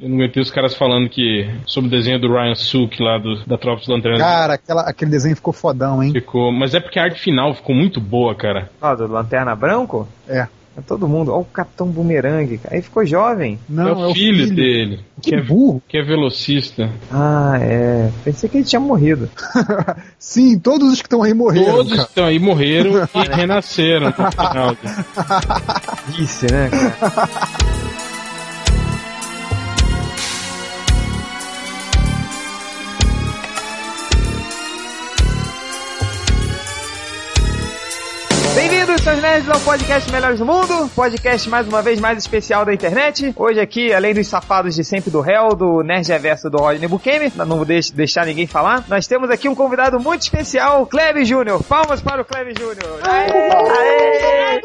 Eu 0.00 0.08
não 0.08 0.16
aguentei 0.16 0.42
os 0.42 0.50
caras 0.50 0.74
falando 0.74 1.10
que 1.10 1.46
sobre 1.66 1.88
o 1.88 1.90
desenho 1.90 2.18
do 2.18 2.32
Ryan 2.32 2.54
Suk 2.54 3.02
lá 3.02 3.18
do, 3.18 3.44
da 3.44 3.58
Tropa 3.58 3.80
dos 3.80 3.88
Lanternas. 3.88 4.18
Cara, 4.20 4.54
aquela, 4.54 4.82
aquele 4.82 5.10
desenho 5.10 5.36
ficou 5.36 5.52
fodão, 5.52 6.02
hein? 6.02 6.10
Ficou, 6.10 6.50
mas 6.50 6.74
é 6.74 6.80
porque 6.80 6.98
a 6.98 7.02
arte 7.02 7.20
final 7.20 7.54
ficou 7.54 7.74
muito 7.76 8.00
boa, 8.00 8.34
cara. 8.34 8.70
Ó, 8.80 8.94
do 8.94 9.06
Lanterna 9.06 9.54
Branco? 9.54 10.08
É. 10.26 10.48
É 10.76 10.80
todo 10.80 11.06
mundo. 11.06 11.32
Ó, 11.32 11.38
o 11.40 11.44
Capitão 11.44 11.86
Boomerang. 11.86 12.58
cara. 12.58 12.74
Aí 12.74 12.82
ficou 12.82 13.04
jovem. 13.06 13.60
Não, 13.68 14.04
é, 14.04 14.06
o 14.08 14.12
filho 14.14 14.52
dele, 14.52 15.00
Que, 15.22 15.30
que 15.30 15.34
é, 15.36 15.40
burro. 15.42 15.80
que 15.86 15.96
é 15.98 16.02
velocista. 16.02 16.90
Ah, 17.12 17.56
é. 17.60 18.10
Pensei 18.24 18.48
que 18.48 18.56
ele 18.56 18.64
tinha 18.64 18.80
morrido. 18.80 19.30
Sim, 20.18 20.58
todos 20.58 20.92
os 20.94 21.00
que 21.00 21.06
estão 21.06 21.22
aí 21.22 21.32
morreram. 21.32 21.72
Todos 21.76 21.92
cara. 21.92 22.02
estão 22.08 22.24
aí 22.24 22.38
morreram 22.40 23.08
e 23.14 23.28
renasceram 23.36 24.06
no 24.06 24.12
final. 24.32 24.76
Disse, 26.16 26.46
né? 26.50 26.70
cara? 26.70 27.63
Nerds, 39.34 39.48
ao 39.50 39.58
podcast 39.60 40.12
Melhores 40.12 40.38
do 40.38 40.46
Mundo, 40.46 40.88
podcast 40.94 41.48
mais 41.48 41.66
uma 41.66 41.82
vez 41.82 41.98
mais 41.98 42.16
especial 42.18 42.64
da 42.64 42.72
internet. 42.72 43.32
Hoje 43.36 43.58
aqui, 43.58 43.92
além 43.92 44.14
dos 44.14 44.28
safados 44.28 44.76
de 44.76 44.84
sempre 44.84 45.10
do 45.10 45.20
réu, 45.20 45.56
do 45.56 45.82
Nerd 45.82 46.06
Reverso 46.08 46.48
do 46.48 46.58
Rodney 46.58 46.86
Bukemi, 46.86 47.32
não 47.34 47.56
vou 47.56 47.64
deix- 47.64 47.90
deixar 47.90 48.26
ninguém 48.26 48.46
falar, 48.46 48.84
nós 48.86 49.08
temos 49.08 49.28
aqui 49.30 49.48
um 49.48 49.54
convidado 49.54 49.98
muito 49.98 50.22
especial, 50.22 50.86
Cleve 50.86 51.24
Júnior. 51.24 51.64
Palmas 51.64 52.00
para 52.00 52.22
o 52.22 52.24
Cleve 52.24 52.54
Júnior. 52.56 53.00
Aê! 53.02 53.50
Aê! 53.50 54.60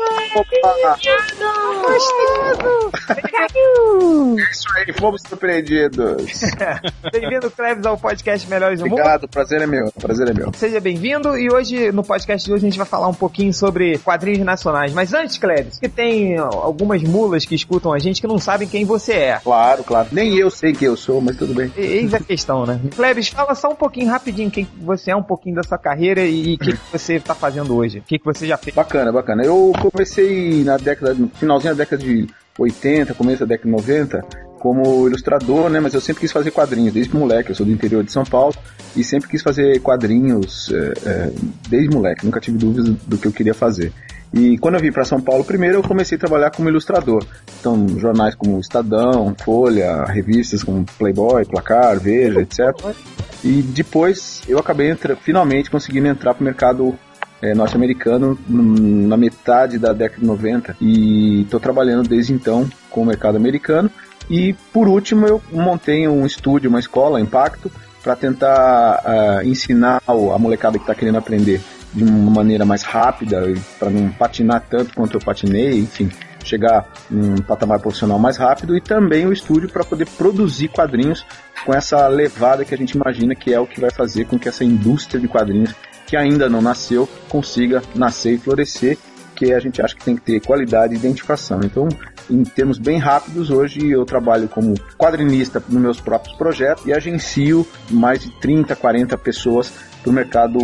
Isso 4.52 4.68
aí, 4.76 4.94
fomos 5.00 5.22
surpreendidos. 5.28 6.42
Bem-vindo, 7.12 7.50
Cleves, 7.50 7.86
ao 7.88 7.98
podcast 7.98 8.48
Melhores 8.48 8.80
do 8.80 8.84
Mundo. 8.86 8.94
Obrigado, 9.00 9.28
prazer 9.28 9.62
é 9.62 9.66
meu. 9.68 9.92
Prazer 10.00 10.30
é 10.30 10.34
meu. 10.34 10.52
Seja 10.54 10.80
bem-vindo 10.80 11.36
e 11.38 11.52
hoje, 11.52 11.92
no 11.92 12.04
podcast 12.04 12.46
de 12.46 12.54
hoje, 12.54 12.68
a 12.68 12.70
gente 12.70 12.78
vai 12.78 12.86
falar 12.88 13.08
um 13.08 13.14
pouquinho 13.14 13.52
sobre 13.52 13.98
quadrinhos 13.98 14.40
nacionais. 14.46 14.59
Mas 14.94 15.14
antes, 15.14 15.38
Cleves, 15.38 15.80
que 15.80 15.90
tem 15.90 16.38
algumas 16.38 17.02
mulas 17.04 17.46
que 17.46 17.56
escutam 17.56 17.94
a 17.94 18.00
gente 18.00 18.22
que 18.22 18.28
não 18.28 18.40
sabem 18.40 18.68
quem 18.68 18.86
você 18.86 19.14
é. 19.14 19.40
Claro, 19.44 19.84
claro. 19.84 20.10
Nem 20.12 20.36
eu 20.36 20.50
sei 20.50 20.74
quem 20.74 20.88
eu 20.88 20.98
sou, 20.98 21.22
mas 21.22 21.36
tudo 21.36 21.54
bem. 21.54 21.72
Eis 21.78 22.14
a 22.14 22.20
questão, 22.20 22.66
né? 22.66 22.80
Cleves, 22.96 23.30
fala 23.30 23.56
só 23.56 23.70
um 23.70 23.76
pouquinho 23.76 24.10
rapidinho 24.10 24.52
quem 24.52 24.68
você 24.82 25.12
é, 25.12 25.16
um 25.16 25.24
pouquinho 25.24 25.56
da 25.56 25.64
sua 25.64 25.78
carreira 25.78 26.22
e 26.22 26.56
o 26.56 26.58
que, 26.58 26.74
que 26.74 26.92
você 26.92 27.16
está 27.16 27.36
fazendo 27.36 27.76
hoje. 27.76 28.00
O 28.00 28.04
que, 28.04 28.20
que 28.20 28.26
você 28.26 28.48
já 28.48 28.58
fez. 28.58 28.76
Bacana, 28.76 29.12
bacana. 29.12 29.44
Eu 29.44 29.72
comecei 29.80 30.64
na 30.64 30.78
década, 30.78 31.14
no 31.14 31.30
finalzinho 31.30 31.76
da 31.76 31.84
década 31.84 32.04
de 32.04 32.28
80, 32.58 33.14
começo 33.14 33.40
da 33.40 33.46
década 33.46 33.70
de 33.70 33.72
90, 33.72 34.26
como 34.60 35.08
ilustrador, 35.08 35.70
né? 35.70 35.80
Mas 35.80 35.94
eu 35.94 36.02
sempre 36.02 36.22
quis 36.22 36.32
fazer 36.32 36.52
quadrinhos, 36.52 36.94
desde 36.94 37.16
moleque. 37.16 37.52
Eu 37.52 37.56
sou 37.56 37.66
do 37.66 37.72
interior 37.72 38.04
de 38.04 38.12
São 38.12 38.24
Paulo 38.24 38.54
e 38.96 39.04
sempre 39.04 39.30
quis 39.30 39.42
fazer 39.42 39.80
quadrinhos 39.80 40.72
é, 40.72 40.94
é, 41.06 41.32
desde 41.70 41.90
moleque. 41.90 42.26
Nunca 42.26 42.40
tive 42.40 42.58
dúvidas 42.58 42.90
do 43.08 43.18
que 43.18 43.28
eu 43.28 43.32
queria 43.32 43.54
fazer. 43.54 43.94
E 44.34 44.58
quando 44.60 44.76
eu 44.76 44.82
vim 44.82 44.92
para 44.92 45.06
São 45.06 45.20
Paulo, 45.20 45.44
primeiro 45.44 45.78
eu 45.78 45.84
comecei 45.84 46.16
a 46.16 46.20
trabalhar 46.20 46.52
como 46.52 46.70
ilustrador. 46.70 47.26
Então, 47.60 47.88
jornais 47.98 48.36
como 48.36 48.60
Estadão, 48.60 49.36
Folha, 49.44 50.04
revistas 50.04 50.64
como 50.64 50.86
Playboy, 50.98 51.46
Placar, 51.46 52.00
Veja, 52.00 52.40
etc. 52.42 52.96
E 53.44 53.62
depois 53.62 54.44
eu 54.48 54.60
acabei 54.60 54.90
entra, 54.90 55.16
finalmente 55.16 55.72
conseguindo 55.72 56.08
entrar 56.08 56.34
para 56.34 56.42
o 56.42 56.46
mercado 56.46 56.96
é, 57.42 57.56
norte-americano 57.56 58.38
na 58.48 59.18
metade 59.18 59.80
da 59.80 59.94
década 59.94 60.22
de 60.22 60.28
90 60.28 60.76
e 60.80 61.42
estou 61.44 61.60
trabalhando 61.60 62.08
desde 62.08 62.34
então 62.34 62.70
com 62.90 63.02
o 63.02 63.06
mercado 63.06 63.38
americano. 63.38 63.90
E 64.30 64.54
por 64.72 64.88
último 64.88 65.26
eu 65.26 65.42
montei 65.52 66.08
um 66.08 66.26
estúdio, 66.26 66.70
uma 66.70 66.80
escola, 66.80 67.20
Impacto, 67.20 67.72
para 68.04 68.16
tentar 68.16 69.02
ah, 69.04 69.42
ensinar 69.44 70.02
a 70.06 70.38
molecada 70.38 70.78
que 70.78 70.84
está 70.84 70.94
querendo 70.94 71.18
aprender 71.18 71.62
de 71.94 72.04
uma 72.04 72.32
maneira 72.32 72.66
mais 72.66 72.84
rápida, 72.84 73.42
para 73.78 73.90
não 73.90 74.10
patinar 74.12 74.64
tanto 74.70 74.94
quanto 74.94 75.16
eu 75.16 75.22
patinei, 75.22 75.80
enfim, 75.80 76.10
chegar 76.44 76.88
num 77.10 77.38
patamar 77.38 77.80
profissional 77.80 78.18
mais 78.18 78.38
rápido 78.38 78.76
e 78.76 78.82
também 78.82 79.26
o 79.26 79.34
estúdio 79.34 79.70
para 79.70 79.84
poder 79.84 80.08
produzir 80.18 80.70
quadrinhos 80.70 81.26
com 81.66 81.74
essa 81.74 82.08
levada 82.08 82.64
que 82.64 82.74
a 82.74 82.78
gente 82.78 82.92
imagina 82.92 83.36
que 83.36 83.54
é 83.54 83.60
o 83.60 83.68
que 83.68 83.80
vai 83.80 83.92
fazer 83.92 84.26
com 84.26 84.40
que 84.40 84.48
essa 84.48 84.64
indústria 84.64 85.20
de 85.20 85.28
quadrinhos 85.28 85.74
que 86.08 86.18
ainda 86.18 86.50
não 86.50 86.62
nasceu 86.62 87.08
consiga 87.28 87.84
nascer 87.94 88.34
e 88.34 88.38
florescer, 88.40 88.98
que 89.36 89.54
a 89.54 89.60
gente 89.60 89.82
acha 89.82 89.96
que 89.96 90.04
tem 90.04 90.16
que 90.16 90.22
ter 90.22 90.42
qualidade 90.42 90.94
e 90.94 90.98
identificação. 90.98 91.60
Então, 91.64 91.88
em 92.30 92.44
termos 92.44 92.78
bem 92.78 92.98
rápidos, 92.98 93.50
hoje 93.50 93.90
eu 93.90 94.04
trabalho 94.06 94.50
como 94.50 94.74
quadrinista 94.98 95.64
nos 95.70 95.82
meus 95.82 96.02
próprios 96.02 96.36
projetos 96.36 96.86
e 96.86 96.94
agencio 96.94 97.66
mais 97.92 98.20
de 98.20 98.32
30, 98.40 98.76
40 98.76 99.18
pessoas 99.18 99.72
para 100.02 100.10
o 100.10 100.14
mercado 100.14 100.60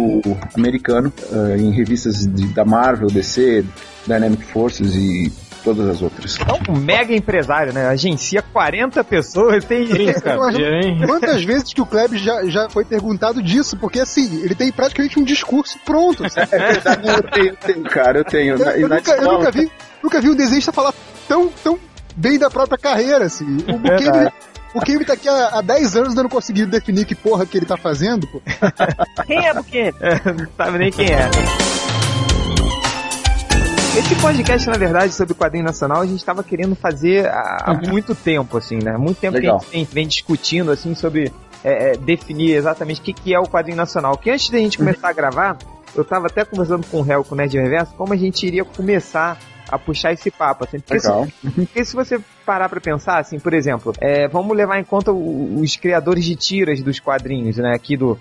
americano 0.55 1.11
eh, 1.31 1.57
em 1.57 1.71
revistas 1.71 2.25
de- 2.25 2.47
da 2.47 2.63
Marvel, 2.65 3.07
DC, 3.07 3.63
Dynamic 4.07 4.43
Forces 4.45 4.93
e 4.95 5.31
todas 5.63 5.87
as 5.89 6.01
outras. 6.01 6.37
É 6.39 6.71
um 6.71 6.77
mega 6.77 7.13
empresário, 7.15 7.73
né? 7.73 7.87
Agencia 7.87 8.41
40 8.53 9.03
pessoas, 9.03 9.65
tem. 9.65 9.83
Hein? 9.91 10.13
Quantas 11.07 11.43
vezes 11.43 11.73
que 11.73 11.81
o 11.81 11.85
Klebs 11.87 12.21
já, 12.21 12.45
já 12.45 12.69
foi 12.69 12.85
perguntado 12.85 13.41
disso? 13.41 13.75
Porque 13.77 13.99
assim, 13.99 14.41
ele 14.43 14.53
tem 14.53 14.71
praticamente 14.71 15.19
um 15.19 15.23
discurso 15.23 15.77
pronto. 15.83 16.29
sabe? 16.29 16.49
É 16.53 16.71
verdade, 16.73 17.07
eu 17.07 17.23
tenho, 17.23 17.47
eu 17.47 17.55
tenho, 17.57 17.83
cara, 17.83 18.17
eu 18.19 18.23
tenho. 18.25 18.55
Eu, 18.55 18.71
eu 18.71 18.87
nunca, 18.89 19.11
eu 19.11 19.33
nunca 19.33 19.51
vi, 19.51 19.71
nunca 20.03 20.21
vi 20.21 20.29
um 20.29 20.35
desenhista 20.35 20.71
falar 20.71 20.93
tão, 21.27 21.49
tão 21.63 21.79
bem 22.15 22.37
da 22.37 22.49
própria 22.49 22.77
carreira, 22.77 23.25
assim. 23.25 23.57
O. 23.67 23.79
o 24.75 24.79
Bukemi 24.79 25.05
tá 25.05 25.13
aqui 25.13 25.29
há, 25.29 25.59
há 25.59 25.61
10 25.61 25.95
anos 25.95 26.15
não 26.15 26.27
conseguiu 26.27 26.67
definir 26.67 27.05
que 27.05 27.15
porra 27.15 27.45
que 27.45 27.57
ele 27.57 27.65
tá 27.65 27.77
fazendo, 27.77 28.27
pô. 28.27 28.41
Quem 29.25 29.47
é 29.47 29.53
Buquê? 29.53 29.93
não 30.25 30.47
sabe 30.57 30.77
nem 30.77 30.91
quem 30.91 31.05
é. 31.05 31.29
Esse 33.97 34.13
podcast, 34.15 34.67
na 34.67 34.77
verdade, 34.77 35.13
sobre 35.13 35.33
quadrinho 35.33 35.63
nacional, 35.63 36.01
a 36.01 36.05
gente 36.05 36.19
estava 36.19 36.43
querendo 36.43 36.75
fazer 36.75 37.25
há, 37.27 37.63
há 37.67 37.73
muito 37.73 38.13
tempo, 38.13 38.57
assim, 38.57 38.77
né? 38.77 38.97
Muito 38.97 39.17
tempo 39.17 39.35
Legal. 39.35 39.59
que 39.59 39.65
a 39.65 39.69
gente 39.69 39.71
vem, 39.71 39.85
vem 39.85 40.07
discutindo, 40.07 40.69
assim, 40.69 40.93
sobre 40.93 41.31
é, 41.63 41.91
é, 41.91 41.97
definir 41.97 42.55
exatamente 42.55 42.99
o 42.99 43.03
que, 43.03 43.13
que 43.13 43.33
é 43.33 43.39
o 43.39 43.47
quadrinho 43.47 43.77
nacional. 43.77 44.17
Que 44.17 44.29
antes 44.29 44.49
da 44.49 44.57
gente 44.57 44.77
começar 44.77 45.07
a 45.07 45.13
gravar, 45.13 45.57
eu 45.95 46.01
estava 46.01 46.27
até 46.27 46.43
conversando 46.43 46.85
com 46.87 46.97
o 46.97 47.01
réu, 47.01 47.23
com 47.23 47.33
o 47.33 47.37
Nerd 47.37 47.57
Reverso, 47.57 47.93
como 47.95 48.11
a 48.11 48.17
gente 48.17 48.45
iria 48.45 48.65
começar 48.65 49.39
a 49.69 49.77
puxar 49.79 50.13
esse 50.13 50.29
papo, 50.31 50.63
assim. 50.65 50.79
Porque 50.79 50.99
se- 50.99 51.07
Legal. 51.07 51.27
porque 51.55 51.85
se 51.85 51.95
você 51.95 52.19
parar 52.45 52.69
pra 52.69 52.79
pensar, 52.79 53.19
assim, 53.19 53.39
por 53.39 53.53
exemplo, 53.53 53.93
é, 53.99 54.27
vamos 54.27 54.55
levar 54.55 54.79
em 54.79 54.83
conta 54.83 55.11
o- 55.11 55.59
os 55.59 55.75
criadores 55.75 56.23
de 56.25 56.35
tiras 56.35 56.81
dos 56.81 56.99
quadrinhos, 56.99 57.57
né? 57.57 57.73
Aqui 57.75 57.95
do. 57.97 58.19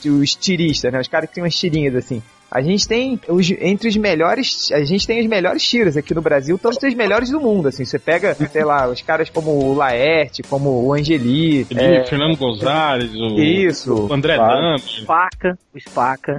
de- 0.00 0.10
os 0.10 0.34
tiristas, 0.34 0.92
né? 0.92 1.00
Os 1.00 1.08
caras 1.08 1.28
que 1.28 1.34
tem 1.34 1.44
umas 1.44 1.54
tirinhas 1.56 1.94
assim. 1.96 2.22
A 2.54 2.62
gente 2.62 2.86
tem 2.86 3.20
os, 3.28 3.50
entre 3.50 3.88
os 3.88 3.96
melhores, 3.96 4.70
a 4.70 4.84
gente 4.84 5.04
tem 5.04 5.18
as 5.18 5.26
melhores 5.26 5.60
tiras 5.60 5.96
aqui 5.96 6.14
no 6.14 6.22
Brasil, 6.22 6.56
tanto 6.56 6.86
as 6.86 6.94
melhores 6.94 7.28
do 7.28 7.40
mundo, 7.40 7.66
assim. 7.66 7.84
Você 7.84 7.98
pega, 7.98 8.32
sei 8.32 8.64
lá, 8.64 8.86
os 8.88 9.02
caras 9.02 9.28
como 9.28 9.50
o 9.50 9.74
Laerte, 9.74 10.40
como 10.44 10.70
o 10.84 10.92
Angeli, 10.92 11.66
é, 11.76 12.04
Fernando 12.04 12.36
Gonzalez, 12.36 13.12
o, 13.12 13.40
isso. 13.40 14.06
o 14.06 14.12
André 14.12 14.36
Claro. 14.36 14.78
Faca, 15.04 15.58
o 15.74 15.80
Spaca. 15.80 16.36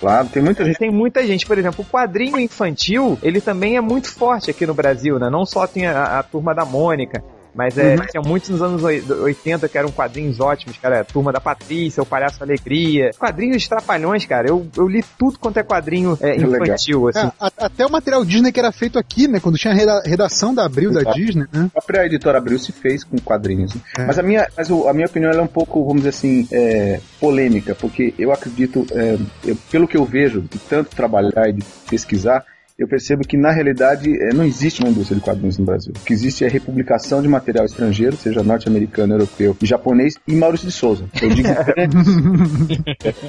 Claro, 0.00 0.28
tem 0.28 0.42
muita 0.42 0.64
gente. 0.64 0.78
Tem 0.78 0.90
muita 0.90 1.26
gente, 1.26 1.44
por 1.44 1.58
exemplo, 1.58 1.84
o 1.86 1.92
quadrinho 1.92 2.40
infantil, 2.40 3.18
ele 3.22 3.38
também 3.38 3.76
é 3.76 3.80
muito 3.82 4.10
forte 4.10 4.50
aqui 4.50 4.64
no 4.64 4.72
Brasil, 4.72 5.18
né? 5.18 5.28
Não 5.28 5.44
só 5.44 5.66
tem 5.66 5.86
a, 5.86 6.18
a 6.18 6.22
turma 6.22 6.54
da 6.54 6.64
Mônica, 6.64 7.22
mas 7.54 7.76
é, 7.78 7.96
tinha 7.96 8.22
muitos 8.22 8.48
nos 8.50 8.62
anos 8.62 8.82
oi- 8.84 9.02
80 9.08 9.68
que 9.68 9.76
eram 9.78 9.90
quadrinhos 9.90 10.40
ótimos, 10.40 10.76
cara. 10.78 11.00
A 11.00 11.04
turma 11.04 11.32
da 11.32 11.40
Patrícia, 11.40 12.02
o 12.02 12.06
Palhaço 12.06 12.42
Alegria. 12.42 13.10
Quadrinhos 13.18 13.66
trapalhões, 13.66 14.24
cara. 14.26 14.48
Eu, 14.48 14.66
eu 14.76 14.86
li 14.88 15.04
tudo 15.18 15.38
quanto 15.38 15.56
é 15.58 15.62
quadrinho 15.62 16.16
é, 16.20 16.32
legal. 16.34 16.62
infantil, 16.64 17.08
assim. 17.08 17.18
É, 17.26 17.32
a- 17.40 17.52
até 17.58 17.84
o 17.86 17.90
material 17.90 18.24
Disney 18.24 18.52
que 18.52 18.60
era 18.60 18.72
feito 18.72 18.98
aqui, 18.98 19.26
né? 19.28 19.40
Quando 19.40 19.58
tinha 19.58 19.72
a 19.72 19.76
reda- 19.76 20.02
redação 20.04 20.54
da 20.54 20.64
Abril 20.64 20.92
da 20.92 21.00
Exato. 21.00 21.16
Disney, 21.18 21.46
né? 21.52 21.66
A 21.66 21.80
própria 21.80 22.06
editora 22.06 22.38
Abril 22.38 22.58
se 22.58 22.72
fez 22.72 23.02
com 23.04 23.16
quadrinhos. 23.18 23.74
né? 23.74 23.80
É. 23.98 24.04
Mas, 24.06 24.18
a 24.18 24.22
minha, 24.22 24.46
mas 24.56 24.70
a 24.70 24.92
minha 24.92 25.06
opinião 25.06 25.30
ela 25.30 25.40
é 25.40 25.44
um 25.44 25.46
pouco, 25.48 25.80
vamos 25.84 25.98
dizer 25.98 26.10
assim, 26.10 26.46
é, 26.52 27.00
polêmica, 27.20 27.74
porque 27.74 28.14
eu 28.18 28.32
acredito, 28.32 28.86
é, 28.92 29.16
eu- 29.44 29.56
pelo 29.70 29.88
que 29.88 29.96
eu 29.96 30.04
vejo, 30.04 30.40
de 30.42 30.58
tanto 30.58 30.94
trabalhar 30.94 31.48
e 31.48 31.52
de 31.54 31.64
pesquisar, 31.90 32.44
eu 32.78 32.86
percebo 32.86 33.26
que 33.26 33.36
na 33.36 33.50
realidade 33.50 34.08
é, 34.22 34.32
não 34.32 34.44
existe 34.44 34.80
uma 34.80 34.88
indústria 34.90 35.16
de 35.18 35.24
quadrinhos 35.24 35.58
no 35.58 35.64
Brasil. 35.64 35.92
O 35.96 36.04
que 36.04 36.12
existe 36.12 36.44
é 36.44 36.48
republicação 36.48 37.20
de 37.20 37.26
material 37.26 37.64
estrangeiro, 37.66 38.16
seja 38.16 38.42
norte-americano, 38.42 39.14
europeu 39.14 39.56
e 39.60 39.66
japonês, 39.66 40.14
e 40.28 40.34
Maurício 40.36 40.68
de 40.68 40.72
Souza. 40.72 41.04
Eu 41.20 41.28
digo 41.30 41.48
grandes, 41.66 42.06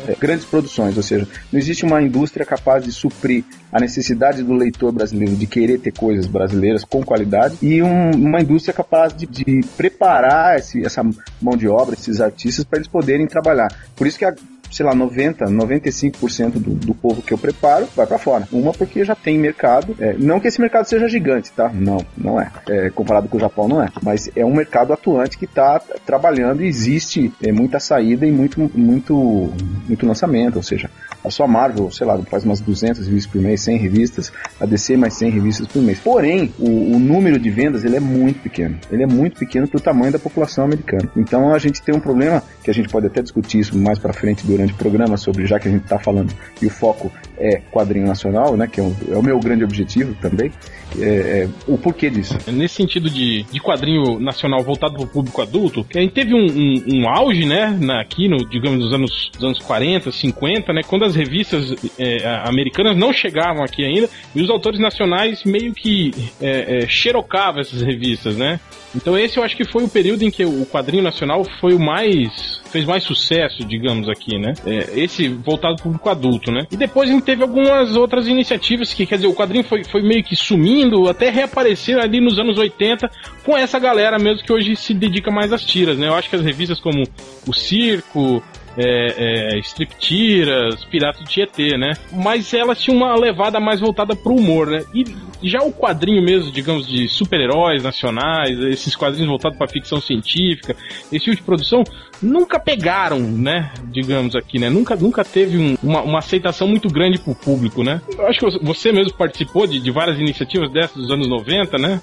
é, 0.08 0.16
grandes 0.20 0.46
produções, 0.46 0.96
ou 0.96 1.02
seja, 1.04 1.28
não 1.52 1.60
existe 1.60 1.84
uma 1.84 2.00
indústria 2.02 2.46
capaz 2.46 2.84
de 2.84 2.92
suprir 2.92 3.44
a 3.72 3.80
necessidade 3.80 4.44
do 4.44 4.54
leitor 4.54 4.92
brasileiro 4.92 5.36
de 5.36 5.48
querer 5.48 5.80
ter 5.80 5.92
coisas 5.94 6.28
brasileiras 6.28 6.84
com 6.84 7.04
qualidade 7.04 7.58
e 7.62 7.82
um- 7.82 8.12
uma 8.12 8.42
indústria 8.42 8.74
capaz 8.74 9.14
de, 9.16 9.26
de 9.26 9.62
preparar 9.76 10.60
esse- 10.60 10.86
essa 10.86 11.02
mão 11.42 11.58
de 11.58 11.68
obra, 11.68 11.96
esses 11.96 12.22
artistas, 12.22 12.64
para 12.66 12.78
eles 12.78 12.88
poderem 12.88 13.26
trabalhar. 13.26 13.68
Por 13.96 14.06
isso 14.06 14.20
que 14.20 14.26
a 14.26 14.34
sei 14.72 14.86
lá, 14.86 14.94
90, 14.94 15.46
95% 15.46 16.54
do, 16.54 16.72
do 16.72 16.94
povo 16.94 17.22
que 17.22 17.34
eu 17.34 17.38
preparo 17.38 17.88
vai 17.96 18.06
para 18.06 18.18
fora. 18.18 18.48
Uma 18.52 18.72
porque 18.72 19.04
já 19.04 19.16
tem 19.16 19.38
mercado, 19.38 19.96
é, 20.00 20.14
não 20.18 20.40
que 20.40 20.48
esse 20.48 20.62
mercado 20.62 20.86
seja 20.86 21.08
gigante, 21.08 21.52
tá? 21.52 21.70
Não, 21.74 22.06
não 22.18 22.40
é. 22.40 22.52
é. 22.68 22.90
Comparado 22.90 23.28
com 23.28 23.38
o 23.38 23.40
Japão, 23.40 23.68
não 23.68 23.82
é. 23.82 23.90
Mas 24.02 24.30
é 24.36 24.46
um 24.46 24.54
mercado 24.54 24.94
atuante 24.94 25.38
que 25.38 25.46
está 25.46 25.80
trabalhando 26.06 26.64
e 26.64 26.68
existe 26.68 27.32
é, 27.44 27.52
muita 27.52 27.80
saída 27.80 28.26
e 28.26 28.32
muito, 28.32 28.72
muito, 28.76 29.52
muito 29.88 30.06
lançamento, 30.06 30.58
ou 30.58 30.64
seja, 30.64 30.90
a 31.24 31.30
sua 31.30 31.48
Marvel, 31.48 31.92
sei 31.92 32.08
lá, 32.08 32.18
faz 32.24 32.46
umas 32.46 32.62
200 32.62 33.06
revistas 33.06 33.32
por 33.32 33.42
mês, 33.42 33.62
100 33.62 33.78
revistas, 33.78 34.32
a 34.60 34.66
DC 34.66 34.96
mais 34.96 35.14
100 35.16 35.32
revistas 35.32 35.68
por 35.68 35.82
mês. 35.82 36.00
Porém, 36.00 36.54
o, 36.58 36.96
o 36.96 37.00
número 37.00 37.38
de 37.38 37.50
vendas 37.50 37.84
ele 37.84 37.98
é 37.98 38.00
muito 38.00 38.42
pequeno. 38.42 38.78
Ele 38.90 39.04
é 39.04 39.08
muito 39.08 39.38
pequeno 39.38 39.68
para 39.68 39.78
o 39.78 39.82
tamanho 39.82 40.12
da 40.12 40.20
população 40.20 40.64
americana. 40.64 41.10
Então 41.16 41.54
a 41.54 41.60
gente 41.60 41.82
tem 41.82 41.96
um 41.96 42.00
problema 42.00 42.42
que 42.64 42.72
a 42.72 42.74
gente 42.74 42.90
pode 42.90 43.08
até 43.08 43.22
discutir 43.22 43.60
isso 43.60 43.78
mais 43.78 44.00
para 44.00 44.14
frente 44.14 44.46
durante 44.46 44.59
o 44.66 44.76
programa 44.76 45.18
sobre 45.18 45.46
já 45.46 45.60
que 45.60 45.68
a 45.68 45.72
gente 45.72 45.84
está 45.84 46.00
falando 46.00 46.34
e 46.62 46.66
o 46.66 46.70
foco 46.70 47.12
é 47.38 47.62
quadrinho 47.72 48.06
nacional, 48.06 48.58
né, 48.58 48.68
que 48.68 48.82
é, 48.82 48.84
é 48.84 49.18
o 49.18 49.24
meu 49.24 49.40
grande 49.40 49.64
objetivo 49.64 50.14
também. 50.22 50.52
É, 51.00 51.44
é, 51.44 51.50
o 51.68 51.78
porquê 51.78 52.10
disso? 52.10 52.36
Nesse 52.52 52.76
sentido 52.76 53.10
de, 53.10 53.44
de 53.44 53.60
quadrinho 53.60 54.20
nacional 54.20 54.64
voltado 54.64 54.96
para 54.96 55.04
o 55.04 55.08
público 55.08 55.42
adulto, 55.42 55.86
a 55.96 56.00
gente 56.00 56.14
teve 56.14 56.34
um, 56.34 56.46
um, 56.46 56.84
um 56.96 57.10
auge, 57.10 57.46
né, 57.46 57.78
na, 57.80 58.02
aqui 58.02 58.28
no, 58.28 58.38
digamos, 58.50 58.80
nos 58.80 58.94
anos, 58.94 59.32
nos 59.36 59.44
anos 59.44 59.60
40, 59.60 60.12
50, 60.12 60.74
né, 60.74 60.82
quando 60.88 61.06
as 61.06 61.16
revistas 61.16 61.76
é, 61.98 62.28
americanas 62.46 62.98
não 62.98 63.14
chegavam 63.14 63.64
aqui 63.64 63.86
ainda 63.86 64.10
e 64.34 64.42
os 64.42 64.50
autores 64.50 64.80
nacionais 64.80 65.44
meio 65.44 65.74
que 65.74 66.12
é, 66.42 66.84
é, 66.84 66.88
xerocavam 66.88 67.62
essas 67.62 67.82
revistas, 67.82 68.36
né? 68.36 68.60
Então 68.96 69.18
esse 69.18 69.38
eu 69.38 69.44
acho 69.44 69.56
que 69.56 69.66
foi 69.66 69.84
o 69.84 69.90
período 69.90 70.24
em 70.24 70.32
que 70.32 70.44
o 70.44 70.66
quadrinho 70.66 71.04
nacional 71.04 71.44
foi 71.60 71.74
o 71.74 71.80
mais 71.80 72.60
fez 72.70 72.86
mais 72.86 73.04
sucesso, 73.04 73.66
digamos 73.66 74.08
aqui, 74.08 74.38
né? 74.38 74.54
É, 74.66 75.00
esse 75.00 75.28
voltado 75.28 75.76
para 75.76 75.82
o 75.82 75.84
público 75.86 76.10
adulto, 76.10 76.52
né? 76.52 76.68
E 76.72 76.78
depois 76.78 77.10
a 77.10 77.14
gente 77.14 77.24
teve 77.24 77.42
algumas 77.42 77.96
outras 77.96 78.28
iniciativas 78.28 78.94
que, 78.94 79.06
quer 79.06 79.16
dizer, 79.16 79.28
o 79.28 79.34
quadrinho 79.34 79.64
foi, 79.64 79.84
foi 79.84 80.02
meio 80.02 80.24
que 80.24 80.36
sumindo, 80.36 81.10
até 81.10 81.30
reaparecer 81.30 81.98
ali 81.98 82.22
nos 82.22 82.38
anos 82.38 82.58
80 82.58 83.10
com 83.44 83.58
essa 83.58 83.80
galera 83.80 84.20
mesmo 84.20 84.44
que 84.44 84.54
hoje 84.54 84.76
se 84.76 84.94
dedica 84.94 85.32
mais 85.32 85.52
às 85.52 85.64
tiras, 85.64 85.98
né? 85.98 86.08
Eu 86.08 86.14
acho 86.14 86.30
que 86.30 86.36
as 86.36 86.44
revistas 86.44 86.80
como 86.80 87.04
o 87.48 87.54
Circo, 87.54 88.44
é, 88.80 89.56
é, 89.56 89.60
Striptiras, 89.60 90.86
Piratas 90.86 91.24
de 91.24 91.30
Tietê, 91.30 91.78
né? 91.78 91.94
Mas 92.12 92.54
elas 92.54 92.82
tinham 92.82 92.98
uma 92.98 93.14
levada 93.16 93.60
mais 93.60 93.82
voltada 93.82 94.16
pro 94.16 94.34
humor, 94.34 94.68
né? 94.68 94.86
E 94.94 95.04
já 95.44 95.62
o 95.62 95.72
quadrinho 95.72 96.22
mesmo, 96.22 96.52
digamos, 96.52 96.88
de 96.88 97.08
super-heróis 97.08 97.84
nacionais, 97.84 98.58
esses 98.60 98.96
quadrinhos 98.96 99.30
voltados 99.30 99.58
para 99.58 99.68
ficção 99.68 100.00
científica, 100.00 100.76
esse 101.12 101.26
tipo 101.26 101.36
de 101.36 101.44
produção, 101.44 101.84
nunca 102.22 102.60
pegaram, 102.60 103.20
né? 103.20 103.72
Digamos 103.86 104.36
aqui, 104.36 104.58
né? 104.60 104.70
Nunca, 104.70 104.96
nunca 104.96 105.24
teve 105.26 105.58
um, 105.58 105.78
uma, 105.84 106.02
uma, 106.02 106.20
aceitação 106.20 106.68
muito 106.68 106.90
grande 106.90 107.20
pro 107.20 107.36
público, 107.36 107.84
né? 107.84 108.02
Eu 108.18 108.28
acho 108.28 108.40
que 108.40 108.60
você 108.64 108.92
mesmo 108.92 109.14
participou 109.14 109.68
de, 109.68 109.80
de 109.80 109.92
várias 109.92 110.18
iniciativas 110.20 110.72
dessas 110.72 110.96
dos 110.96 111.12
anos 111.12 111.28
90, 111.28 111.78
né? 111.78 112.02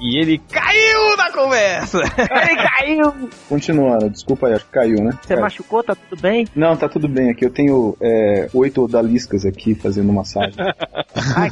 E 0.00 0.18
ele 0.18 0.38
caiu 0.50 1.16
na 1.16 1.30
conversa! 1.30 1.98
ele 2.16 2.56
caiu! 2.56 3.30
Continuando, 3.48 4.08
desculpa 4.08 4.46
aí, 4.46 4.54
acho 4.54 4.64
que 4.64 4.72
caiu, 4.72 5.04
né? 5.04 5.12
Você 5.20 5.36
machucou? 5.36 5.82
Tá 5.82 5.94
tudo 5.94 6.20
bem? 6.20 6.46
Não, 6.56 6.74
tá 6.74 6.88
tudo 6.88 7.06
bem 7.06 7.30
aqui. 7.30 7.44
Eu 7.44 7.50
tenho 7.50 7.96
é, 8.00 8.48
oito 8.54 8.82
odaliscas 8.82 9.44
aqui 9.44 9.74
fazendo 9.74 10.10
massagem. 10.10 10.54
Ai, 11.36 11.50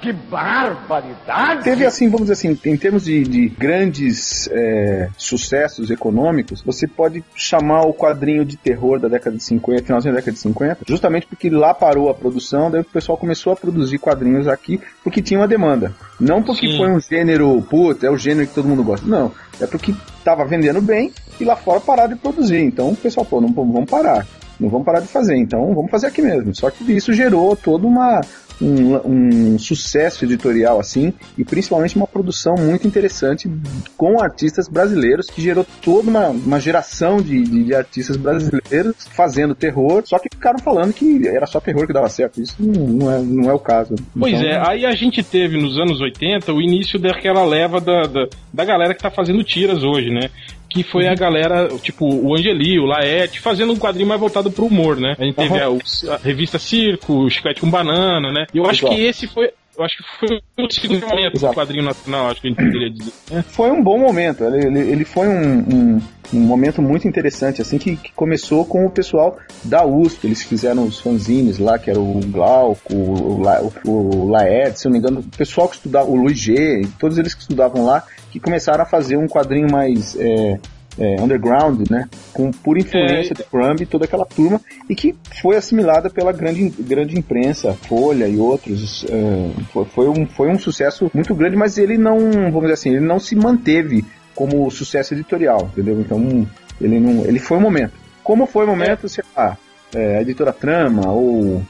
que 0.00 0.12
barbaridade! 0.12 1.64
Teve 1.64 1.86
assim, 1.86 2.06
vamos 2.08 2.28
dizer 2.28 2.34
assim, 2.34 2.58
em 2.70 2.76
termos 2.76 3.04
de, 3.04 3.22
de 3.22 3.48
grandes 3.48 4.48
é, 4.52 5.08
sucessos 5.16 5.90
econômicos, 5.90 6.60
você 6.62 6.86
pode 6.86 7.24
chamar 7.34 7.82
o 7.82 7.94
quadrinho 7.94 8.44
de 8.44 8.56
terror 8.56 9.00
da 9.00 9.08
década 9.08 9.36
de 9.36 9.42
50, 9.42 9.84
finalzinho 9.84 10.12
da 10.12 10.20
década 10.20 10.34
de 10.34 10.40
50, 10.40 10.78
justamente 10.86 11.26
porque 11.26 11.48
lá 11.48 11.72
parou 11.72 12.10
a 12.10 12.14
produção, 12.14 12.70
daí 12.70 12.82
o 12.82 12.84
pessoal 12.84 13.16
começou 13.16 13.52
a 13.52 13.56
produzir 13.56 13.98
quadrinhos 13.98 14.46
aqui 14.46 14.80
porque 15.02 15.22
tinha 15.22 15.40
uma 15.40 15.48
demanda. 15.48 15.94
Não 16.18 16.42
porque 16.42 16.66
Sim. 16.66 16.76
foi 16.76 16.90
um 16.90 17.00
gênero 17.00 17.62
puro 17.62 17.85
é 18.02 18.10
o 18.10 18.16
gênero 18.16 18.46
que 18.48 18.54
todo 18.54 18.68
mundo 18.68 18.82
gosta. 18.82 19.06
Não, 19.06 19.32
é 19.60 19.66
porque 19.66 19.94
tava 20.24 20.44
vendendo 20.44 20.80
bem 20.80 21.12
e 21.40 21.44
lá 21.44 21.56
fora 21.56 21.80
pararam 21.80 22.14
de 22.14 22.16
produzir. 22.16 22.60
Então 22.60 22.90
o 22.90 22.96
pessoal, 22.96 23.26
pô, 23.26 23.40
não 23.40 23.52
vamos 23.52 23.90
parar. 23.90 24.26
Não 24.58 24.70
vamos 24.70 24.86
parar 24.86 25.00
de 25.00 25.08
fazer, 25.08 25.36
então 25.36 25.74
vamos 25.74 25.90
fazer 25.90 26.06
aqui 26.06 26.22
mesmo. 26.22 26.54
Só 26.54 26.70
que 26.70 26.90
isso 26.90 27.12
gerou 27.12 27.54
toda 27.54 27.86
uma, 27.86 28.20
um, 28.60 29.54
um, 29.54 29.58
sucesso 29.58 30.24
editorial 30.24 30.80
assim 30.80 31.12
e 31.36 31.44
principalmente 31.44 31.96
uma 31.96 32.06
produção 32.06 32.54
muito 32.54 32.86
interessante 32.86 33.50
com 33.96 34.20
artistas 34.20 34.68
brasileiros 34.68 35.26
que 35.26 35.42
gerou 35.42 35.66
toda 35.82 36.08
uma, 36.08 36.28
uma 36.28 36.60
geração 36.60 37.20
de, 37.20 37.42
de, 37.42 37.64
de, 37.64 37.74
artistas 37.74 38.16
brasileiros 38.16 39.06
fazendo 39.10 39.54
terror, 39.54 40.02
só 40.04 40.18
que 40.18 40.28
ficaram 40.32 40.58
falando 40.58 40.92
que 40.92 41.26
era 41.26 41.46
só 41.46 41.60
terror 41.60 41.86
que 41.86 41.92
dava 41.92 42.08
certo. 42.08 42.40
Isso 42.40 42.56
não, 42.58 43.12
é, 43.12 43.20
não 43.20 43.50
é 43.50 43.52
o 43.52 43.58
caso. 43.58 43.94
Pois 44.18 44.34
então, 44.34 44.48
é, 44.48 44.68
aí 44.68 44.86
a 44.86 44.92
gente 44.92 45.22
teve 45.22 45.56
nos 45.60 45.78
anos 45.78 46.00
80 46.00 46.52
o 46.52 46.60
início 46.60 46.98
daquela 46.98 47.44
leva 47.44 47.80
da, 47.80 48.02
da, 48.02 48.28
da 48.52 48.64
galera 48.64 48.94
que 48.94 49.02
tá 49.02 49.10
fazendo 49.10 49.42
tiras 49.44 49.82
hoje, 49.82 50.10
né? 50.10 50.30
Que 50.76 50.82
foi 50.82 51.06
a 51.06 51.10
uhum. 51.10 51.16
galera, 51.16 51.68
tipo, 51.78 52.04
o 52.06 52.36
Angeli, 52.36 52.78
o 52.78 52.84
Laerte, 52.84 53.40
fazendo 53.40 53.72
um 53.72 53.78
quadrinho 53.78 54.08
mais 54.08 54.20
voltado 54.20 54.50
pro 54.50 54.66
humor, 54.66 54.96
né? 54.96 55.16
A 55.18 55.24
gente 55.24 55.34
teve 55.34 55.54
uhum. 55.54 55.78
a, 56.08 56.14
a, 56.14 56.16
revista 56.18 56.58
Circo, 56.58 57.24
o 57.24 57.30
Chiclete 57.30 57.62
com 57.62 57.70
Banana, 57.70 58.30
né? 58.30 58.46
E 58.52 58.58
eu 58.58 58.66
acho 58.66 58.86
que 58.86 59.02
esse 59.02 59.26
foi. 59.26 59.50
Eu 59.78 59.84
acho 59.84 59.96
que 59.98 60.04
foi 60.18 60.64
o 60.64 60.72
segundo 60.72 61.06
momento 61.06 61.36
Exato. 61.36 61.52
do 61.52 61.56
quadrinho 61.56 61.84
nacional, 61.84 62.30
acho 62.30 62.40
que 62.40 62.46
a 62.46 62.50
gente 62.50 62.64
poderia 62.64 62.90
dizer. 62.90 63.12
Né? 63.30 63.44
Foi 63.46 63.70
um 63.70 63.82
bom 63.82 63.98
momento, 63.98 64.42
ele, 64.44 64.66
ele, 64.66 64.90
ele 64.90 65.04
foi 65.04 65.28
um, 65.28 65.58
um, 65.58 66.02
um, 66.32 66.40
momento 66.40 66.80
muito 66.80 67.06
interessante, 67.06 67.60
assim, 67.60 67.76
que, 67.76 67.94
que, 67.94 68.10
começou 68.12 68.64
com 68.64 68.86
o 68.86 68.90
pessoal 68.90 69.36
da 69.62 69.84
USP, 69.84 70.28
eles 70.28 70.42
fizeram 70.42 70.86
os 70.86 70.98
fanzines 70.98 71.58
lá, 71.58 71.78
que 71.78 71.90
era 71.90 72.00
o 72.00 72.20
Glauco, 72.24 72.94
o, 72.94 73.42
o, 73.84 73.90
o 73.90 74.30
Laerte, 74.30 74.80
se 74.80 74.88
eu 74.88 74.90
não 74.90 74.98
me 74.98 75.06
engano, 75.06 75.20
o 75.20 75.36
pessoal 75.36 75.68
que 75.68 75.76
estudava, 75.76 76.08
o 76.08 76.16
Luiz 76.16 76.38
G, 76.38 76.88
todos 76.98 77.18
eles 77.18 77.34
que 77.34 77.42
estudavam 77.42 77.84
lá, 77.84 78.02
que 78.36 78.40
começaram 78.40 78.82
a 78.82 78.86
fazer 78.86 79.16
um 79.16 79.26
quadrinho 79.26 79.70
mais 79.70 80.14
é, 80.14 80.58
é, 80.98 81.22
underground, 81.22 81.88
né? 81.90 82.06
Com 82.34 82.50
pura 82.50 82.78
influência 82.78 83.32
é. 83.32 83.34
de 83.34 83.42
Crumb 83.44 83.80
e 83.80 83.86
toda 83.86 84.04
aquela 84.04 84.26
turma, 84.26 84.60
e 84.90 84.94
que 84.94 85.14
foi 85.40 85.56
assimilada 85.56 86.10
pela 86.10 86.32
grande, 86.32 86.68
grande 86.78 87.18
imprensa, 87.18 87.72
Folha 87.72 88.28
e 88.28 88.36
outros. 88.36 89.04
Uh, 89.04 89.54
foi, 89.72 89.84
foi, 89.86 90.08
um, 90.08 90.26
foi 90.26 90.48
um 90.50 90.58
sucesso 90.58 91.10
muito 91.14 91.34
grande, 91.34 91.56
mas 91.56 91.78
ele 91.78 91.96
não, 91.96 92.18
vamos 92.20 92.62
dizer 92.62 92.74
assim, 92.74 92.90
ele 92.90 93.06
não 93.06 93.18
se 93.18 93.34
manteve 93.34 94.04
como 94.34 94.70
sucesso 94.70 95.14
editorial, 95.14 95.70
entendeu? 95.72 95.98
Então, 95.98 96.46
ele 96.78 97.00
não, 97.00 97.24
ele 97.24 97.38
foi 97.38 97.56
um 97.56 97.62
momento. 97.62 97.94
Como 98.22 98.46
foi 98.46 98.66
o 98.66 98.68
um 98.68 98.70
momento, 98.72 99.08
sei 99.08 99.24
lá, 99.34 99.56
é, 99.94 100.18
a 100.18 100.22
editora 100.22 100.52
Trama 100.52 101.10
ou 101.10 101.62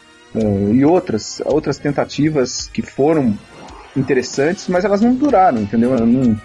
e 0.74 0.84
outras, 0.84 1.40
outras 1.46 1.78
tentativas 1.78 2.68
que 2.70 2.82
foram 2.82 3.34
interessantes, 3.96 4.68
mas 4.68 4.84
elas 4.84 5.00
não 5.00 5.14
duraram, 5.14 5.60
entendeu? 5.60 5.98
Não, 5.98 6.36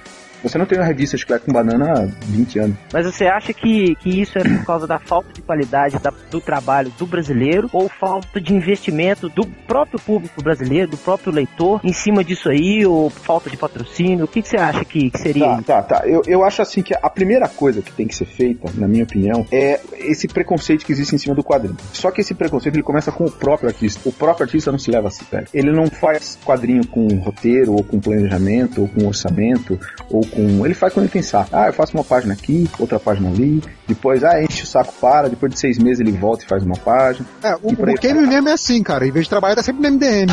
você 0.44 0.58
não 0.58 0.66
tem 0.66 0.78
uma 0.78 0.86
revista 0.86 1.18
Chiclete 1.18 1.46
com 1.46 1.52
Banana 1.52 1.94
há 1.94 2.06
20 2.26 2.60
anos. 2.60 2.78
Mas 2.92 3.06
você 3.06 3.26
acha 3.26 3.54
que, 3.54 3.96
que 3.96 4.22
isso 4.22 4.38
é 4.38 4.44
por 4.44 4.66
causa 4.66 4.88
da 4.88 5.00
falta 5.00 5.32
de 5.34 5.42
qualidade 5.42 6.00
da, 6.00 6.12
do 6.30 6.42
trabalho 6.42 6.92
do 6.98 7.06
brasileiro 7.06 7.70
ou 7.72 7.90
falta 7.90 8.40
de 8.40 8.54
investimento 8.54 9.30
do 9.30 9.46
próprio 9.46 10.00
público 10.00 10.42
brasileiro, 10.42 10.92
do 10.92 10.98
próprio 10.98 11.32
leitor, 11.32 11.80
em 11.84 11.94
cima 11.94 12.24
disso 12.24 12.50
aí, 12.50 12.86
ou 12.86 13.10
falta 13.10 13.50
de 13.50 13.58
patrocínio? 13.58 14.26
O 14.26 14.28
que, 14.28 14.42
que 14.42 14.50
você 14.50 14.58
acha 14.58 14.84
que, 14.86 15.10
que 15.10 15.20
seria? 15.20 15.62
Tá, 15.62 15.62
tá, 15.62 15.82
tá. 15.84 16.08
Eu, 16.08 16.22
eu 16.28 16.44
acho 16.44 16.62
assim 16.62 16.82
que 16.82 16.94
a 16.94 17.10
primeira 17.10 17.48
coisa 17.48 17.82
que 17.82 17.92
tem 17.92 18.08
que 18.08 18.16
ser 18.16 18.26
feita, 18.26 18.70
na 18.76 18.88
minha 18.88 19.04
opinião, 19.04 19.46
é 19.52 19.80
esse 19.98 20.28
preconceito 20.28 20.86
que 20.86 20.92
existe 20.92 21.16
em 21.16 21.18
cima 21.18 21.36
do 21.36 21.44
quadrinho. 21.44 21.78
Só 21.94 22.12
que 22.12 22.22
esse 22.22 22.34
preconceito 22.34 22.76
ele 22.76 22.84
começa 22.84 23.12
com 23.12 23.26
o 23.26 23.32
próprio 23.32 23.70
artista. 23.70 24.08
O 24.08 24.12
próprio 24.12 24.46
artista 24.46 24.72
não 24.72 24.80
se 24.80 24.92
leva 24.92 25.08
a 25.08 25.12
sério. 25.12 25.48
Ele 25.54 25.72
não 25.72 25.88
faz 25.88 26.38
quadrinho 26.44 26.86
com 26.88 27.08
roteiro, 27.16 27.74
ou 27.74 27.84
com 27.84 28.00
planejamento, 28.00 28.82
ou 28.82 28.88
com 28.88 29.08
orçamento, 29.08 29.80
ou 30.10 30.26
com. 30.32 30.66
Ele 30.66 30.74
faz 30.74 30.94
quando 30.94 31.06
ele 31.06 31.14
pensar. 31.14 31.48
Ah, 31.52 31.68
eu 31.68 31.74
faço 31.74 31.96
uma 31.96 32.04
página 32.04 32.34
aqui, 32.34 32.70
outra 32.80 33.00
página 33.00 33.30
ali. 33.30 33.62
Depois, 33.88 34.24
ah, 34.24 34.42
enche 34.42 34.64
o 34.64 34.66
saco 34.66 34.94
para. 35.00 35.30
Depois 35.30 35.52
de 35.52 35.60
seis 35.60 35.78
meses 35.78 36.00
ele 36.00 36.12
volta 36.12 36.44
e 36.44 36.48
faz 36.48 36.64
uma 36.64 36.78
página. 36.78 37.26
É, 37.44 37.56
o, 37.56 37.72
o 37.72 37.96
Game 38.00 38.28
mesmo 38.28 38.50
é 38.50 38.54
assim, 38.54 38.82
cara. 38.82 39.06
Em 39.06 39.12
vez 39.12 39.26
de 39.26 39.30
trabalhar, 39.30 39.56
tá 39.56 39.64
sempre 39.64 39.82
no 39.82 39.96
MDM. 39.96 40.32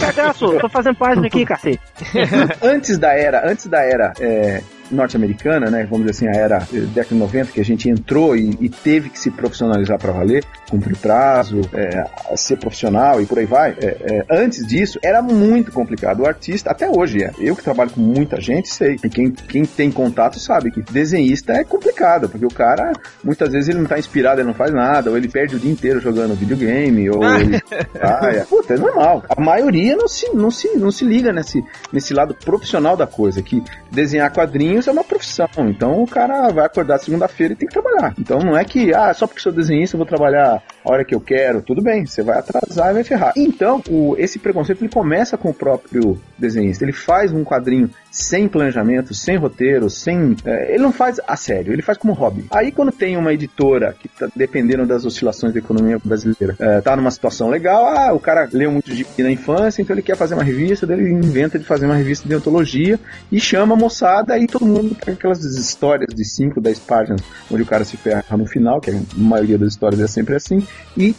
Cagaço, 0.00 0.58
tô 0.58 0.68
fazendo 0.68 0.96
página 0.96 1.26
aqui, 1.26 1.44
cacete. 1.44 1.80
antes 2.62 2.98
da 2.98 3.12
era, 3.12 3.48
antes 3.48 3.66
da 3.66 3.80
era 3.80 4.12
é, 4.18 4.62
norte-americana, 4.94 5.70
né, 5.70 5.86
vamos 5.90 6.06
dizer 6.06 6.28
assim, 6.28 6.38
a 6.38 6.40
era 6.40 6.66
eh, 6.72 6.80
década 6.80 7.14
de 7.14 7.20
90, 7.20 7.52
que 7.52 7.60
a 7.60 7.64
gente 7.64 7.88
entrou 7.88 8.36
e, 8.36 8.56
e 8.60 8.68
teve 8.68 9.10
que 9.10 9.18
se 9.18 9.30
profissionalizar 9.30 9.98
para 9.98 10.12
valer, 10.12 10.44
cumprir 10.70 10.96
prazo, 10.96 11.60
é, 11.72 12.04
ser 12.36 12.56
profissional 12.56 13.20
e 13.20 13.26
por 13.26 13.38
aí 13.38 13.46
vai. 13.46 13.76
É, 13.80 13.96
é, 14.00 14.24
antes 14.30 14.66
disso, 14.66 14.98
era 15.02 15.22
muito 15.22 15.72
complicado. 15.72 16.20
O 16.20 16.26
artista, 16.26 16.70
até 16.70 16.88
hoje 16.88 17.22
é. 17.22 17.32
Eu 17.38 17.54
que 17.54 17.62
trabalho 17.62 17.90
com 17.90 18.00
muita 18.00 18.40
gente, 18.40 18.68
sei. 18.68 18.96
E 19.02 19.08
quem, 19.08 19.30
quem 19.30 19.64
tem 19.64 19.90
contato 19.90 20.38
sabe 20.38 20.70
que 20.70 20.82
desenhista 20.82 21.52
é 21.52 21.64
complicado, 21.64 22.28
porque 22.28 22.44
o 22.44 22.50
cara, 22.50 22.92
muitas 23.22 23.52
vezes 23.52 23.68
ele 23.68 23.78
não 23.78 23.86
tá 23.86 23.98
inspirado, 23.98 24.40
ele 24.40 24.46
não 24.46 24.54
faz 24.54 24.72
nada, 24.72 25.10
ou 25.10 25.16
ele 25.16 25.28
perde 25.28 25.56
o 25.56 25.58
dia 25.58 25.70
inteiro 25.70 26.00
jogando 26.00 26.34
videogame, 26.34 27.10
ou 27.10 27.24
ele. 27.24 27.60
ah, 28.00 28.28
é. 28.32 28.40
Puta, 28.44 28.74
é 28.74 28.78
normal. 28.78 29.24
A 29.28 29.40
maioria 29.40 29.96
não 29.96 30.08
se, 30.08 30.28
não 30.34 30.50
se, 30.50 30.76
não 30.76 30.90
se 30.90 31.04
liga 31.04 31.32
nesse, 31.32 31.64
nesse 31.92 32.12
lado 32.12 32.34
profissional 32.34 32.96
da 32.96 33.06
coisa, 33.06 33.42
que 33.42 33.62
desenhar 33.90 34.32
quadrinhos 34.32 34.83
é 34.88 34.92
uma 34.92 35.04
profissão. 35.04 35.48
Então 35.58 36.02
o 36.02 36.06
cara 36.06 36.48
vai 36.50 36.66
acordar 36.66 36.98
segunda-feira 36.98 37.52
e 37.52 37.56
tem 37.56 37.68
que 37.68 37.74
trabalhar. 37.74 38.14
Então 38.18 38.38
não 38.38 38.56
é 38.56 38.64
que, 38.64 38.94
ah, 38.94 39.12
só 39.14 39.26
porque 39.26 39.40
sou 39.40 39.52
desenhista 39.52 39.96
eu 39.96 39.98
vou 39.98 40.06
trabalhar 40.06 40.62
a 40.84 40.90
hora 40.90 41.04
que 41.04 41.14
eu 41.14 41.20
quero. 41.20 41.62
Tudo 41.62 41.82
bem, 41.82 42.06
você 42.06 42.22
vai 42.22 42.38
atrasar 42.38 42.90
e 42.90 42.94
vai 42.94 43.04
ferrar. 43.04 43.32
Então, 43.36 43.82
o, 43.88 44.14
esse 44.18 44.38
preconceito 44.38 44.82
ele 44.82 44.92
começa 44.92 45.36
com 45.36 45.50
o 45.50 45.54
próprio 45.54 46.20
desenhista. 46.38 46.84
Ele 46.84 46.92
faz 46.92 47.32
um 47.32 47.44
quadrinho 47.44 47.90
sem 48.10 48.46
planejamento, 48.46 49.12
sem 49.12 49.36
roteiro, 49.36 49.90
sem. 49.90 50.36
É, 50.44 50.74
ele 50.74 50.82
não 50.82 50.92
faz 50.92 51.20
a 51.26 51.36
sério, 51.36 51.72
ele 51.72 51.82
faz 51.82 51.98
como 51.98 52.12
hobby. 52.12 52.46
Aí 52.50 52.70
quando 52.70 52.92
tem 52.92 53.16
uma 53.16 53.32
editora 53.32 53.94
que 53.98 54.08
tá 54.08 54.28
dependendo 54.36 54.86
das 54.86 55.04
oscilações 55.04 55.52
da 55.52 55.58
economia 55.58 55.98
brasileira, 56.02 56.54
é, 56.58 56.80
tá 56.80 56.94
numa 56.94 57.10
situação 57.10 57.48
legal, 57.48 57.86
ah, 57.86 58.12
o 58.12 58.20
cara 58.20 58.48
leu 58.52 58.70
muito 58.70 58.94
de 58.94 59.04
na 59.18 59.30
infância, 59.30 59.82
então 59.82 59.94
ele 59.94 60.02
quer 60.02 60.16
fazer 60.16 60.34
uma 60.34 60.44
revista, 60.44 60.90
ele 60.92 61.10
inventa 61.10 61.58
de 61.58 61.64
fazer 61.64 61.86
uma 61.86 61.94
revista 61.94 62.28
de 62.28 62.34
antologia 62.34 62.98
e 63.30 63.40
chama 63.40 63.74
a 63.74 63.76
moçada 63.76 64.38
e 64.38 64.46
todo 64.46 64.63
mundo 64.64 64.94
pega 64.94 65.12
aquelas 65.12 65.44
histórias 65.44 66.14
de 66.14 66.24
5, 66.24 66.60
10 66.60 66.78
páginas 66.80 67.20
onde 67.50 67.62
o 67.62 67.66
cara 67.66 67.84
se 67.84 67.96
ferra 67.96 68.36
no 68.36 68.46
final, 68.46 68.80
que 68.80 68.90
a 68.90 69.00
maioria 69.14 69.58
das 69.58 69.70
histórias 69.70 70.00
é 70.00 70.06
sempre 70.06 70.34
assim, 70.34 70.66
e, 70.96 71.14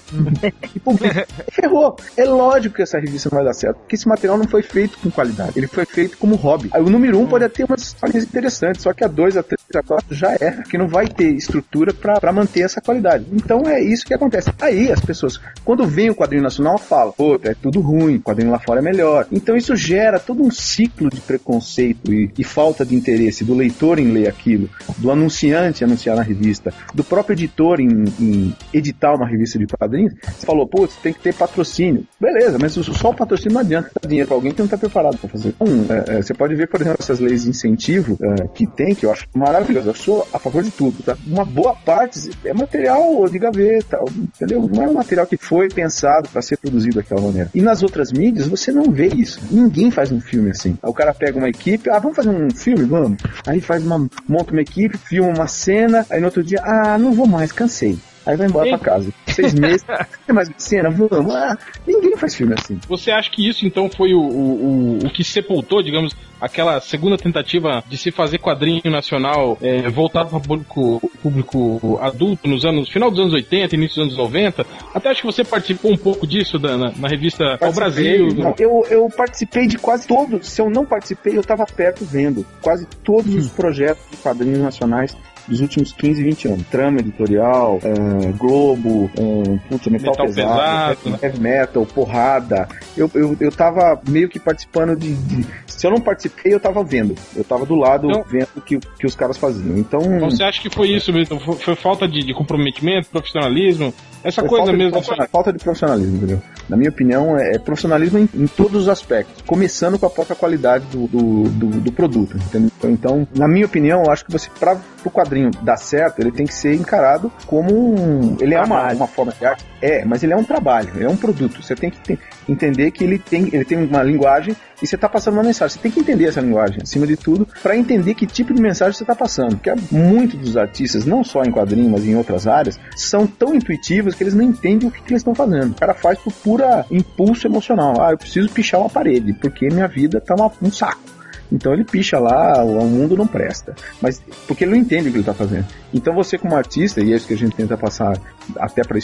e 0.75 0.79
publica. 0.79 1.27
Ferrou. 1.51 1.95
É 2.17 2.25
lógico 2.25 2.75
que 2.75 2.81
essa 2.81 2.99
revista 2.99 3.29
não 3.29 3.37
vai 3.37 3.45
dar 3.45 3.53
certo, 3.53 3.77
porque 3.77 3.95
esse 3.95 4.07
material 4.07 4.37
não 4.37 4.47
foi 4.47 4.61
feito 4.61 4.97
com 4.99 5.09
qualidade, 5.09 5.53
ele 5.55 5.67
foi 5.67 5.85
feito 5.85 6.17
como 6.17 6.35
hobby. 6.35 6.69
Aí 6.71 6.81
o 6.81 6.89
número 6.89 7.17
1 7.17 7.21
um 7.21 7.27
pode 7.27 7.47
ter 7.49 7.63
umas 7.63 7.81
histórias 7.81 8.23
interessantes, 8.23 8.81
só 8.81 8.93
que 8.93 9.03
a 9.03 9.07
2, 9.07 9.37
a 9.37 9.43
3, 9.43 9.59
a 9.75 9.83
4 9.83 10.15
já 10.15 10.33
é, 10.33 10.63
que 10.69 10.77
não 10.77 10.87
vai 10.87 11.07
ter 11.07 11.29
estrutura 11.33 11.93
para 11.93 12.31
manter 12.31 12.61
essa 12.61 12.81
qualidade. 12.81 13.25
Então 13.31 13.63
é 13.67 13.81
isso 13.81 14.05
que 14.05 14.13
acontece. 14.13 14.51
Aí 14.59 14.91
as 14.91 14.99
pessoas, 14.99 15.39
quando 15.63 15.85
vem 15.85 16.09
o 16.09 16.15
quadrinho 16.15 16.43
nacional, 16.43 16.77
falam, 16.77 17.13
pô, 17.13 17.39
é 17.43 17.53
tudo 17.53 17.81
ruim, 17.81 18.17
o 18.17 18.21
quadrinho 18.21 18.51
lá 18.51 18.59
fora 18.59 18.79
é 18.79 18.83
melhor. 18.83 19.27
Então 19.31 19.55
isso 19.55 19.75
gera 19.75 20.19
todo 20.19 20.43
um 20.43 20.51
ciclo 20.51 21.09
de 21.09 21.21
preconceito 21.21 22.13
e, 22.13 22.31
e 22.37 22.43
falta 22.43 22.85
de 22.85 22.95
interesse 22.95 23.34
do 23.43 23.53
leitor 23.53 23.99
em 23.99 24.11
ler 24.11 24.27
aquilo, 24.27 24.69
do 24.97 25.11
anunciante 25.11 25.83
anunciar 25.83 26.15
na 26.15 26.21
revista, 26.21 26.73
do 26.93 27.03
próprio 27.03 27.33
editor 27.33 27.79
em, 27.79 28.03
em 28.19 28.55
editar 28.73 29.13
uma 29.13 29.27
revista 29.27 29.57
de 29.57 29.65
quadrinhos. 29.67 30.13
Você 30.23 30.45
falou, 30.45 30.69
você 30.71 30.97
tem 31.01 31.13
que 31.13 31.19
ter 31.19 31.33
patrocínio. 31.33 32.05
Beleza, 32.19 32.57
mas 32.59 32.73
só 32.73 33.09
o 33.09 33.13
patrocínio 33.13 33.53
não 33.53 33.61
adianta 33.61 33.91
dar 34.01 34.07
dinheiro 34.07 34.27
pra 34.27 34.37
alguém 34.37 34.51
que 34.51 34.61
não 34.61 34.67
tá 34.67 34.77
preparado 34.77 35.17
para 35.17 35.29
fazer. 35.29 35.55
É, 35.89 36.17
é, 36.17 36.21
você 36.21 36.33
pode 36.33 36.55
ver, 36.55 36.67
por 36.67 36.81
exemplo, 36.81 36.97
essas 36.99 37.19
leis 37.19 37.43
de 37.43 37.49
incentivo 37.49 38.17
é, 38.21 38.47
que 38.47 38.65
tem, 38.67 38.93
que 38.93 39.05
eu 39.05 39.11
acho 39.11 39.27
maravilhoso. 39.33 39.89
Eu 39.89 39.95
sou 39.95 40.27
a 40.33 40.39
favor 40.39 40.63
de 40.63 40.71
tudo, 40.71 41.01
tá? 41.03 41.17
Uma 41.25 41.45
boa 41.45 41.75
parte 41.75 42.29
é 42.43 42.53
material 42.53 43.27
de 43.29 43.39
gaveta, 43.39 43.99
entendeu? 44.17 44.69
Não 44.71 44.83
é 44.83 44.87
um 44.87 44.93
material 44.93 45.25
que 45.25 45.37
foi 45.37 45.69
pensado 45.69 46.29
para 46.29 46.41
ser 46.41 46.57
produzido 46.57 46.95
daquela 46.95 47.21
maneira. 47.21 47.49
E 47.53 47.61
nas 47.61 47.83
outras 47.83 48.11
mídias, 48.11 48.47
você 48.47 48.71
não 48.71 48.91
vê 48.91 49.07
isso. 49.07 49.39
Ninguém 49.51 49.91
faz 49.91 50.11
um 50.11 50.19
filme 50.19 50.51
assim. 50.51 50.77
O 50.83 50.93
cara 50.93 51.13
pega 51.13 51.37
uma 51.37 51.49
equipe, 51.49 51.89
ah, 51.89 51.99
vamos 51.99 52.15
fazer 52.15 52.29
um 52.29 52.49
filme? 52.49 52.83
Vamos. 52.85 53.17
Aí 53.47 53.61
faz 53.61 53.83
uma, 53.85 54.07
monta 54.27 54.51
uma 54.51 54.61
equipe, 54.61 54.97
filma 54.97 55.29
uma 55.29 55.47
cena, 55.47 56.05
aí 56.09 56.19
no 56.19 56.25
outro 56.25 56.43
dia, 56.43 56.61
ah, 56.63 56.97
não 56.97 57.13
vou 57.13 57.27
mais, 57.27 57.51
cansei. 57.51 57.97
Aí 58.25 58.35
vai 58.35 58.47
embora 58.47 58.69
pra 58.69 58.79
casa. 58.79 59.13
Seis 59.27 59.53
meses. 59.53 59.85
Tem 60.25 60.35
mais 60.35 60.49
cena? 60.57 60.89
Vamos. 60.89 61.33
Ah, 61.33 61.57
ninguém 61.85 62.17
faz 62.17 62.35
filme 62.35 62.55
assim. 62.57 62.79
Você 62.87 63.11
acha 63.11 63.29
que 63.29 63.47
isso 63.47 63.65
então 63.65 63.89
foi 63.89 64.13
o, 64.13 64.19
o, 64.19 64.97
o, 65.05 65.09
que 65.09 65.23
sepultou, 65.23 65.83
digamos, 65.83 66.15
aquela 66.41 66.81
segunda 66.81 67.17
tentativa 67.17 67.83
de 67.87 67.97
se 67.97 68.11
fazer 68.11 68.39
quadrinho 68.39 68.81
nacional 68.85 69.57
é, 69.61 69.89
voltado 69.89 70.29
para 70.29 70.37
o 70.37 70.41
público, 70.41 71.11
público 71.21 71.99
adulto 72.01 72.47
nos 72.47 72.65
anos. 72.65 72.89
final 72.89 73.11
dos 73.11 73.19
anos 73.19 73.33
80, 73.33 73.75
início 73.75 73.97
dos 73.97 74.05
anos 74.05 74.17
90? 74.17 74.65
Até 74.93 75.09
acho 75.09 75.21
que 75.21 75.27
você 75.27 75.43
participou 75.43 75.91
um 75.91 75.97
pouco 75.97 76.25
disso 76.25 76.57
da, 76.57 76.77
na, 76.77 76.91
na, 76.91 77.07
revista 77.07 77.57
Ao 77.61 77.71
Brasil. 77.71 78.29
Não, 78.35 78.55
eu, 78.57 78.85
eu 78.89 79.07
participei 79.09 79.67
de 79.67 79.77
quase 79.77 80.07
todos. 80.07 80.49
Se 80.49 80.61
eu 80.61 80.69
não 80.69 80.85
participei, 80.85 81.35
eu 81.35 81.41
estava 81.41 81.65
perto 81.65 82.03
vendo. 82.03 82.45
Quase 82.61 82.87
todos 83.03 83.33
hum. 83.33 83.37
os 83.37 83.49
projetos 83.49 84.03
de 84.09 84.17
quadrinhos 84.17 84.59
nacionais 84.59 85.15
dos 85.47 85.61
últimos 85.61 85.93
15, 85.93 86.23
20 86.23 86.47
anos. 86.47 86.65
Trama 86.69 86.99
editorial, 86.99 87.75
uh, 87.77 88.33
Globo, 88.37 89.09
uh, 89.17 89.59
puta, 89.69 89.89
metal, 89.89 90.11
metal 90.11 90.25
pesado, 90.27 90.97
pesado 90.97 91.17
heavy 91.21 91.39
metal, 91.39 91.85
porrada. 91.85 92.67
Eu, 92.97 93.09
eu, 93.13 93.37
eu 93.39 93.51
tava 93.51 93.99
meio 94.07 94.29
que 94.29 94.39
participando 94.39 94.95
de, 94.95 95.13
de, 95.13 95.45
Se 95.67 95.85
eu 95.85 95.91
não 95.91 95.99
participei, 95.99 96.53
eu 96.53 96.59
tava 96.59 96.83
vendo. 96.83 97.15
Eu 97.35 97.43
tava 97.43 97.65
do 97.65 97.75
lado 97.75 98.09
então, 98.09 98.23
vendo 98.23 98.47
o 98.55 98.61
que, 98.61 98.79
que 98.79 99.05
os 99.05 99.15
caras 99.15 99.37
faziam. 99.37 99.77
Então. 99.77 100.01
Então 100.01 100.29
você 100.29 100.43
acha 100.43 100.61
que 100.61 100.69
foi 100.69 100.89
isso 100.89 101.11
mesmo? 101.11 101.39
Foi, 101.39 101.55
foi 101.55 101.75
falta 101.75 102.07
de, 102.07 102.23
de 102.23 102.33
comprometimento, 102.33 103.09
profissionalismo? 103.09 103.93
Essa 104.25 104.41
foi 104.41 104.49
coisa 104.49 104.73
mesmo. 104.73 104.99
Falta 105.31 105.53
de 105.53 105.59
profissionalismo, 105.59 106.17
entendeu? 106.17 106.41
Na 106.67 106.75
minha 106.75 106.89
opinião, 106.89 107.37
é, 107.37 107.55
é 107.55 107.59
profissionalismo 107.59 108.17
em, 108.17 108.27
em, 108.33 108.47
todos 108.47 108.83
os 108.83 108.89
aspectos. 108.89 109.43
Começando 109.43 109.99
com 109.99 110.07
a 110.07 110.09
própria 110.09 110.35
qualidade 110.35 110.85
do, 110.87 111.05
do, 111.07 111.43
do, 111.43 111.67
do 111.81 111.91
produto, 111.91 112.35
entendeu? 112.35 112.71
Então, 112.85 113.27
na 113.35 113.47
minha 113.47 113.67
opinião, 113.67 114.03
eu 114.03 114.11
acho 114.11 114.25
que 114.25 114.31
você, 114.31 114.49
para 114.59 114.81
o 115.05 115.11
quadrinho 115.11 115.51
dar 115.61 115.77
certo, 115.77 116.19
ele 116.19 116.31
tem 116.31 116.47
que 116.47 116.53
ser 116.55 116.73
encarado 116.73 117.31
como 117.45 117.71
um. 117.71 118.35
Ele 118.39 118.55
é 118.55 118.61
uma, 118.61 118.91
uma 118.93 119.07
forma 119.07 119.31
de 119.31 119.45
arte. 119.45 119.63
É, 119.79 120.03
mas 120.03 120.23
ele 120.23 120.33
é 120.33 120.35
um 120.35 120.43
trabalho, 120.43 120.91
é 120.99 121.07
um 121.07 121.15
produto. 121.15 121.61
Você 121.61 121.75
tem 121.75 121.91
que 121.91 121.99
ter, 121.99 122.19
entender 122.49 122.84
que 122.91 123.03
ele 123.03 123.19
tem, 123.19 123.49
ele 123.53 123.65
tem 123.65 123.77
uma 123.77 124.03
linguagem 124.03 124.55
e 124.81 124.87
você 124.87 124.95
está 124.95 125.07
passando 125.07 125.35
uma 125.35 125.43
mensagem. 125.43 125.75
Você 125.75 125.81
tem 125.81 125.91
que 125.91 125.99
entender 125.99 126.25
essa 126.25 126.41
linguagem, 126.41 126.79
acima 126.81 127.07
de 127.07 127.15
tudo, 127.15 127.47
para 127.61 127.77
entender 127.77 128.13
que 128.13 128.25
tipo 128.25 128.53
de 128.53 128.61
mensagem 128.61 128.93
você 128.93 129.03
está 129.03 129.15
passando. 129.15 129.57
Porque 129.57 129.73
muitos 129.91 130.39
dos 130.39 130.57
artistas, 130.57 131.05
não 131.05 131.23
só 131.23 131.43
em 131.43 131.51
quadrinhos, 131.51 131.91
mas 131.91 132.05
em 132.05 132.15
outras 132.15 132.47
áreas, 132.47 132.79
são 132.95 133.25
tão 133.25 133.55
intuitivos 133.55 134.15
que 134.15 134.23
eles 134.23 134.33
não 134.33 134.43
entendem 134.43 134.87
o 134.87 134.91
que, 134.91 135.01
que 135.01 135.11
eles 135.11 135.21
estão 135.21 135.35
fazendo. 135.35 135.71
O 135.71 135.75
cara 135.75 135.93
faz 135.93 136.19
por 136.19 136.33
pura 136.33 136.85
impulso 136.91 137.47
emocional. 137.47 138.01
Ah, 138.01 138.11
eu 138.11 138.17
preciso 138.17 138.49
pichar 138.49 138.79
uma 138.79 138.89
parede, 138.89 139.33
porque 139.33 139.67
minha 139.67 139.87
vida 139.87 140.19
tá 140.19 140.35
uma, 140.35 140.51
um 140.61 140.71
saco. 140.71 141.14
Então 141.51 141.73
ele 141.73 141.83
picha 141.83 142.19
lá, 142.19 142.63
o 142.63 142.85
mundo 142.85 143.15
não 143.15 143.27
presta. 143.27 143.75
Mas 144.01 144.21
porque 144.47 144.63
ele 144.63 144.71
não 144.71 144.77
entende 144.77 145.09
o 145.09 145.11
que 145.11 145.17
ele 145.17 145.19
está 145.19 145.33
fazendo. 145.33 145.65
Então 145.93 146.13
você 146.13 146.37
como 146.37 146.55
artista, 146.55 147.01
e 147.01 147.13
é 147.13 147.15
isso 147.15 147.27
que 147.27 147.33
a 147.33 147.37
gente 147.37 147.55
tenta 147.55 147.77
passar 147.77 148.19
até 148.57 148.83
para 148.83 148.97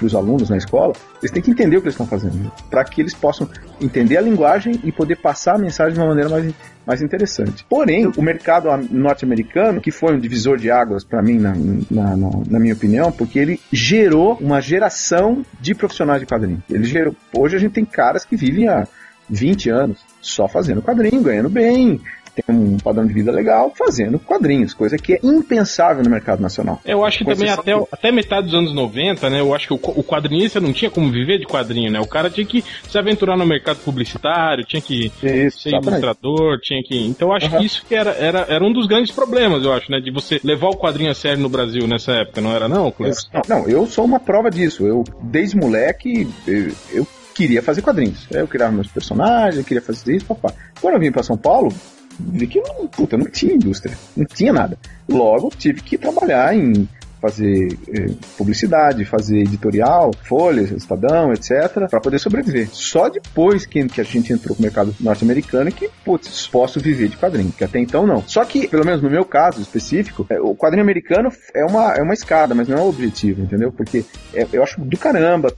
os 0.00 0.14
alunos 0.14 0.48
na 0.48 0.56
escola, 0.56 0.94
eles 1.20 1.30
têm 1.30 1.42
que 1.42 1.50
entender 1.50 1.76
o 1.76 1.80
que 1.80 1.86
eles 1.86 1.94
estão 1.94 2.06
fazendo, 2.06 2.50
para 2.70 2.84
que 2.84 3.00
eles 3.00 3.14
possam 3.14 3.48
entender 3.80 4.16
a 4.16 4.20
linguagem 4.20 4.80
e 4.82 4.90
poder 4.90 5.16
passar 5.16 5.56
a 5.56 5.58
mensagem 5.58 5.94
de 5.94 6.00
uma 6.00 6.08
maneira 6.08 6.28
mais, 6.30 6.54
mais 6.86 7.02
interessante. 7.02 7.64
Porém, 7.68 8.06
o 8.06 8.22
mercado 8.22 8.68
norte-americano, 8.90 9.80
que 9.80 9.90
foi 9.90 10.14
um 10.14 10.20
divisor 10.20 10.56
de 10.56 10.70
águas 10.70 11.04
para 11.04 11.22
mim, 11.22 11.38
na, 11.38 11.54
na, 11.90 12.16
na, 12.16 12.30
na, 12.48 12.58
minha 12.58 12.74
opinião, 12.74 13.12
porque 13.12 13.38
ele 13.38 13.60
gerou 13.72 14.36
uma 14.40 14.60
geração 14.60 15.44
de 15.60 15.74
profissionais 15.74 16.20
de 16.20 16.26
quadrinho. 16.26 16.62
Ele 16.70 16.84
gerou. 16.84 17.14
Hoje 17.36 17.56
a 17.56 17.58
gente 17.58 17.72
tem 17.72 17.84
caras 17.84 18.24
que 18.24 18.36
vivem 18.36 18.68
há 18.68 18.86
20 19.28 19.70
anos 19.70 20.11
só 20.22 20.48
fazendo 20.48 20.80
quadrinho, 20.80 21.20
ganhando 21.20 21.50
bem, 21.50 22.00
tem 22.34 22.44
um 22.48 22.78
padrão 22.78 23.06
de 23.06 23.12
vida 23.12 23.30
legal 23.30 23.72
fazendo 23.76 24.18
quadrinhos, 24.18 24.72
coisa 24.72 24.96
que 24.96 25.14
é 25.14 25.20
impensável 25.22 26.02
no 26.02 26.08
mercado 26.08 26.40
nacional. 26.40 26.80
Eu 26.84 27.04
acho 27.04 27.18
que 27.18 27.24
também 27.24 27.50
até, 27.50 27.72
até 27.92 28.10
metade 28.10 28.46
dos 28.46 28.54
anos 28.54 28.74
90, 28.74 29.28
né? 29.28 29.40
Eu 29.40 29.54
acho 29.54 29.68
que 29.68 29.74
o, 29.74 29.76
o 29.98 30.02
quadrinista 30.02 30.60
não 30.60 30.72
tinha 30.72 30.90
como 30.90 31.10
viver 31.10 31.38
de 31.38 31.46
quadrinho, 31.46 31.90
né? 31.90 32.00
O 32.00 32.06
cara 32.06 32.30
tinha 32.30 32.46
que 32.46 32.64
se 32.88 32.98
aventurar 32.98 33.36
no 33.36 33.46
mercado 33.46 33.78
publicitário, 33.78 34.64
tinha 34.64 34.80
que 34.80 35.12
isso, 35.22 35.60
ser 35.60 35.70
ilustrador, 35.70 36.58
tinha 36.60 36.82
que. 36.82 37.06
Então 37.06 37.28
eu 37.28 37.34
acho 37.34 37.50
uhum. 37.50 37.58
que 37.58 37.66
isso 37.66 37.84
que 37.86 37.94
era, 37.94 38.12
era, 38.12 38.46
era 38.48 38.64
um 38.64 38.72
dos 38.72 38.86
grandes 38.86 39.12
problemas, 39.12 39.64
eu 39.64 39.72
acho, 39.72 39.90
né? 39.90 40.00
De 40.00 40.10
você 40.10 40.40
levar 40.42 40.68
o 40.68 40.76
quadrinho 40.76 41.10
a 41.10 41.14
sério 41.14 41.42
no 41.42 41.48
Brasil 41.48 41.86
nessa 41.86 42.12
época, 42.12 42.40
não 42.40 42.54
era 42.54 42.68
não, 42.68 42.90
Cléber? 42.90 43.16
Não, 43.46 43.68
eu 43.68 43.86
sou 43.86 44.04
uma 44.04 44.18
prova 44.18 44.50
disso. 44.50 44.86
Eu, 44.86 45.04
desde 45.20 45.56
moleque, 45.56 46.26
eu, 46.46 46.72
eu 46.92 47.06
queria 47.34 47.62
fazer 47.62 47.82
quadrinhos. 47.82 48.26
Eu 48.30 48.46
criava 48.46 48.72
meus 48.72 48.88
personagens, 48.88 49.64
queria 49.64 49.82
fazer 49.82 50.16
isso, 50.16 50.26
papá. 50.26 50.52
Quando 50.80 50.94
eu 50.94 51.00
vim 51.00 51.12
para 51.12 51.22
São 51.22 51.36
Paulo, 51.36 51.72
vi 52.18 52.46
que 52.46 52.60
não, 52.60 52.86
puta, 52.86 53.16
não 53.16 53.26
tinha 53.26 53.54
indústria, 53.54 53.96
não 54.16 54.24
tinha 54.24 54.52
nada. 54.52 54.78
Logo, 55.08 55.50
tive 55.56 55.82
que 55.82 55.98
trabalhar 55.98 56.54
em 56.54 56.88
fazer 57.22 57.78
eh, 57.88 58.10
publicidade, 58.36 59.04
fazer 59.04 59.38
editorial, 59.38 60.10
folhas, 60.24 60.72
Estadão, 60.72 61.32
etc, 61.32 61.88
para 61.88 62.00
poder 62.00 62.18
sobreviver. 62.18 62.68
Só 62.72 63.08
depois 63.08 63.64
que, 63.64 63.86
que 63.86 64.00
a 64.00 64.04
gente 64.04 64.32
entrou 64.32 64.56
no 64.58 64.62
mercado 64.62 64.92
norte-americano 64.98 65.68
é 65.68 65.72
que, 65.72 65.88
putz, 66.04 66.48
posso 66.48 66.80
viver 66.80 67.08
de 67.08 67.16
quadrinho, 67.16 67.52
que 67.52 67.62
até 67.62 67.78
então 67.78 68.04
não. 68.04 68.22
Só 68.26 68.44
que, 68.44 68.66
pelo 68.66 68.84
menos 68.84 69.00
no 69.00 69.08
meu 69.08 69.24
caso 69.24 69.62
específico, 69.62 70.26
é, 70.28 70.40
o 70.40 70.56
quadrinho 70.56 70.82
americano 70.82 71.30
é 71.54 71.64
uma, 71.64 71.94
é 71.94 72.02
uma 72.02 72.12
escada, 72.12 72.56
mas 72.56 72.66
não 72.66 72.76
é 72.76 72.80
o 72.80 72.88
objetivo, 72.88 73.40
entendeu? 73.40 73.70
Porque 73.70 74.04
é, 74.34 74.44
eu 74.52 74.62
acho 74.62 74.80
do 74.80 74.98
caramba, 74.98 75.54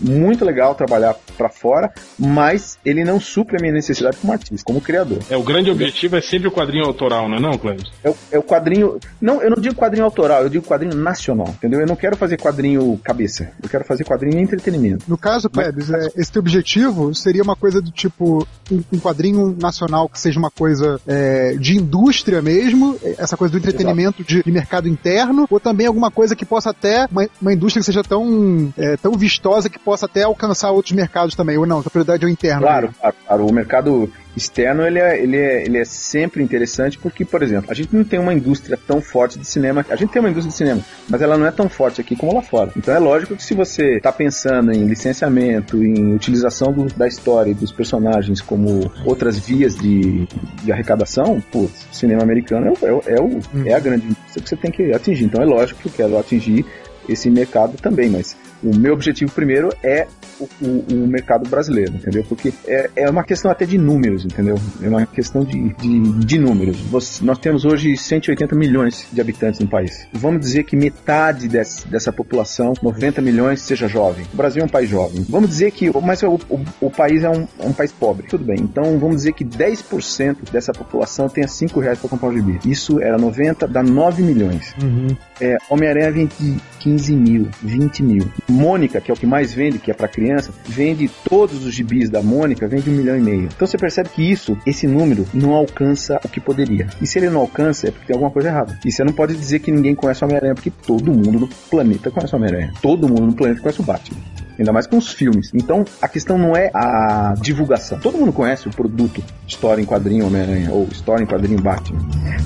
muito 0.00 0.44
legal 0.44 0.74
trabalhar 0.74 1.14
para 1.36 1.48
fora, 1.48 1.92
mas 2.18 2.76
ele 2.84 3.04
não 3.04 3.20
supre 3.20 3.56
a 3.56 3.60
minha 3.60 3.72
necessidade 3.72 4.16
como 4.16 4.32
artista, 4.32 4.64
como 4.64 4.80
criador. 4.80 5.18
É, 5.30 5.36
o 5.36 5.44
grande 5.44 5.70
objetivo 5.70 6.16
é 6.16 6.20
sempre 6.20 6.48
o 6.48 6.52
quadrinho 6.52 6.84
autoral, 6.84 7.28
não 7.28 7.36
é 7.36 7.40
não, 7.40 7.56
Cleves? 7.56 7.88
É, 8.02 8.12
é 8.32 8.38
o 8.38 8.42
quadrinho... 8.42 8.98
Não, 9.20 9.40
eu 9.40 9.50
não 9.50 9.62
digo 9.62 9.76
quadrinho 9.76 10.04
autoral, 10.04 10.42
eu 10.42 10.48
digo 10.48 10.66
quadrinho 10.66 10.87
nacional, 10.94 11.48
entendeu? 11.48 11.80
Eu 11.80 11.86
não 11.86 11.96
quero 11.96 12.16
fazer 12.16 12.36
quadrinho 12.36 12.98
cabeça, 13.02 13.50
eu 13.62 13.68
quero 13.68 13.84
fazer 13.84 14.04
quadrinho 14.04 14.38
entretenimento. 14.38 15.04
No 15.08 15.16
caso, 15.16 15.48
Pebs, 15.50 15.90
é, 15.90 16.08
esse 16.16 16.32
teu 16.32 16.40
objetivo 16.40 17.14
seria 17.14 17.42
uma 17.42 17.56
coisa 17.56 17.80
do 17.80 17.90
tipo 17.90 18.46
um, 18.70 18.82
um 18.92 18.98
quadrinho 18.98 19.56
nacional 19.60 20.08
que 20.08 20.18
seja 20.18 20.38
uma 20.38 20.50
coisa 20.50 21.00
é, 21.06 21.54
de 21.54 21.76
indústria 21.76 22.42
mesmo, 22.42 22.98
essa 23.18 23.36
coisa 23.36 23.52
do 23.52 23.58
entretenimento 23.58 24.24
de, 24.24 24.42
de, 24.42 24.52
mercado 24.52 24.88
interno, 24.88 25.46
ou 25.50 25.60
também 25.60 25.86
alguma 25.86 26.10
coisa 26.10 26.34
que 26.34 26.44
possa 26.44 26.70
até, 26.70 27.06
uma, 27.10 27.28
uma 27.40 27.52
indústria 27.52 27.80
que 27.80 27.86
seja 27.86 28.02
tão, 28.02 28.72
é, 28.76 28.96
tão 28.96 29.12
vistosa 29.12 29.68
que 29.68 29.78
possa 29.78 30.06
até 30.06 30.22
alcançar 30.22 30.70
outros 30.70 30.92
mercados 30.92 31.34
também, 31.34 31.56
ou 31.58 31.66
não, 31.66 31.80
a 31.80 31.82
prioridade 31.84 32.24
é 32.24 32.26
o 32.26 32.30
interno. 32.30 32.62
Claro, 32.62 32.94
claro, 32.98 33.16
claro, 33.26 33.46
o 33.46 33.52
mercado 33.52 34.10
externo 34.38 34.86
ele 34.86 34.98
é, 34.98 35.22
ele, 35.22 35.36
é, 35.36 35.64
ele 35.64 35.78
é 35.78 35.84
sempre 35.84 36.42
interessante 36.42 36.98
porque, 36.98 37.24
por 37.24 37.42
exemplo, 37.42 37.70
a 37.70 37.74
gente 37.74 37.94
não 37.94 38.04
tem 38.04 38.18
uma 38.18 38.32
indústria 38.32 38.78
tão 38.86 39.00
forte 39.00 39.38
de 39.38 39.46
cinema. 39.46 39.84
A 39.88 39.96
gente 39.96 40.10
tem 40.10 40.20
uma 40.20 40.30
indústria 40.30 40.50
de 40.50 40.56
cinema, 40.56 40.84
mas 41.08 41.20
ela 41.20 41.36
não 41.36 41.46
é 41.46 41.50
tão 41.50 41.68
forte 41.68 42.00
aqui 42.00 42.16
como 42.16 42.34
lá 42.34 42.42
fora. 42.42 42.72
Então 42.76 42.94
é 42.94 42.98
lógico 42.98 43.36
que 43.36 43.42
se 43.42 43.54
você 43.54 43.96
está 43.96 44.12
pensando 44.12 44.72
em 44.72 44.84
licenciamento, 44.86 45.82
em 45.82 46.14
utilização 46.14 46.72
do, 46.72 46.86
da 46.86 47.06
história 47.06 47.50
e 47.50 47.54
dos 47.54 47.72
personagens 47.72 48.40
como 48.40 48.90
outras 49.04 49.38
vias 49.38 49.76
de, 49.76 50.26
de 50.62 50.72
arrecadação, 50.72 51.42
o 51.54 51.70
cinema 51.92 52.22
americano 52.22 52.72
é, 52.82 52.86
é, 52.86 53.16
é, 53.16 53.20
o, 53.20 53.38
hum. 53.38 53.62
é 53.66 53.74
a 53.74 53.80
grande 53.80 54.06
indústria 54.06 54.42
que 54.42 54.48
você 54.48 54.56
tem 54.56 54.70
que 54.70 54.92
atingir. 54.92 55.24
Então 55.24 55.42
é 55.42 55.46
lógico 55.46 55.80
que 55.80 55.88
eu 55.88 55.92
quero 55.92 56.18
atingir 56.18 56.64
esse 57.08 57.30
mercado 57.30 57.76
também, 57.78 58.10
mas 58.10 58.36
o 58.62 58.76
meu 58.76 58.92
objetivo 58.92 59.32
primeiro 59.32 59.70
é 59.82 60.06
o, 60.40 60.48
o, 60.60 60.84
o, 60.90 61.06
mercado 61.06 61.48
brasileiro, 61.48 61.94
entendeu? 61.94 62.24
Porque 62.28 62.52
é, 62.66 62.90
é 62.96 63.10
uma 63.10 63.24
questão 63.24 63.50
até 63.50 63.64
de 63.64 63.76
números, 63.76 64.24
entendeu? 64.24 64.56
É 64.82 64.88
uma 64.88 65.06
questão 65.06 65.44
de, 65.44 65.74
de, 65.74 66.00
de 66.24 66.38
números. 66.38 66.78
Você, 66.82 67.24
nós 67.24 67.38
temos 67.38 67.64
hoje 67.64 67.96
180 67.96 68.54
milhões 68.54 69.06
de 69.12 69.20
habitantes 69.20 69.60
no 69.60 69.66
país. 69.66 70.06
Vamos 70.12 70.40
dizer 70.40 70.64
que 70.64 70.76
metade 70.76 71.48
desse, 71.48 71.86
dessa 71.88 72.12
população, 72.12 72.72
90 72.82 73.20
milhões, 73.20 73.62
seja 73.62 73.88
jovem. 73.88 74.26
O 74.32 74.36
Brasil 74.36 74.62
é 74.62 74.64
um 74.64 74.68
país 74.68 74.88
jovem. 74.88 75.24
Vamos 75.28 75.50
dizer 75.50 75.72
que, 75.72 75.90
mas 76.00 76.22
o, 76.22 76.34
o, 76.48 76.64
o 76.80 76.90
país 76.90 77.24
é 77.24 77.30
um, 77.30 77.46
é 77.58 77.66
um, 77.66 77.72
país 77.72 77.92
pobre. 77.92 78.26
Tudo 78.28 78.44
bem. 78.44 78.58
Então 78.60 78.98
vamos 78.98 79.16
dizer 79.16 79.32
que 79.32 79.44
10% 79.44 80.50
dessa 80.52 80.72
população 80.72 81.28
tenha 81.28 81.48
5 81.48 81.80
reais 81.80 81.98
para 81.98 82.08
comprar 82.08 82.28
um 82.28 82.32
gibi. 82.32 82.58
Isso 82.64 83.00
era 83.00 83.18
90, 83.18 83.66
dá 83.66 83.82
9 83.82 84.22
milhões. 84.22 84.74
Uhum. 84.82 85.16
É, 85.40 85.56
Homem-Aranha 85.68 86.10
vende 86.10 86.56
15 86.80 87.16
mil, 87.16 87.48
20 87.62 88.02
mil. 88.02 88.28
Mônica, 88.48 89.00
que 89.00 89.10
é 89.10 89.14
o 89.14 89.16
que 89.16 89.26
mais 89.26 89.52
vende, 89.52 89.78
que 89.78 89.90
é 89.90 89.94
para 89.94 90.08
criança, 90.08 90.52
vende 90.66 91.10
todos 91.28 91.64
os 91.64 91.74
gibis 91.74 92.10
da 92.10 92.22
Mônica, 92.22 92.66
vende 92.66 92.90
um 92.90 92.94
milhão 92.94 93.16
e 93.16 93.20
meio. 93.20 93.48
Então 93.54 93.66
você 93.66 93.76
percebe 93.76 94.08
que 94.08 94.22
isso, 94.22 94.56
esse 94.66 94.86
número, 94.86 95.26
não 95.34 95.52
alcança 95.52 96.20
o 96.24 96.28
que 96.28 96.40
poderia. 96.40 96.88
E 97.00 97.06
se 97.06 97.18
ele 97.18 97.30
não 97.30 97.40
alcança, 97.40 97.88
é 97.88 97.90
porque 97.90 98.06
tem 98.06 98.14
alguma 98.14 98.30
coisa 98.30 98.48
errada. 98.48 98.78
E 98.84 98.90
você 98.90 99.04
não 99.04 99.12
pode 99.12 99.34
dizer 99.34 99.58
que 99.60 99.70
ninguém 99.70 99.94
conhece 99.94 100.22
o 100.22 100.26
Homem-Aranha, 100.26 100.54
porque 100.54 100.70
todo 100.70 101.12
mundo 101.12 101.40
no 101.40 101.48
planeta 101.70 102.10
conhece 102.10 102.32
o 102.32 102.36
Homem-Aranha. 102.36 102.72
Todo 102.80 103.08
mundo 103.08 103.26
no 103.26 103.34
planeta 103.34 103.60
conhece 103.60 103.80
o 103.80 103.84
Batman 103.84 104.37
ainda 104.58 104.72
mais 104.72 104.86
com 104.86 104.96
os 104.96 105.12
filmes. 105.12 105.50
Então, 105.54 105.84
a 106.00 106.08
questão 106.08 106.36
não 106.36 106.56
é 106.56 106.70
a 106.74 107.34
divulgação. 107.40 107.98
Todo 107.98 108.18
mundo 108.18 108.32
conhece 108.32 108.68
o 108.68 108.70
produto 108.70 109.22
História 109.46 109.80
em 109.80 109.86
Quadrinho 109.86 110.26
Homem-Aranha 110.26 110.70
ou 110.72 110.86
História 110.90 111.22
em 111.22 111.26
Quadrinho 111.26 111.60
Batman. 111.60 112.00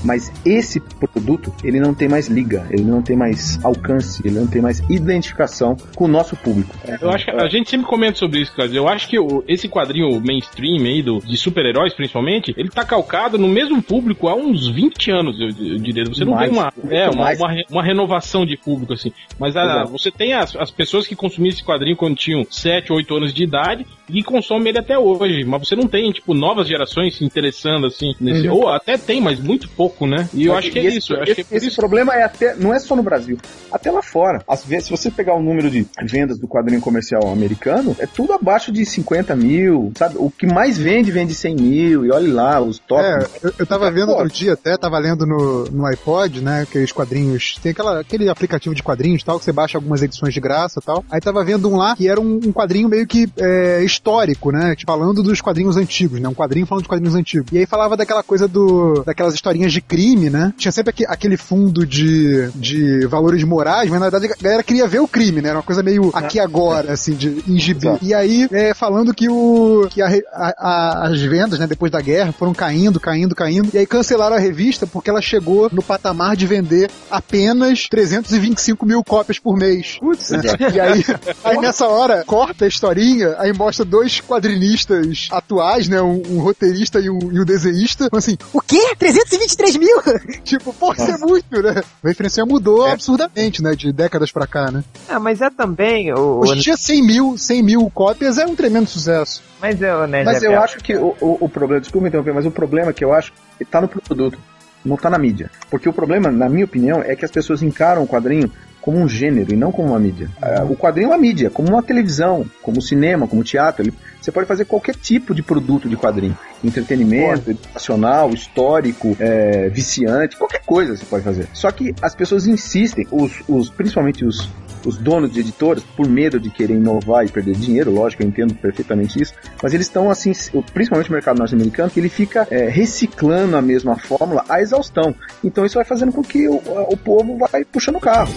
Mas 0.04 0.32
esse 0.44 0.80
produto, 0.80 1.52
ele 1.64 1.80
não 1.80 1.94
tem 1.94 2.08
mais 2.08 2.28
liga, 2.28 2.66
ele 2.70 2.84
não 2.84 3.02
tem 3.02 3.16
mais 3.16 3.62
alcance, 3.64 4.22
ele 4.24 4.38
não 4.38 4.46
tem 4.46 4.62
mais 4.62 4.80
identificação 4.88 5.76
com 5.94 6.04
o 6.04 6.08
nosso 6.08 6.36
público. 6.36 6.74
Eu 7.00 7.10
acho 7.10 7.24
que 7.24 7.30
a 7.30 7.48
gente 7.48 7.70
sempre 7.70 7.86
comenta 7.86 8.18
sobre 8.18 8.40
isso, 8.40 8.54
cara. 8.54 8.68
Eu 8.72 8.88
acho 8.88 9.08
que 9.08 9.16
esse 9.48 9.68
quadrinho 9.68 10.20
mainstream 10.20 10.84
aí, 10.84 11.02
do, 11.02 11.18
de 11.18 11.36
super-heróis 11.36 11.94
principalmente, 11.94 12.54
ele 12.56 12.68
tá 12.68 12.84
calcado 12.84 13.38
no 13.38 13.48
mesmo 13.48 13.82
público 13.82 14.28
há 14.28 14.34
uns 14.34 14.68
20 14.68 15.10
anos, 15.10 15.40
eu, 15.40 15.48
eu 15.48 15.78
diria. 15.78 16.04
Você 16.04 16.24
não 16.24 16.34
mais, 16.34 16.50
tem 16.50 16.58
uma, 16.58 16.72
é, 16.90 17.08
uma, 17.08 17.32
uma, 17.32 17.62
uma, 17.70 17.82
renovação 17.82 18.44
de 18.44 18.56
público, 18.56 18.92
assim. 18.92 19.12
Mas 19.38 19.56
a, 19.56 19.84
você 19.84 20.10
tem 20.10 20.32
as, 20.32 20.54
as 20.56 20.70
pessoas 20.70 21.06
que 21.06 21.14
consumem 21.14 21.50
esse 21.50 21.64
quadrinho 21.64 21.96
quando 22.02 22.16
tinham 22.16 22.44
7, 22.50 22.92
8 22.92 23.14
anos 23.14 23.32
de 23.32 23.44
idade 23.44 23.86
e 24.12 24.22
consomem 24.22 24.68
ele 24.68 24.78
até 24.78 24.98
hoje. 24.98 25.44
Mas 25.44 25.68
você 25.68 25.74
não 25.74 25.86
tem, 25.86 26.12
tipo, 26.12 26.34
novas 26.34 26.68
gerações 26.68 27.16
se 27.16 27.24
interessando 27.24 27.86
assim 27.86 28.14
nesse. 28.20 28.48
Uhum. 28.48 28.54
Ou 28.54 28.68
até 28.68 28.96
tem, 28.96 29.20
mas 29.20 29.40
muito 29.40 29.68
pouco, 29.70 30.06
né? 30.06 30.28
E 30.34 30.46
eu 30.46 30.54
acho 30.54 30.70
que 30.70 30.78
é 30.78 30.84
esse, 30.84 30.98
isso. 30.98 31.14
Esse, 31.14 31.44
que 31.44 31.54
é 31.54 31.56
esse 31.56 31.68
isso. 31.68 31.76
problema 31.76 32.14
é 32.14 32.22
até, 32.22 32.54
não 32.56 32.72
é 32.72 32.78
só 32.78 32.94
no 32.94 33.02
Brasil, 33.02 33.38
até 33.70 33.90
lá 33.90 34.02
fora. 34.02 34.42
Às 34.46 34.64
vezes, 34.64 34.86
se 34.86 34.90
você 34.90 35.10
pegar 35.10 35.34
o 35.34 35.42
número 35.42 35.70
de 35.70 35.86
vendas 36.04 36.38
do 36.38 36.46
quadrinho 36.46 36.80
comercial 36.80 37.32
americano, 37.32 37.96
é 37.98 38.06
tudo 38.06 38.32
abaixo 38.32 38.70
de 38.70 38.84
50 38.84 39.34
mil, 39.34 39.92
sabe? 39.96 40.16
O 40.18 40.30
que 40.30 40.46
mais 40.46 40.78
vende, 40.78 41.10
vende 41.10 41.34
100 41.34 41.56
mil, 41.56 42.04
e 42.04 42.10
olha 42.10 42.32
lá, 42.32 42.60
os 42.60 42.78
top. 42.78 43.02
É, 43.02 43.26
eu, 43.42 43.52
eu 43.60 43.66
tava 43.66 43.90
vendo 43.90 44.10
outro 44.10 44.28
dia 44.28 44.52
até, 44.52 44.76
tava 44.76 44.98
lendo 44.98 45.26
no, 45.26 45.64
no 45.64 45.86
iPod, 45.86 46.42
né, 46.42 46.62
aqueles 46.62 46.92
quadrinhos, 46.92 47.56
tem 47.62 47.72
aquela, 47.72 48.00
aquele 48.00 48.28
aplicativo 48.28 48.74
de 48.74 48.82
quadrinhos 48.82 49.22
tal, 49.22 49.38
que 49.38 49.44
você 49.44 49.52
baixa 49.52 49.78
algumas 49.78 50.02
edições 50.02 50.34
de 50.34 50.40
graça 50.40 50.80
tal. 50.80 51.04
Aí 51.10 51.20
tava 51.20 51.44
vendo 51.44 51.68
um 51.68 51.76
lá 51.76 51.96
que 51.96 52.08
era 52.08 52.20
um, 52.20 52.40
um 52.44 52.52
quadrinho 52.52 52.88
meio 52.88 53.06
que 53.06 53.28
é, 53.38 53.82
histórico, 54.02 54.50
né? 54.50 54.74
Tipo, 54.74 54.92
falando 54.92 55.22
dos 55.22 55.40
quadrinhos 55.40 55.76
antigos, 55.76 56.20
né? 56.20 56.28
Um 56.28 56.34
quadrinho 56.34 56.66
falando 56.66 56.82
de 56.82 56.88
quadrinhos 56.88 57.14
antigos. 57.14 57.46
E 57.52 57.58
aí 57.58 57.66
falava 57.66 57.96
daquela 57.96 58.22
coisa 58.22 58.48
do. 58.48 59.02
daquelas 59.06 59.32
historinhas 59.32 59.72
de 59.72 59.80
crime, 59.80 60.28
né? 60.28 60.52
Tinha 60.58 60.72
sempre 60.72 60.92
aquele 61.06 61.36
fundo 61.36 61.86
de, 61.86 62.50
de 62.56 63.06
valores 63.06 63.44
morais, 63.44 63.88
mas 63.88 64.00
na 64.00 64.10
verdade 64.10 64.32
a 64.32 64.42
galera 64.42 64.62
queria 64.62 64.88
ver 64.88 65.00
o 65.00 65.08
crime, 65.08 65.40
né? 65.40 65.50
Era 65.50 65.58
uma 65.58 65.62
coisa 65.62 65.82
meio 65.82 66.10
aqui 66.12 66.40
agora, 66.40 66.92
assim, 66.92 67.14
de 67.14 67.42
em 67.46 67.58
gibi. 67.58 67.86
E 68.02 68.12
aí, 68.12 68.48
é, 68.50 68.74
falando 68.74 69.14
que 69.14 69.28
o. 69.28 69.86
que 69.88 70.02
a, 70.02 70.08
a, 70.32 71.08
as 71.08 71.20
vendas, 71.20 71.58
né, 71.58 71.66
depois 71.66 71.92
da 71.92 72.00
guerra, 72.00 72.32
foram 72.32 72.52
caindo, 72.52 72.98
caindo, 72.98 73.34
caindo. 73.34 73.70
E 73.72 73.78
aí 73.78 73.86
cancelaram 73.86 74.34
a 74.34 74.38
revista 74.38 74.86
porque 74.86 75.10
ela 75.10 75.22
chegou 75.22 75.68
no 75.72 75.82
patamar 75.82 76.36
de 76.36 76.46
vender 76.46 76.90
apenas 77.10 77.86
325 77.88 78.84
mil 78.84 79.04
cópias 79.04 79.38
por 79.38 79.56
mês. 79.56 79.98
Putz, 80.00 80.30
né? 80.30 80.40
E 80.74 80.80
aí, 80.80 81.04
aí 81.44 81.58
nessa 81.58 81.86
hora, 81.86 82.24
corta 82.24 82.64
a 82.64 82.68
historinha, 82.68 83.36
aí 83.38 83.52
mostra 83.52 83.84
dois 83.92 84.22
quadrinistas 84.22 85.28
atuais, 85.30 85.86
né? 85.86 86.00
Um, 86.00 86.22
um 86.30 86.40
roteirista 86.40 86.98
e 86.98 87.10
um, 87.10 87.18
e 87.30 87.38
um 87.38 87.44
desenhista. 87.44 88.08
Assim, 88.10 88.38
o 88.50 88.60
quê? 88.62 88.96
323 88.98 89.76
mil? 89.76 90.02
tipo, 90.42 90.72
pô, 90.72 90.94
isso 90.94 91.10
é 91.10 91.18
muito, 91.18 91.62
né? 91.62 91.82
A 92.02 92.08
referência 92.08 92.46
mudou 92.46 92.88
é. 92.88 92.92
absurdamente, 92.92 93.62
né? 93.62 93.76
De 93.76 93.92
décadas 93.92 94.32
pra 94.32 94.46
cá, 94.46 94.70
né? 94.70 94.82
Ah, 95.06 95.20
mas 95.20 95.42
é 95.42 95.50
também. 95.50 96.10
O, 96.10 96.40
Hoje 96.40 96.54
em 96.54 96.60
dia, 96.60 96.76
100 96.76 97.02
mil, 97.06 97.36
100 97.36 97.62
mil 97.62 97.90
cópias 97.90 98.38
é 98.38 98.46
um 98.46 98.56
tremendo 98.56 98.88
sucesso. 98.88 99.42
Mas, 99.60 99.80
eu, 99.82 100.06
né, 100.06 100.24
mas 100.24 100.42
eu 100.42 100.58
acho 100.60 100.78
que 100.78 100.96
o, 100.96 101.14
o, 101.20 101.36
o 101.42 101.48
problema, 101.48 101.80
desculpa 101.80 102.08
interromper, 102.08 102.32
mas 102.32 102.46
o 102.46 102.50
problema 102.50 102.90
é 102.90 102.92
que 102.94 103.04
eu 103.04 103.12
acho 103.12 103.30
que 103.58 103.64
tá 103.64 103.80
no 103.80 103.88
produto 103.88 104.38
não 104.84 104.96
tá 104.96 105.08
na 105.08 105.18
mídia. 105.18 105.50
Porque 105.70 105.88
o 105.88 105.92
problema, 105.92 106.30
na 106.30 106.48
minha 106.48 106.64
opinião, 106.64 107.02
é 107.02 107.14
que 107.16 107.24
as 107.24 107.30
pessoas 107.30 107.62
encaram 107.62 108.02
o 108.02 108.06
quadrinho 108.06 108.50
como 108.82 108.98
um 108.98 109.08
gênero 109.08 109.54
e 109.54 109.56
não 109.56 109.70
como 109.70 109.90
uma 109.90 109.98
mídia. 110.00 110.28
O 110.68 110.76
quadrinho 110.76 111.06
é 111.06 111.08
uma 111.10 111.18
mídia, 111.18 111.48
como 111.48 111.68
uma 111.68 111.82
televisão, 111.82 112.44
como 112.60 112.82
cinema, 112.82 113.28
como 113.28 113.44
teatro. 113.44 113.84
Ele, 113.84 113.94
você 114.20 114.32
pode 114.32 114.46
fazer 114.46 114.64
qualquer 114.64 114.96
tipo 114.96 115.32
de 115.32 115.42
produto 115.42 115.88
de 115.88 115.96
quadrinho. 115.96 116.36
Entretenimento, 116.64 117.50
educacional, 117.50 118.30
histórico, 118.30 119.16
é, 119.20 119.68
viciante, 119.68 120.36
qualquer 120.36 120.62
coisa 120.66 120.96
você 120.96 121.04
pode 121.04 121.24
fazer. 121.24 121.46
Só 121.52 121.70
que 121.70 121.94
as 122.02 122.14
pessoas 122.14 122.46
insistem, 122.46 123.06
os, 123.12 123.42
os, 123.48 123.70
principalmente 123.70 124.24
os, 124.24 124.48
os 124.84 124.96
donos 124.96 125.32
de 125.32 125.40
editoras, 125.40 125.82
por 125.82 126.08
medo 126.08 126.38
de 126.38 126.50
querer 126.50 126.74
inovar 126.74 127.24
e 127.24 127.28
perder 127.30 127.54
dinheiro, 127.54 127.90
lógico, 127.90 128.22
eu 128.22 128.28
entendo 128.28 128.54
perfeitamente 128.54 129.20
isso, 129.20 129.34
mas 129.62 129.74
eles 129.74 129.86
estão 129.86 130.10
assim, 130.10 130.32
principalmente 130.72 131.10
o 131.10 131.12
mercado 131.12 131.38
norte-americano, 131.38 131.90
que 131.90 132.00
ele 132.00 132.08
fica 132.08 132.46
é, 132.50 132.68
reciclando 132.68 133.56
a 133.56 133.62
mesma 133.62 133.96
fórmula 133.96 134.44
à 134.48 134.60
exaustão. 134.60 135.14
Então 135.42 135.64
isso 135.64 135.76
vai 135.76 135.84
fazendo 135.84 136.12
com 136.12 136.22
que 136.22 136.48
o, 136.48 136.60
o 136.88 136.96
povo 136.96 137.36
vai 137.38 137.64
puxando 137.64 137.96
o 137.96 138.00
carro. 138.00 138.32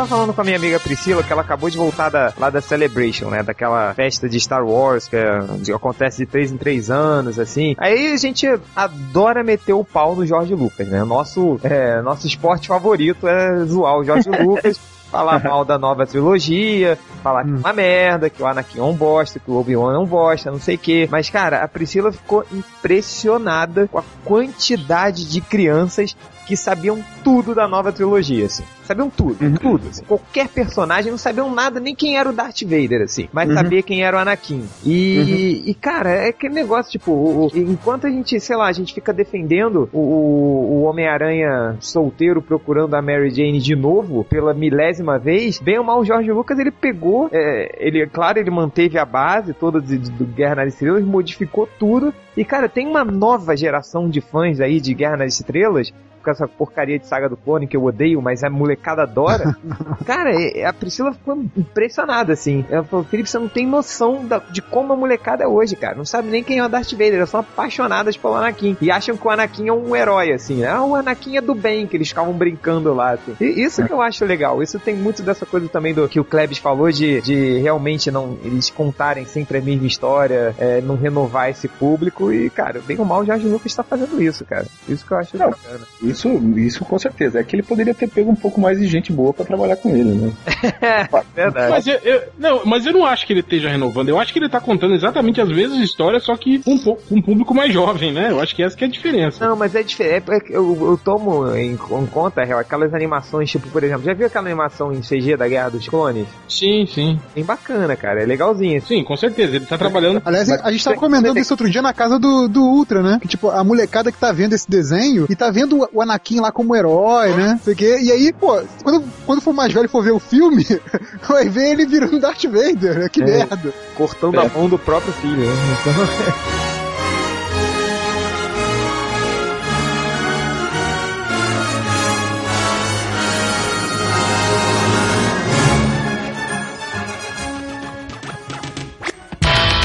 Tava 0.00 0.08
falando 0.08 0.32
com 0.32 0.40
a 0.40 0.44
minha 0.44 0.56
amiga 0.56 0.80
Priscila 0.80 1.22
que 1.22 1.32
ela 1.32 1.42
acabou 1.42 1.68
de 1.68 1.76
voltar 1.76 2.08
da, 2.08 2.32
lá 2.38 2.48
da 2.48 2.60
Celebration, 2.60 3.28
né? 3.28 3.42
Daquela 3.42 3.92
festa 3.92 4.28
de 4.28 4.40
Star 4.40 4.64
Wars 4.64 5.08
que, 5.08 5.16
é, 5.16 5.40
acontece 5.74 6.18
de 6.18 6.26
três 6.26 6.50
em 6.50 6.56
três 6.56 6.90
anos, 6.90 7.38
assim. 7.38 7.74
Aí 7.76 8.12
a 8.12 8.16
gente 8.16 8.46
adora 8.74 9.44
meter 9.44 9.74
o 9.74 9.84
pau 9.84 10.16
no 10.16 10.24
Jorge 10.24 10.54
Lucas, 10.54 10.88
né? 10.88 11.04
Nosso, 11.04 11.60
é, 11.62 12.00
nosso 12.00 12.26
esporte 12.26 12.68
favorito 12.68 13.28
é 13.28 13.64
zoar 13.64 13.98
o 13.98 14.04
Jorge 14.04 14.30
Lucas. 14.42 14.80
falar 15.10 15.42
mal 15.42 15.64
da 15.64 15.76
nova 15.76 16.06
trilogia, 16.06 16.96
falar 17.20 17.42
que 17.42 17.50
é 17.50 17.54
uma 17.54 17.72
merda, 17.72 18.30
que 18.30 18.40
o 18.40 18.46
Anakin 18.46 18.78
é 18.78 18.82
um 18.82 18.94
bosta, 18.94 19.40
que 19.40 19.50
o 19.50 19.58
Obi-Wan 19.58 19.96
é 19.96 19.98
um 19.98 20.06
bosta, 20.06 20.52
não 20.52 20.60
sei 20.60 20.76
o 20.76 20.78
que. 20.78 21.08
Mas, 21.10 21.28
cara, 21.28 21.64
a 21.64 21.68
Priscila 21.68 22.12
ficou 22.12 22.44
impressionada 22.52 23.88
com 23.88 23.98
a 23.98 24.04
quantidade 24.24 25.28
de 25.28 25.40
crianças 25.40 26.16
que 26.46 26.56
sabiam 26.56 26.98
tudo 27.22 27.54
da 27.54 27.68
nova 27.68 27.92
trilogia, 27.92 28.46
assim 28.46 28.64
sabiam 28.90 29.08
tudo, 29.08 29.36
Uhum. 29.44 29.54
tudo. 29.54 29.86
assim. 29.88 30.02
Qualquer 30.02 30.48
personagem 30.48 31.12
não 31.12 31.18
sabiam 31.18 31.48
nada, 31.54 31.78
nem 31.78 31.94
quem 31.94 32.18
era 32.18 32.28
o 32.28 32.32
Darth 32.32 32.62
Vader, 32.64 33.02
assim. 33.02 33.28
Mas 33.32 33.48
Uhum. 33.48 33.54
sabia 33.54 33.82
quem 33.84 34.02
era 34.02 34.16
o 34.16 34.20
Anakin. 34.20 34.64
E, 34.84 35.62
e, 35.64 35.74
cara, 35.74 36.10
é 36.10 36.30
aquele 36.30 36.54
negócio, 36.54 36.90
tipo, 36.90 37.12
o- 37.12 37.46
o- 37.46 37.50
enquanto 37.54 38.08
a 38.08 38.10
gente, 38.10 38.40
sei 38.40 38.56
lá, 38.56 38.66
a 38.66 38.72
gente 38.72 38.92
fica 38.92 39.12
defendendo 39.12 39.88
o, 39.92 39.98
o- 40.00 40.72
o 40.72 40.82
Homem-Aranha 40.86 41.76
solteiro 41.78 42.42
procurando 42.42 42.94
a 42.94 43.00
Mary 43.00 43.30
Jane 43.30 43.60
de 43.60 43.76
novo, 43.76 44.24
pela 44.24 44.52
milésima 44.52 45.20
vez, 45.20 45.60
bem 45.60 45.78
ou 45.78 45.84
mal 45.84 46.00
o 46.00 46.04
George 46.04 46.32
Lucas, 46.32 46.58
ele 46.58 46.72
pegou, 46.72 47.28
é, 47.32 47.76
ele, 47.78 48.04
claro, 48.08 48.40
ele 48.40 48.50
manteve 48.50 48.98
a 48.98 49.04
base 49.04 49.54
toda 49.54 49.80
de, 49.80 49.98
de- 49.98 50.10
do 50.10 50.24
Guerra 50.24 50.56
nas 50.56 50.72
Estrelas, 50.74 51.04
modificou 51.04 51.68
tudo, 51.78 52.12
e 52.36 52.44
cara, 52.44 52.68
tem 52.68 52.88
uma 52.88 53.04
nova 53.04 53.56
geração 53.56 54.08
de 54.10 54.20
fãs 54.20 54.60
aí 54.60 54.80
de 54.80 54.92
Guerra 54.94 55.18
nas 55.18 55.34
Estrelas, 55.34 55.92
com 56.22 56.30
essa 56.30 56.46
porcaria 56.46 56.98
de 56.98 57.06
saga 57.06 57.28
do 57.28 57.36
clone 57.36 57.66
que 57.66 57.76
eu 57.76 57.84
odeio, 57.84 58.20
mas 58.20 58.42
a 58.44 58.50
molecada 58.50 59.02
adora. 59.02 59.56
Cara, 60.06 60.30
é- 60.34 60.64
a 60.64 60.72
Priscila 60.72 61.12
ficou 61.12 61.42
impressionada, 61.56 62.32
assim. 62.32 62.64
Ela 62.70 62.84
falou, 62.84 63.04
Felipe, 63.04 63.28
você 63.30 63.38
não 63.38 63.48
tem 63.48 63.66
noção 63.66 64.24
da- 64.24 64.38
de 64.50 64.60
como 64.62 64.92
a 64.92 64.96
molecada 64.96 65.44
é 65.44 65.46
hoje, 65.46 65.76
cara. 65.76 65.94
Não 65.96 66.04
sabe 66.04 66.28
nem 66.28 66.42
quem 66.42 66.58
é 66.58 66.64
o 66.64 66.68
Darth 66.68 66.92
Vader. 66.92 67.14
Elas 67.14 67.30
são 67.30 67.40
apaixonadas 67.40 68.16
pelo 68.16 68.34
Anakin. 68.34 68.76
E 68.80 68.90
acham 68.90 69.16
que 69.16 69.26
o 69.26 69.30
Anakin 69.30 69.68
é 69.68 69.72
um 69.72 69.94
herói, 69.96 70.32
assim. 70.32 70.56
né? 70.56 70.68
Ah, 70.68 70.82
o 70.82 70.94
Anakin 70.94 71.36
é 71.36 71.40
do 71.40 71.54
bem, 71.54 71.86
que 71.86 71.96
eles 71.96 72.08
ficavam 72.08 72.32
brincando 72.32 72.92
lá, 72.94 73.12
assim. 73.12 73.34
E 73.40 73.62
isso 73.62 73.84
que 73.84 73.92
eu 73.92 74.00
acho 74.02 74.24
legal. 74.24 74.62
Isso 74.62 74.78
tem 74.78 74.94
muito 74.96 75.22
dessa 75.22 75.46
coisa 75.46 75.68
também 75.68 75.94
do 75.94 76.08
que 76.08 76.20
o 76.20 76.24
Klebs 76.24 76.58
falou 76.58 76.90
de, 76.90 77.20
de 77.20 77.58
realmente 77.58 78.10
não 78.10 78.38
eles 78.44 78.70
contarem 78.70 79.24
sempre 79.24 79.58
a 79.58 79.60
mesma 79.60 79.86
história, 79.86 80.54
é, 80.58 80.80
não 80.80 80.96
renovar 80.96 81.50
esse 81.50 81.68
público. 81.68 82.32
E, 82.32 82.50
cara, 82.50 82.80
bem 82.86 82.98
ou 82.98 83.04
mal, 83.04 83.20
o 83.20 83.24
Jorge 83.26 83.46
Lucas 83.46 83.72
está 83.72 83.82
fazendo 83.82 84.20
isso, 84.22 84.44
cara. 84.44 84.66
Isso 84.88 85.06
que 85.06 85.12
eu 85.12 85.18
acho 85.18 85.36
Não. 85.36 85.50
bacana. 85.50 85.80
Isso, 86.10 86.28
isso 86.58 86.84
com 86.84 86.98
certeza. 86.98 87.38
É 87.40 87.44
que 87.44 87.54
ele 87.56 87.62
poderia 87.62 87.94
ter 87.94 88.08
pego 88.08 88.30
um 88.30 88.34
pouco 88.36 88.60
mais 88.60 88.78
de 88.78 88.86
gente 88.86 89.12
boa 89.12 89.32
pra 89.32 89.44
trabalhar 89.44 89.76
com 89.76 89.90
ele, 89.94 90.10
né? 90.14 90.32
Verdade. 91.34 91.70
Mas 91.70 91.86
eu, 91.86 91.98
eu- 92.02 92.22
não, 92.38 92.60
mas 92.64 92.86
eu 92.86 92.92
não 92.92 93.04
acho 93.04 93.26
que 93.26 93.32
ele 93.32 93.40
esteja 93.40 93.68
renovando. 93.68 94.08
Eu 94.08 94.18
acho 94.18 94.32
que 94.32 94.38
ele 94.38 94.48
tá 94.48 94.60
contando 94.60 94.94
exatamente 94.94 95.40
as 95.40 95.48
mesmas 95.48 95.78
histórias, 95.80 96.22
só 96.24 96.36
que 96.36 96.58
com 96.60 96.72
um, 96.74 96.78
pouco- 96.78 97.02
com 97.08 97.14
um 97.16 97.22
público 97.22 97.54
mais 97.54 97.72
jovem, 97.72 98.12
né? 98.12 98.30
Eu 98.30 98.40
acho 98.40 98.54
que 98.54 98.62
essa 98.62 98.76
que 98.76 98.84
é 98.84 98.86
a 98.86 98.90
diferença. 98.90 99.46
Não, 99.46 99.56
mas 99.56 99.74
é 99.74 99.82
diferente. 99.82 100.24
É, 100.30 100.40
eu, 100.50 100.76
eu 100.80 101.00
tomo 101.02 101.54
em, 101.56 101.72
em 101.72 102.06
conta, 102.06 102.42
real, 102.44 102.58
aquelas 102.60 102.92
animações, 102.94 103.50
tipo, 103.50 103.68
por 103.68 103.82
exemplo, 103.82 104.04
já 104.04 104.12
viu 104.14 104.26
aquela 104.26 104.46
animação 104.46 104.92
em 104.92 105.00
CG 105.00 105.36
da 105.36 105.48
Guerra 105.48 105.70
dos 105.70 105.88
Clones? 105.88 106.26
Sim, 106.48 106.86
sim. 106.86 107.18
Bem 107.34 107.44
bacana, 107.44 107.94
cara. 107.96 108.22
É 108.22 108.26
legalzinho. 108.26 108.80
Sim, 108.82 109.04
com 109.04 109.16
certeza. 109.16 109.56
Ele 109.56 109.66
tá 109.66 109.78
trabalhando. 109.78 110.20
Aliás, 110.24 110.48
Mas 110.48 110.60
a 110.64 110.70
gente 110.72 110.84
tava 110.84 110.96
comentando 110.96 111.34
tem- 111.34 111.42
isso 111.42 111.52
outro 111.52 111.70
dia 111.70 111.82
na 111.82 111.92
casa 111.92 112.18
do, 112.18 112.48
do 112.48 112.62
Ultra, 112.64 113.02
né? 113.02 113.18
Que, 113.20 113.28
tipo, 113.28 113.48
a 113.50 113.62
molecada 113.62 114.10
que 114.12 114.18
tá 114.18 114.32
vendo 114.32 114.52
esse 114.54 114.68
desenho 114.68 115.26
e 115.28 115.36
tá 115.36 115.50
vendo 115.50 115.86
o 115.92 115.99
Anakin 116.02 116.40
lá 116.40 116.50
como 116.52 116.74
herói, 116.76 117.32
né? 117.34 117.58
Sei 117.64 117.74
quê. 117.74 117.98
E 118.00 118.10
aí, 118.12 118.32
pô, 118.32 118.60
quando, 118.82 119.04
quando 119.26 119.40
for 119.40 119.52
mais 119.52 119.72
velho 119.72 119.86
e 119.86 119.88
for 119.88 120.02
ver 120.02 120.12
o 120.12 120.18
filme, 120.18 120.64
vai 121.28 121.48
ver 121.48 121.70
ele 121.72 121.86
virando 121.86 122.18
Darth 122.20 122.44
Vader. 122.44 122.98
né? 123.00 123.08
Que 123.08 123.22
É. 123.22 123.26
merda. 123.26 123.72
Cortando 123.96 124.38
a 124.40 124.48
mão 124.48 124.68
do 124.68 124.78
próprio 124.78 125.12
filho. 125.14 125.36
né? 125.46 125.52
Então, 125.80 125.92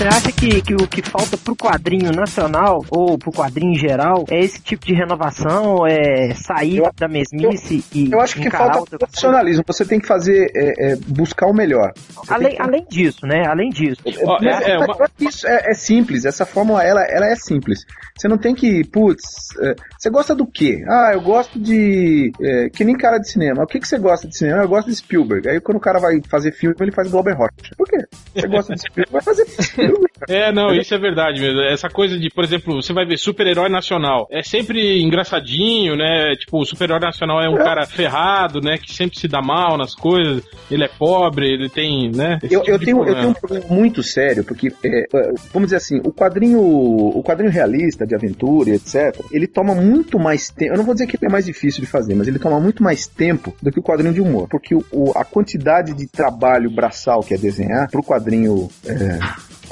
Você 0.06 0.10
acha 0.10 0.32
que, 0.32 0.62
que 0.62 0.76
o 0.76 0.88
que 0.88 1.02
falta 1.02 1.36
pro 1.36 1.56
quadrinho 1.56 2.12
nacional 2.12 2.86
ou 2.91 3.18
pro 3.18 3.32
quadrinho 3.32 3.72
em 3.72 3.76
geral 3.76 4.24
é 4.30 4.39
esse 4.39 4.62
tipo 4.62 4.86
de 4.86 4.94
renovação, 4.94 5.88
é 5.88 6.32
sair 6.36 6.78
Eu- 6.78 6.91
da 6.96 7.08
mesmice 7.08 7.84
e 7.91 8.12
Eu 8.12 8.22
acho 8.22 8.36
que 8.39 8.48
falta 8.52 8.78
coisa? 8.78 8.98
profissionalismo. 9.00 9.63
Você 9.65 9.84
tem 9.84 10.00
que 10.00 10.06
fazer, 10.06 10.52
é, 10.56 10.91
é, 10.91 10.96
buscar 11.08 11.48
o 11.48 11.54
melhor. 11.56 11.91
Você 12.24 12.32
Além, 12.36 12.56
que- 12.56 12.62
além 12.62 12.86
disso, 12.88 13.26
né? 13.26 13.48
Além 13.48 13.70
disso. 13.72 14.00
Ó, 14.26 14.38
Mas 14.39 14.62
é- 14.62 14.72
é 14.74 14.78
uma- 14.78 14.96
Isso 15.22 15.48
é, 15.48 15.72
é 15.72 15.74
simples, 15.74 16.24
essa 16.24 16.46
fórmula 16.46 16.84
ela, 16.84 17.02
ela 17.06 17.26
é 17.26 17.36
simples. 17.36 17.80
Você 18.15 18.28
não 18.28 18.38
tem 18.38 18.54
que, 18.54 18.84
putz, 18.88 19.24
é, 19.60 19.74
você 19.98 20.12
gosta 20.12 20.36
do 20.36 20.46
quê? 20.46 20.84
Ah, 20.88 21.12
eu 21.13 21.22
gosto 21.22 21.60
de. 21.60 22.32
é, 22.39 22.70
que 22.70 22.86
nem 22.86 22.96
cara 22.96 23.18
de 23.18 23.28
cinema. 23.28 23.63
O 23.63 23.68
que, 23.68 23.80
que 23.80 23.88
você 23.88 23.98
gosta 23.98 24.28
de 24.28 24.38
cinema? 24.38 24.62
Eu 24.62 24.70
gosto 24.70 24.88
de 24.88 24.96
Spielberg. 24.98 25.50
Aí 25.50 25.60
quando 25.60 25.78
o 25.78 25.82
cara 25.82 25.98
vai 26.00 26.22
fazer 26.30 26.52
filme, 26.52 26.76
ele 26.80 26.91
faz 26.91 27.10
Glauber 27.10 27.34
Rocha. 27.34 27.52
Por 27.76 27.88
quê? 27.88 27.98
Você 28.36 28.48
gosta 28.48 28.76
de 28.76 28.82
Spielberg? 28.82 29.12
Vai 29.12 29.22
fazer 29.24 29.46
Spielberg. 29.48 29.95
É, 30.30 30.52
não, 30.52 30.74
isso 30.74 30.94
é 30.94 30.98
verdade 30.98 31.40
mesmo. 31.42 31.60
Essa 31.62 31.90
coisa 31.90 32.18
de, 32.18 32.30
por 32.30 32.44
exemplo, 32.44 32.82
você 32.82 32.94
vai 32.94 33.06
ver 33.06 33.18
super-herói 33.18 33.70
nacional. 33.70 34.28
É 34.32 34.42
sempre 34.42 35.02
engraçadinho, 35.02 35.96
né? 35.96 36.36
Tipo, 36.36 36.60
o 36.62 36.66
super-herói 36.66 37.00
nacional 37.00 37.42
é 37.42 37.50
um 37.50 37.58
cara 37.58 37.86
ferrado, 37.86 38.62
né? 38.62 38.78
Que 38.78 38.94
sempre 38.94 39.20
se 39.20 39.28
dá 39.28 39.42
mal 39.42 39.78
nas 39.78 39.94
coisas. 39.94 40.44
Ele 40.72 40.84
é 40.84 40.88
pobre, 40.88 41.48
ele 41.52 41.70
tem, 41.70 42.12
né? 42.12 42.40
Eu, 42.44 42.62
tipo 42.62 42.72
eu, 42.72 42.80
tenho, 42.80 43.04
eu 43.08 43.16
tenho 43.16 43.30
um 43.30 43.34
problema 43.34 43.66
muito 43.70 44.02
sério, 44.04 44.44
porque, 44.44 44.68
é, 44.84 45.00
é, 45.14 45.32
vamos 45.54 45.68
dizer 45.68 45.78
assim, 45.78 46.00
o 46.04 46.12
quadrinho, 46.12 46.60
o 46.60 47.22
quadrinho 47.24 47.52
realista, 47.52 48.06
de 48.06 48.16
aventura, 48.16 48.70
e 48.70 48.74
etc., 48.74 49.20
ele 49.32 49.48
toma 49.48 49.76
muito 49.76 50.18
mais 50.20 50.50
tempo. 50.50 50.74
Eu 50.74 50.78
não 50.78 50.86
vou 50.86 50.94
dizer 50.94 51.08
que 51.08 51.18
ele 51.18 51.28
é 51.28 51.32
mais 51.32 51.46
difícil 51.46 51.82
de 51.82 51.88
fazer, 51.88 52.16
mas 52.16 52.28
ele 52.28 52.40
toma 52.40 52.60
muito 52.60 52.82
mais 52.84 53.08
tempo 53.08 53.56
do 53.62 53.72
que 53.72 53.80
o 53.80 53.84
quadrinho 53.84 54.14
de 54.14 54.22
humor. 54.22 54.48
Porque 54.50 54.74
o, 54.74 54.84
o- 54.92 55.12
a 55.16 55.24
quantidade 55.26 55.94
de 55.94 56.08
trabalho 56.08 56.70
braçal 56.70 57.22
que 57.22 57.34
é 57.34 57.38
desenhar 57.38 57.90
pro 57.90 58.02
quadrinho 58.04 58.70
é, 58.86 59.20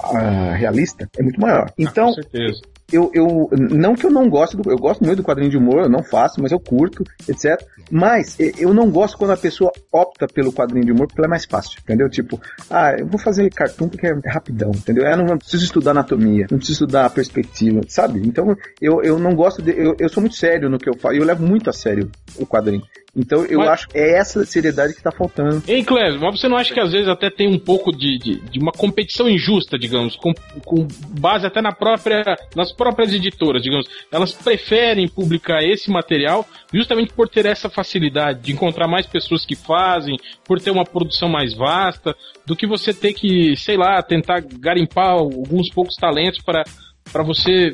ah, 0.03 0.53
realista 0.53 1.09
é 1.17 1.23
muito 1.23 1.39
maior. 1.39 1.71
Então, 1.77 2.07
Com 2.07 2.13
certeza. 2.13 2.61
eu, 2.91 3.09
eu 3.13 3.49
não 3.57 3.95
que 3.95 4.05
eu 4.05 4.11
não 4.11 4.29
gosto 4.29 4.57
do, 4.57 4.69
eu 4.69 4.77
gosto 4.77 5.03
muito 5.03 5.17
do 5.17 5.23
quadrinho 5.23 5.49
de 5.49 5.57
humor, 5.57 5.83
eu 5.83 5.89
não 5.89 6.03
faço, 6.03 6.41
mas 6.41 6.51
eu 6.51 6.59
curto, 6.59 7.03
etc. 7.27 7.61
Mas 7.89 8.37
eu 8.57 8.73
não 8.73 8.89
gosto 8.89 9.17
quando 9.17 9.31
a 9.31 9.37
pessoa 9.37 9.71
opta 9.91 10.27
pelo 10.27 10.51
quadrinho 10.51 10.85
de 10.85 10.91
humor 10.91 11.07
porque 11.07 11.23
é 11.23 11.27
mais 11.27 11.45
fácil, 11.45 11.79
entendeu? 11.83 12.09
Tipo, 12.09 12.39
ah, 12.69 12.93
eu 12.97 13.05
vou 13.05 13.19
fazer 13.19 13.49
cartoon 13.51 13.89
porque 13.89 14.07
é 14.07 14.13
rapidão, 14.25 14.71
entendeu? 14.71 15.05
Eu 15.05 15.17
não 15.17 15.37
preciso 15.37 15.63
estudar 15.63 15.91
anatomia, 15.91 16.47
não 16.49 16.57
preciso 16.57 16.83
estudar 16.83 17.05
a 17.05 17.09
perspectiva, 17.09 17.81
sabe? 17.87 18.21
Então 18.25 18.55
eu, 18.81 19.01
eu 19.03 19.17
não 19.17 19.35
gosto 19.35 19.61
de, 19.61 19.71
eu, 19.71 19.95
eu 19.99 20.09
sou 20.09 20.21
muito 20.21 20.35
sério 20.35 20.69
no 20.69 20.77
que 20.77 20.89
eu 20.89 20.97
faço, 20.97 21.15
eu 21.15 21.23
levo 21.23 21.45
muito 21.45 21.69
a 21.69 21.73
sério 21.73 22.09
o 22.37 22.45
quadrinho. 22.45 22.83
Então 23.15 23.45
eu 23.45 23.59
Mas- 23.59 23.69
acho 23.69 23.87
que 23.89 23.97
é 23.97 24.17
essa 24.17 24.43
seriedade 24.43 24.95
que 24.95 25.03
tá 25.03 25.11
faltando. 25.11 25.61
Ei, 25.67 25.83
Clésio, 25.83 26.19
mas 26.19 26.39
você 26.39 26.47
não 26.47 26.57
acha 26.57 26.73
que 26.73 26.79
às 26.79 26.91
vezes 26.91 27.07
até 27.07 27.29
tem 27.29 27.47
um 27.47 27.59
pouco 27.59 27.91
de, 27.91 28.17
de, 28.17 28.39
de 28.39 28.59
uma 28.59 28.71
competição 28.71 29.29
injusta, 29.29 29.77
digamos, 29.77 30.15
com, 30.15 30.33
com 30.65 30.87
base 31.19 31.45
até 31.45 31.61
na 31.61 31.71
própria, 31.71 32.23
nas 32.55 32.71
próprias 32.71 33.13
editoras, 33.13 33.61
digamos? 33.61 33.87
Elas 34.11 34.31
preferem 34.31 35.07
publicar 35.07 35.63
esse 35.63 35.91
material 35.91 36.43
justamente 36.73 37.13
por 37.13 37.29
ter 37.29 37.45
essa 37.45 37.69
facilidade 37.69 38.39
de 38.41 38.51
encontrar 38.51 38.87
mais 38.87 39.05
pessoas 39.05 39.45
que 39.45 39.55
fazem, 39.55 40.17
por 40.43 40.59
ter 40.59 40.71
uma 40.71 40.83
produção 40.83 41.29
mais 41.29 41.53
vasta, 41.53 42.15
do 42.47 42.55
que 42.55 42.65
você 42.65 42.93
ter 42.93 43.13
que, 43.13 43.55
sei 43.55 43.77
lá, 43.77 44.01
tentar 44.01 44.41
garimpar 44.59 45.11
alguns 45.11 45.69
poucos 45.69 45.95
talentos 45.95 46.41
para 46.43 46.63
para 47.11 47.21
você 47.21 47.73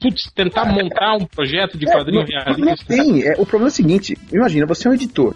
putz, 0.00 0.30
tentar 0.34 0.64
montar 0.66 1.16
um 1.16 1.26
projeto 1.26 1.76
de 1.78 1.86
quadrinho 1.86 2.22
É, 2.22 2.50
não, 2.50 2.58
não 2.58 2.64
realista. 2.64 2.86
tem. 2.86 3.22
É, 3.22 3.32
o 3.32 3.46
problema 3.46 3.66
é 3.66 3.72
o 3.72 3.74
seguinte: 3.74 4.16
imagina, 4.32 4.66
você 4.66 4.86
é 4.88 4.90
um 4.90 4.94
editor. 4.94 5.34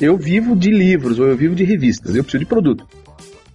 Eu 0.00 0.16
vivo 0.16 0.54
de 0.54 0.70
livros 0.70 1.18
ou 1.18 1.26
eu 1.26 1.36
vivo 1.36 1.54
de 1.54 1.64
revistas. 1.64 2.14
Eu 2.14 2.22
preciso 2.22 2.44
de 2.44 2.48
produto. 2.48 2.86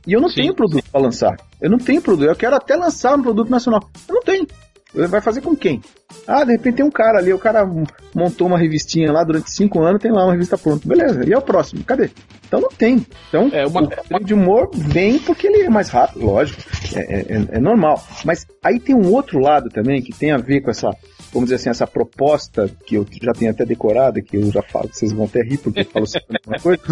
E 0.06 0.12
eu 0.12 0.19
não 0.19 0.28
Sim. 0.28 0.41
tenho 0.41 0.54
produto 0.56 0.84
para 0.91 1.00
lançar. 1.02 1.36
Eu 1.62 1.69
não 1.69 1.78
tenho 1.78 2.02
produto. 2.02 2.28
Eu 2.28 2.36
quero 2.36 2.56
até 2.56 2.76
lançar 2.76 3.17
um 3.17 3.22
produto 3.22 3.50
nacional. 3.50 3.80
Eu 4.08 4.15
não 4.15 4.22
tenho. 4.22 4.46
Vai 4.93 5.22
fazer 5.22 5.39
com 5.41 5.56
quem? 5.56 5.82
Ah, 6.27 6.43
de 6.45 6.53
repente 6.53 6.75
tem 6.77 6.86
um 6.86 6.91
cara 6.91 7.19
ali, 7.19 7.33
o 7.33 7.39
cara 7.39 7.67
montou 8.15 8.47
uma 8.47 8.57
revistinha 8.57 9.12
lá 9.12 9.23
durante 9.23 9.51
cinco 9.51 9.81
anos, 9.81 10.01
tem 10.01 10.12
lá 10.12 10.23
uma 10.25 10.31
revista 10.33 10.57
pronta. 10.57 10.88
Beleza, 10.88 11.27
e 11.27 11.33
é 11.33 11.38
o 11.38 11.41
próximo? 11.41 11.83
Cadê? 11.83 12.09
Então 12.47 12.62
não 12.62 12.69
tem. 12.69 13.05
Então 13.27 13.49
É, 13.51 13.65
uma- 13.65 13.89
o 14.12 14.19
de 14.23 14.33
humor 14.33 14.69
vem 14.73 15.19
porque 15.19 15.47
ele 15.47 15.63
é 15.63 15.69
mais 15.69 15.89
rápido, 15.89 16.25
lógico. 16.25 16.62
É, 16.95 16.99
é- 17.36 17.47
é 17.57 17.59
normal. 17.59 18.01
Mas 18.23 18.45
aí 18.63 18.79
tem 18.79 18.95
um 18.95 19.12
outro 19.12 19.39
lado 19.39 19.69
também 19.69 20.01
que 20.01 20.13
tem 20.13 20.31
a 20.31 20.38
ver 20.38 20.62
com 20.62 20.71
essa, 20.71 20.91
vamos 21.34 21.46
dizer 21.50 21.56
assim, 21.56 21.69
essa 21.69 21.88
proposta 21.88 22.69
que 22.86 22.96
eu 22.96 23.06
já 23.22 23.34
tenho 23.34 23.52
até 23.52 23.65
decorada, 23.65 24.22
que 24.22 24.38
eu 24.38 24.52
já 24.52 24.62
falo, 24.62 24.89
vocês 24.91 25.12
vão 25.12 25.26
até 25.26 25.41
rir 25.41 25.58
porque 25.58 25.82
eu 25.82 25.86
falo 25.86 26.06
sempre 26.08 26.38
a 26.46 26.50
mesma 26.52 26.63
coisa. 26.63 26.84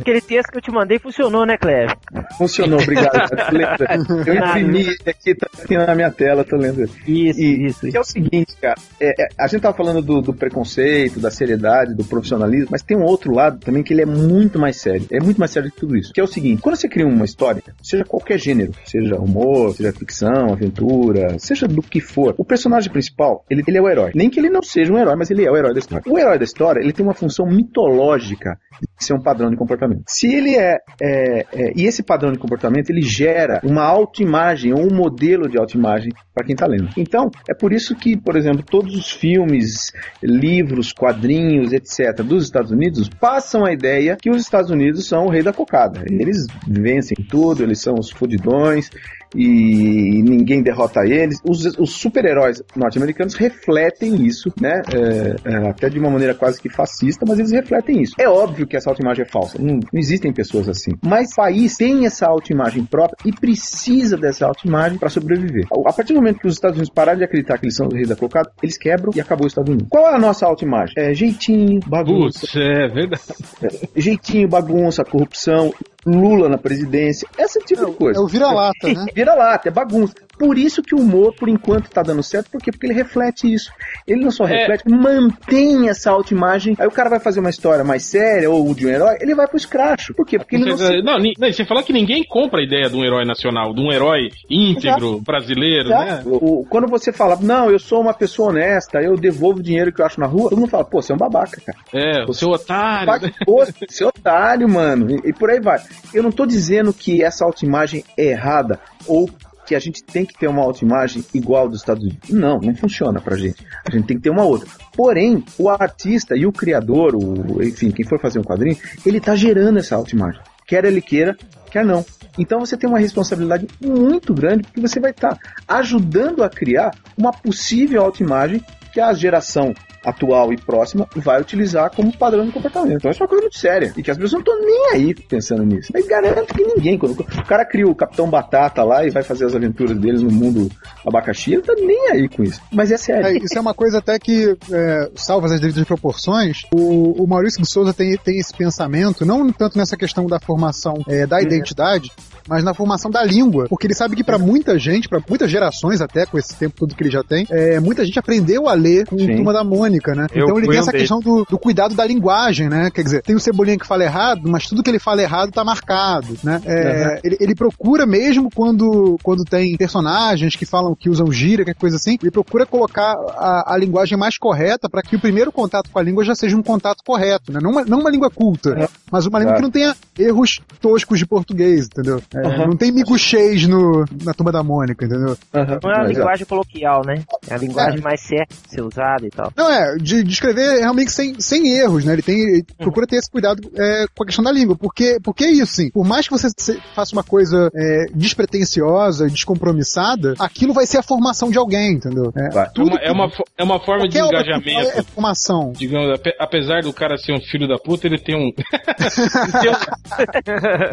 Aquele 0.00 0.20
texto 0.20 0.50
que 0.50 0.58
eu 0.58 0.62
te 0.62 0.70
mandei 0.70 0.98
funcionou, 0.98 1.44
né, 1.46 1.56
Cléber? 1.56 1.96
Funcionou, 2.38 2.80
obrigado. 2.80 3.28
cara. 3.30 3.96
Eu 4.26 4.34
imprimi 4.34 4.80
ele 4.80 4.96
aqui, 5.06 5.34
tá 5.34 5.48
aqui 5.62 5.76
na 5.76 5.94
minha 5.94 6.10
tela, 6.10 6.44
tô 6.44 6.56
lendo. 6.56 6.82
Isso, 7.06 7.40
E- 7.40 7.66
isso, 7.66 7.86
Que 7.88 7.96
é 7.96 8.00
o 8.00 8.04
seguinte, 8.04 8.54
cara, 8.60 8.76
é, 9.00 9.24
é, 9.24 9.28
a 9.38 9.46
gente 9.46 9.60
tava 9.62 9.76
falando 9.76 10.02
do, 10.02 10.20
do 10.20 10.32
preconceito, 10.34 11.20
da 11.20 11.30
seriedade, 11.30 11.94
do 11.94 12.04
profissionalismo, 12.04 12.68
mas 12.70 12.82
tem 12.82 12.96
um 12.96 13.04
outro 13.04 13.32
lado 13.32 13.58
também 13.58 13.82
que 13.82 13.92
ele 13.92 14.02
é 14.02 14.06
muito 14.06 14.58
mais 14.58 14.76
sério. 14.76 15.06
É 15.10 15.20
muito 15.20 15.38
mais 15.38 15.50
sério 15.50 15.70
que 15.70 15.76
tudo 15.78 15.96
isso. 15.96 16.12
Que 16.12 16.20
é 16.20 16.24
o 16.24 16.26
seguinte, 16.26 16.60
quando 16.62 16.76
você 16.76 16.88
cria 16.88 17.06
uma 17.06 17.24
história, 17.24 17.62
seja 17.82 18.04
qualquer 18.04 18.38
gênero, 18.38 18.72
seja 18.84 19.16
humor, 19.16 19.74
seja 19.74 19.92
ficção, 19.92 20.52
aventura, 20.52 21.38
seja 21.38 21.66
do 21.66 21.82
que 21.82 22.00
for, 22.00 22.34
o 22.38 22.44
personagem 22.44 22.90
principal, 22.90 23.44
ele, 23.50 23.62
ele 23.72 23.78
é 23.78 23.82
o 23.82 23.88
herói. 23.88 24.12
Nem 24.14 24.30
que 24.30 24.38
ele 24.38 24.50
não 24.50 24.62
seja 24.62 24.92
um 24.92 24.98
herói, 24.98 25.16
mas 25.16 25.30
ele 25.30 25.44
é 25.44 25.50
o 25.50 25.56
herói 25.56 25.72
da 25.72 25.78
história. 25.78 26.04
O 26.06 26.18
herói 26.18 26.38
da 26.38 26.44
história, 26.44 26.80
ele 26.80 26.92
tem 26.92 27.04
uma 27.04 27.14
função 27.14 27.46
mitológica 27.46 28.58
de 28.98 29.04
ser 29.04 29.14
um 29.14 29.22
padrão 29.22 29.50
de 29.50 29.56
comportamento. 29.56 30.02
Se 30.06 30.32
ele 30.32 30.56
é, 30.56 30.78
é, 31.00 31.46
é 31.52 31.72
e 31.74 31.86
esse 31.86 32.02
padrão 32.02 32.32
de 32.32 32.38
comportamento, 32.38 32.90
ele 32.90 33.02
gera 33.02 33.60
uma 33.64 33.82
autoimagem 33.82 34.72
ou 34.72 34.80
um 34.80 34.94
modelo 34.94 35.48
de 35.48 35.58
autoimagem 35.58 36.12
para 36.34 36.44
quem 36.44 36.54
está 36.54 36.66
lendo. 36.66 36.90
Então, 36.96 37.30
é 37.48 37.54
por 37.54 37.72
isso 37.72 37.94
que, 37.94 38.16
por 38.16 38.36
exemplo, 38.36 38.62
todos 38.62 38.94
os 38.94 39.10
filmes, 39.10 39.92
livros, 40.22 40.92
quadrinhos, 40.92 41.72
etc., 41.72 42.22
dos 42.22 42.44
Estados 42.44 42.70
Unidos 42.70 43.08
passam 43.08 43.64
a 43.64 43.72
ideia 43.72 44.16
que 44.20 44.30
os 44.30 44.40
Estados 44.42 44.70
Unidos 44.70 45.06
são 45.06 45.26
o 45.26 45.30
rei 45.30 45.42
da 45.42 45.52
cocada. 45.52 46.04
Eles 46.06 46.46
vencem 46.66 47.16
tudo, 47.28 47.62
eles 47.62 47.80
são 47.80 47.94
os 47.94 48.10
fudidões, 48.10 48.90
e 49.34 50.22
ninguém 50.22 50.62
derrota 50.62 51.00
eles. 51.06 51.38
Os, 51.44 51.64
os 51.78 51.92
super-heróis 51.92 52.62
norte-americanos 52.76 53.34
refletem 53.34 54.26
isso, 54.26 54.52
né? 54.60 54.82
É, 54.92 55.50
é, 55.50 55.68
até 55.68 55.88
de 55.88 55.98
uma 55.98 56.10
maneira 56.10 56.34
quase 56.34 56.60
que 56.60 56.68
fascista, 56.68 57.24
mas 57.26 57.38
eles 57.38 57.52
refletem 57.52 58.02
isso. 58.02 58.14
É 58.18 58.28
óbvio 58.28 58.66
que 58.66 58.76
essa 58.76 58.90
autoimagem 58.90 59.24
é 59.24 59.28
falsa. 59.28 59.58
Não, 59.60 59.74
não 59.74 60.00
existem 60.00 60.32
pessoas 60.32 60.68
assim. 60.68 60.92
Mas 61.04 61.32
o 61.32 61.36
país 61.36 61.76
tem 61.76 62.06
essa 62.06 62.26
autoimagem 62.26 62.84
própria 62.84 63.16
e 63.24 63.32
precisa 63.32 64.16
dessa 64.16 64.46
autoimagem 64.46 64.98
para 64.98 65.08
sobreviver. 65.08 65.66
A 65.86 65.92
partir 65.92 66.12
do 66.12 66.20
momento 66.20 66.40
que 66.40 66.46
os 66.46 66.54
Estados 66.54 66.76
Unidos 66.76 66.92
pararem 66.94 67.18
de 67.18 67.24
acreditar 67.24 67.58
que 67.58 67.66
eles 67.66 67.76
são 67.76 67.86
o 67.86 67.94
rei 67.94 68.06
da 68.06 68.16
cocada, 68.16 68.50
eles 68.62 68.78
quebram 68.78 69.12
e 69.14 69.20
acabou 69.20 69.46
os 69.46 69.52
Estados 69.52 69.70
Unidos. 69.70 69.88
Qual 69.90 70.06
é 70.06 70.14
a 70.14 70.18
nossa 70.18 70.46
autoimagem? 70.46 70.94
É 70.96 71.14
jeitinho, 71.14 71.80
bagunça. 71.86 72.40
Putz, 72.40 72.56
é 72.56 72.88
verdade. 72.88 73.22
É, 73.62 74.00
jeitinho, 74.00 74.48
bagunça, 74.48 75.04
corrupção. 75.04 75.72
Lula 76.04 76.48
na 76.48 76.58
presidência, 76.58 77.28
esse 77.38 77.60
tipo 77.60 77.82
é, 77.82 77.86
de 77.86 77.92
coisa. 77.92 78.18
É 78.18 78.22
o 78.22 78.26
vira-lata, 78.26 78.88
né? 78.92 79.06
vira-lata, 79.14 79.68
é 79.68 79.70
bagunça. 79.70 80.14
Por 80.38 80.58
isso 80.58 80.82
que 80.82 80.94
o 80.94 80.98
humor, 80.98 81.34
por 81.34 81.48
enquanto, 81.48 81.90
tá 81.90 82.02
dando 82.02 82.22
certo, 82.22 82.50
por 82.50 82.60
quê? 82.60 82.70
Porque 82.70 82.86
ele 82.86 82.94
reflete 82.94 83.52
isso. 83.52 83.70
Ele 84.06 84.24
não 84.24 84.30
só 84.30 84.44
é. 84.44 84.58
reflete, 84.58 84.88
mantém 84.88 85.88
essa 85.88 86.10
autoimagem. 86.10 86.74
Aí 86.78 86.86
o 86.86 86.90
cara 86.90 87.10
vai 87.10 87.20
fazer 87.20 87.40
uma 87.40 87.50
história 87.50 87.84
mais 87.84 88.04
séria 88.04 88.50
ou 88.50 88.74
de 88.74 88.86
um 88.86 88.90
herói, 88.90 89.16
ele 89.20 89.34
vai 89.34 89.46
pro 89.46 89.56
escracho. 89.56 90.14
Por 90.14 90.26
quê? 90.26 90.38
Porque 90.38 90.56
ele 90.56 90.64
não, 90.66 90.76
se... 90.76 91.02
não, 91.02 91.18
não, 91.18 91.52
Você 91.52 91.64
fala 91.64 91.82
que 91.82 91.92
ninguém 91.92 92.24
compra 92.24 92.60
a 92.60 92.64
ideia 92.64 92.88
de 92.88 92.96
um 92.96 93.04
herói 93.04 93.24
nacional, 93.24 93.74
de 93.74 93.80
um 93.80 93.92
herói 93.92 94.30
íntegro, 94.50 95.08
Exato. 95.08 95.20
brasileiro, 95.20 95.88
Exato. 95.88 96.04
né? 96.06 96.22
O, 96.26 96.66
quando 96.68 96.88
você 96.88 97.12
fala, 97.12 97.38
não, 97.40 97.70
eu 97.70 97.78
sou 97.78 98.00
uma 98.00 98.14
pessoa 98.14 98.50
honesta, 98.50 99.00
eu 99.00 99.16
devolvo 99.16 99.60
o 99.60 99.62
dinheiro 99.62 99.92
que 99.92 100.00
eu 100.00 100.06
acho 100.06 100.20
na 100.20 100.26
rua, 100.26 100.50
todo 100.50 100.58
mundo 100.58 100.70
fala, 100.70 100.84
pô, 100.84 101.00
você 101.00 101.12
é 101.12 101.14
um 101.14 101.18
babaca, 101.18 101.60
cara. 101.64 101.78
É, 101.92 102.24
o 102.24 102.32
seu 102.32 102.50
otário. 102.50 103.32
Pô, 103.44 103.64
seu 103.88 104.08
otário, 104.08 104.68
mano. 104.68 105.10
E, 105.10 105.30
e 105.30 105.32
por 105.32 105.50
aí 105.50 105.60
vai. 105.60 105.80
Eu 106.12 106.22
não 106.22 106.32
tô 106.32 106.46
dizendo 106.46 106.92
que 106.92 107.22
essa 107.22 107.44
autoimagem 107.44 108.04
é 108.16 108.30
errada 108.30 108.80
ou 109.06 109.28
que 109.72 109.76
a 109.76 109.78
gente 109.78 110.04
tem 110.04 110.26
que 110.26 110.38
ter 110.38 110.48
uma 110.48 110.62
autoimagem 110.62 111.24
igual 111.32 111.66
dos 111.66 111.80
Estados 111.80 112.04
Unidos. 112.04 112.28
Não, 112.28 112.58
não 112.58 112.74
funciona 112.74 113.20
pra 113.20 113.36
gente. 113.36 113.66
A 113.86 113.90
gente 113.90 114.06
tem 114.06 114.16
que 114.18 114.22
ter 114.22 114.30
uma 114.30 114.44
outra. 114.44 114.68
Porém, 114.94 115.42
o 115.58 115.70
artista 115.70 116.36
e 116.36 116.44
o 116.44 116.52
criador, 116.52 117.14
o, 117.16 117.62
enfim, 117.62 117.90
quem 117.90 118.04
for 118.04 118.20
fazer 118.20 118.38
um 118.38 118.42
quadrinho, 118.44 118.76
ele 119.04 119.18
tá 119.18 119.34
gerando 119.34 119.78
essa 119.78 119.96
autoimagem. 119.96 120.40
Quer 120.66 120.84
ele 120.84 121.00
queira, 121.00 121.34
quer 121.70 121.84
não. 121.84 122.04
Então 122.38 122.60
você 122.60 122.76
tem 122.76 122.88
uma 122.88 122.98
responsabilidade 122.98 123.66
muito 123.80 124.34
grande 124.34 124.62
porque 124.62 124.80
você 124.80 125.00
vai 125.00 125.10
estar 125.10 125.36
tá 125.36 125.40
ajudando 125.68 126.44
a 126.44 126.50
criar 126.50 126.94
uma 127.16 127.32
possível 127.32 128.02
autoimagem 128.02 128.62
que 128.92 129.00
a 129.00 129.12
geração 129.14 129.72
atual 130.04 130.52
e 130.52 130.56
próxima 130.56 131.08
vai 131.16 131.40
utilizar 131.40 131.90
como 131.94 132.16
padrão 132.16 132.44
de 132.44 132.52
comportamento. 132.52 132.96
Então 132.96 133.10
isso 133.10 133.22
é 133.22 133.24
uma 133.24 133.28
coisa 133.28 133.42
muito 133.42 133.58
séria. 133.58 133.92
E 133.96 134.02
que 134.02 134.10
as 134.10 134.16
pessoas 134.16 134.32
não 134.32 134.40
estão 134.40 134.60
nem 134.60 134.90
aí 134.92 135.14
pensando 135.14 135.64
nisso. 135.64 135.90
Mas 135.92 136.06
garanto 136.06 136.54
que 136.54 136.62
ninguém, 136.62 136.98
quando 136.98 137.18
o 137.20 137.44
cara 137.44 137.64
cria 137.64 137.86
o 137.86 137.94
Capitão 137.94 138.28
Batata 138.28 138.82
lá 138.82 139.06
e 139.06 139.10
vai 139.10 139.22
fazer 139.22 139.46
as 139.46 139.54
aventuras 139.54 139.96
deles 139.98 140.22
no 140.22 140.30
mundo 140.30 140.70
abacaxi, 141.06 141.54
ele 141.54 141.62
tá 141.62 141.74
nem 141.74 142.10
aí 142.10 142.28
com 142.28 142.42
isso. 142.42 142.60
Mas 142.72 142.90
é 142.90 142.96
sério. 142.96 143.26
É, 143.26 143.36
isso 143.36 143.56
é 143.56 143.60
uma 143.60 143.74
coisa 143.74 143.98
até 143.98 144.18
que, 144.18 144.56
é, 144.70 145.10
salvas 145.14 145.52
as 145.52 145.60
devidas 145.60 145.84
proporções, 145.84 146.62
o, 146.72 147.22
o 147.22 147.26
Maurício 147.26 147.60
de 147.60 147.68
Souza 147.68 147.92
tem, 147.92 148.16
tem 148.16 148.38
esse 148.38 148.54
pensamento, 148.54 149.24
não 149.24 149.52
tanto 149.52 149.78
nessa 149.78 149.96
questão 149.96 150.26
da 150.26 150.40
formação 150.40 150.94
é, 151.06 151.26
da 151.26 151.36
uhum. 151.36 151.42
identidade, 151.42 152.10
mas 152.48 152.64
na 152.64 152.74
formação 152.74 153.10
da 153.10 153.24
língua, 153.24 153.66
porque 153.68 153.86
ele 153.86 153.94
sabe 153.94 154.16
que 154.16 154.24
para 154.24 154.38
muita 154.38 154.78
gente, 154.78 155.08
para 155.08 155.20
muitas 155.28 155.50
gerações 155.50 156.00
até, 156.00 156.26
com 156.26 156.38
esse 156.38 156.54
tempo 156.56 156.74
todo 156.76 156.94
que 156.94 157.02
ele 157.02 157.10
já 157.10 157.22
tem, 157.22 157.46
é, 157.50 157.80
muita 157.80 158.04
gente 158.04 158.18
aprendeu 158.18 158.68
a 158.68 158.74
ler 158.74 159.06
com 159.06 159.18
Sim. 159.18 159.36
Turma 159.36 159.52
da 159.52 159.64
Mônica, 159.64 160.14
né? 160.14 160.26
Eu 160.34 160.44
então 160.44 160.58
ele 160.58 160.68
tem 160.68 160.78
essa 160.78 160.92
questão 160.92 161.20
do, 161.20 161.46
do, 161.48 161.58
cuidado 161.58 161.94
da 161.94 162.04
linguagem, 162.04 162.68
né? 162.68 162.90
Quer 162.90 163.02
dizer, 163.02 163.22
tem 163.22 163.36
o 163.36 163.40
Cebolinha 163.40 163.78
que 163.78 163.86
fala 163.86 164.04
errado, 164.04 164.48
mas 164.48 164.66
tudo 164.66 164.82
que 164.82 164.90
ele 164.90 164.98
fala 164.98 165.22
errado 165.22 165.50
tá 165.50 165.64
marcado, 165.64 166.36
né? 166.42 166.60
É, 166.64 166.74
uhum. 166.74 167.20
ele, 167.24 167.36
ele, 167.40 167.54
procura 167.54 168.06
mesmo 168.06 168.48
quando, 168.54 169.18
quando 169.22 169.44
tem 169.44 169.76
personagens 169.76 170.56
que 170.56 170.64
falam, 170.64 170.94
que 170.94 171.08
usam 171.08 171.30
gíria, 171.32 171.64
que 171.64 171.74
coisa 171.74 171.96
assim, 171.96 172.18
ele 172.20 172.30
procura 172.30 172.66
colocar 172.66 173.14
a, 173.36 173.74
a 173.74 173.76
linguagem 173.76 174.18
mais 174.18 174.38
correta 174.38 174.88
para 174.88 175.02
que 175.02 175.16
o 175.16 175.20
primeiro 175.20 175.52
contato 175.52 175.90
com 175.90 175.98
a 175.98 176.02
língua 176.02 176.24
já 176.24 176.34
seja 176.34 176.56
um 176.56 176.62
contato 176.62 177.02
correto, 177.04 177.52
né? 177.52 177.60
Não 177.62 177.70
uma, 177.70 177.84
não 177.84 178.00
uma 178.00 178.10
língua 178.10 178.30
culta, 178.30 178.70
uhum. 178.70 178.86
mas 179.10 179.26
uma 179.26 179.38
língua 179.38 179.54
que 179.54 179.62
não 179.62 179.70
tenha 179.70 179.94
erros 180.18 180.60
toscos 180.80 181.18
de 181.18 181.26
português, 181.26 181.86
entendeu? 181.86 182.22
É, 182.34 182.46
uhum. 182.46 182.68
Não 182.68 182.76
tem 182.76 182.92
miguxês 182.92 183.66
no, 183.66 184.04
na 184.24 184.32
turma 184.32 184.52
da 184.52 184.62
Mônica, 184.62 185.04
entendeu? 185.04 185.36
Uhum. 185.54 185.78
Não 185.82 185.90
é 185.90 186.00
a 186.00 186.04
linguagem 186.04 186.46
coloquial, 186.46 187.02
né? 187.04 187.22
É 187.48 187.54
a 187.54 187.58
linguagem 187.58 187.98
é. 187.98 188.02
mais 188.02 188.20
certa 188.20 188.54
de 188.54 188.70
ser 188.70 188.82
usada 188.82 189.26
e 189.26 189.30
tal. 189.30 189.52
Não, 189.56 189.70
é, 189.70 189.96
de, 189.96 190.22
de 190.22 190.32
escrever 190.32 190.80
realmente 190.80 191.12
sem, 191.12 191.38
sem 191.40 191.76
erros, 191.76 192.04
né? 192.04 192.14
Ele 192.14 192.22
tem, 192.22 192.40
ele 192.40 192.58
uhum. 192.58 192.76
procura 192.78 193.06
ter 193.06 193.16
esse 193.16 193.30
cuidado 193.30 193.70
é, 193.76 194.06
com 194.14 194.22
a 194.24 194.26
questão 194.26 194.44
da 194.44 194.52
língua, 194.52 194.76
porque, 194.76 195.18
porque 195.22 195.44
é 195.44 195.50
isso, 195.50 195.74
sim. 195.74 195.90
Por 195.90 196.06
mais 196.06 196.26
que 196.26 196.32
você 196.32 196.48
faça 196.94 197.14
uma 197.14 197.24
coisa 197.24 197.70
é, 197.74 198.06
despretensiosa, 198.14 199.28
descompromissada, 199.28 200.34
aquilo 200.38 200.72
vai 200.72 200.86
ser 200.86 200.98
a 200.98 201.02
formação 201.02 201.50
de 201.50 201.58
alguém, 201.58 201.92
entendeu? 201.94 202.32
É, 202.36 202.48
é 202.56 202.82
uma, 202.82 202.96
é, 202.98 203.12
uma, 203.12 203.32
é 203.58 203.64
uma 203.64 203.80
forma 203.80 204.08
de 204.08 204.18
engajamento. 204.18 204.98
É 204.98 205.02
formação. 205.02 205.72
Digamos, 205.76 206.18
apesar 206.38 206.82
do 206.82 206.92
cara 206.92 207.16
ser 207.16 207.32
um 207.32 207.40
filho 207.40 207.68
da 207.68 207.78
puta, 207.78 208.06
ele 208.06 208.18
tem 208.18 208.36
um. 208.36 208.52
ele, 208.58 209.50
tem 209.60 209.70
um 209.70 209.76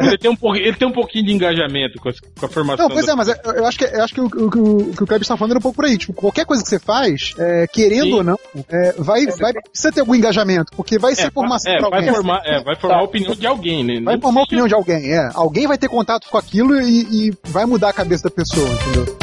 ele, 0.00 0.18
tem 0.18 0.30
um, 0.30 0.56
ele 0.56 0.76
tem 0.76 0.88
um 0.88 0.92
pouquinho 0.92 1.26
de 1.26 1.29
engajamento 1.32 1.60
engajamento 1.60 1.98
com 2.00 2.08
a, 2.08 2.12
com 2.38 2.46
a 2.46 2.48
formação. 2.48 2.88
Não, 2.88 2.94
pois 2.94 3.06
da... 3.06 3.12
é, 3.12 3.14
mas 3.14 3.28
eu 3.28 3.66
acho 3.66 3.78
que, 3.78 3.84
eu 3.84 4.04
acho 4.04 4.14
que 4.14 4.20
o, 4.20 4.24
o, 4.24 4.46
o, 4.46 4.94
que 4.94 5.02
o 5.02 5.06
Kleber 5.06 5.22
está 5.22 5.36
falando 5.36 5.54
é 5.54 5.58
um 5.58 5.62
pouco 5.62 5.76
por 5.76 5.84
aí. 5.84 5.98
Tipo, 5.98 6.12
qualquer 6.12 6.44
coisa 6.44 6.62
que 6.62 6.68
você 6.68 6.78
faz, 6.78 7.34
é, 7.38 7.66
querendo 7.66 8.04
Sim. 8.04 8.12
ou 8.14 8.24
não, 8.24 8.38
é, 8.68 8.94
vai, 8.98 9.24
é, 9.24 9.36
vai 9.36 9.52
precisa 9.52 9.92
ter 9.92 10.00
algum 10.00 10.14
engajamento, 10.14 10.72
porque 10.76 10.98
vai 10.98 11.14
ser 11.14 11.28
é, 11.28 11.30
formação 11.30 11.72
é, 11.72 11.78
pra 11.78 11.86
alguém. 11.86 12.04
Vai 12.06 12.14
formar, 12.14 12.42
é, 12.44 12.62
vai 12.62 12.76
formar 12.76 12.94
tá. 12.96 13.00
a 13.00 13.04
opinião 13.04 13.34
de 13.34 13.46
alguém, 13.46 13.84
né? 13.84 14.00
Vai 14.00 14.18
formar 14.18 14.40
a 14.40 14.44
opinião 14.44 14.68
de 14.68 14.74
alguém, 14.74 15.12
é. 15.12 15.30
Alguém 15.34 15.66
vai 15.66 15.78
ter 15.78 15.88
contato 15.88 16.28
com 16.28 16.38
aquilo 16.38 16.80
e, 16.80 17.28
e 17.28 17.32
vai 17.44 17.66
mudar 17.66 17.90
a 17.90 17.92
cabeça 17.92 18.24
da 18.24 18.30
pessoa, 18.30 18.68
entendeu? 18.68 19.18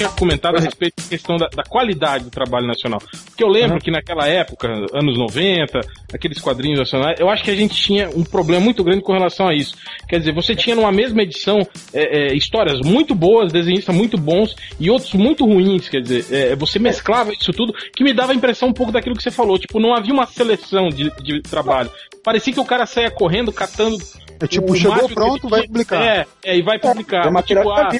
Tinha 0.00 0.08
comentado 0.10 0.56
a 0.56 0.60
respeito 0.60 0.94
da 1.02 1.08
questão 1.08 1.36
da, 1.36 1.48
da, 1.48 1.62
qualidade 1.62 2.24
do 2.24 2.30
trabalho 2.30 2.66
nacional. 2.66 3.00
Porque 3.26 3.44
eu 3.44 3.48
lembro 3.48 3.74
uhum. 3.74 3.80
que 3.80 3.90
naquela 3.90 4.26
época, 4.26 4.68
anos 4.94 5.18
90, 5.18 5.80
aqueles 6.12 6.40
quadrinhos 6.40 6.78
nacionais, 6.78 7.20
eu 7.20 7.28
acho 7.28 7.44
que 7.44 7.50
a 7.50 7.54
gente 7.54 7.74
tinha 7.74 8.08
um 8.08 8.24
problema 8.24 8.64
muito 8.64 8.82
grande 8.82 9.02
com 9.02 9.12
relação 9.12 9.48
a 9.48 9.54
isso. 9.54 9.76
Quer 10.08 10.18
dizer, 10.18 10.32
você 10.32 10.54
tinha 10.54 10.74
numa 10.74 10.90
mesma 10.90 11.22
edição 11.22 11.58
é, 11.92 12.32
é, 12.32 12.34
histórias 12.34 12.80
muito 12.80 13.14
boas, 13.14 13.52
desenhistas 13.52 13.94
muito 13.94 14.16
bons 14.16 14.54
e 14.78 14.90
outros 14.90 15.12
muito 15.12 15.44
ruins. 15.44 15.88
Quer 15.88 16.00
dizer, 16.00 16.24
é, 16.30 16.56
você 16.56 16.78
mesclava 16.78 17.32
isso 17.32 17.52
tudo, 17.52 17.74
que 17.94 18.02
me 18.02 18.14
dava 18.14 18.32
a 18.32 18.34
impressão 18.34 18.68
um 18.68 18.72
pouco 18.74 18.92
daquilo 18.92 19.16
que 19.16 19.22
você 19.22 19.30
falou. 19.30 19.58
Tipo, 19.58 19.78
não 19.78 19.94
havia 19.94 20.14
uma 20.14 20.26
seleção 20.26 20.88
de, 20.88 21.10
de 21.22 21.42
trabalho. 21.42 21.90
Parecia 22.22 22.52
que 22.52 22.60
o 22.60 22.64
cara 22.64 22.86
saia 22.86 23.10
correndo, 23.10 23.52
catando. 23.52 23.96
É 24.40 24.46
tipo, 24.46 24.74
chegou 24.74 25.08
pronto, 25.08 25.48
vai 25.48 25.66
publicar. 25.66 26.02
É, 26.02 26.26
é, 26.44 26.56
e 26.56 26.62
vai 26.62 26.78
publicar. 26.78 27.26
É, 27.26 27.42
tipo, 27.42 27.70
ah, 27.70 27.90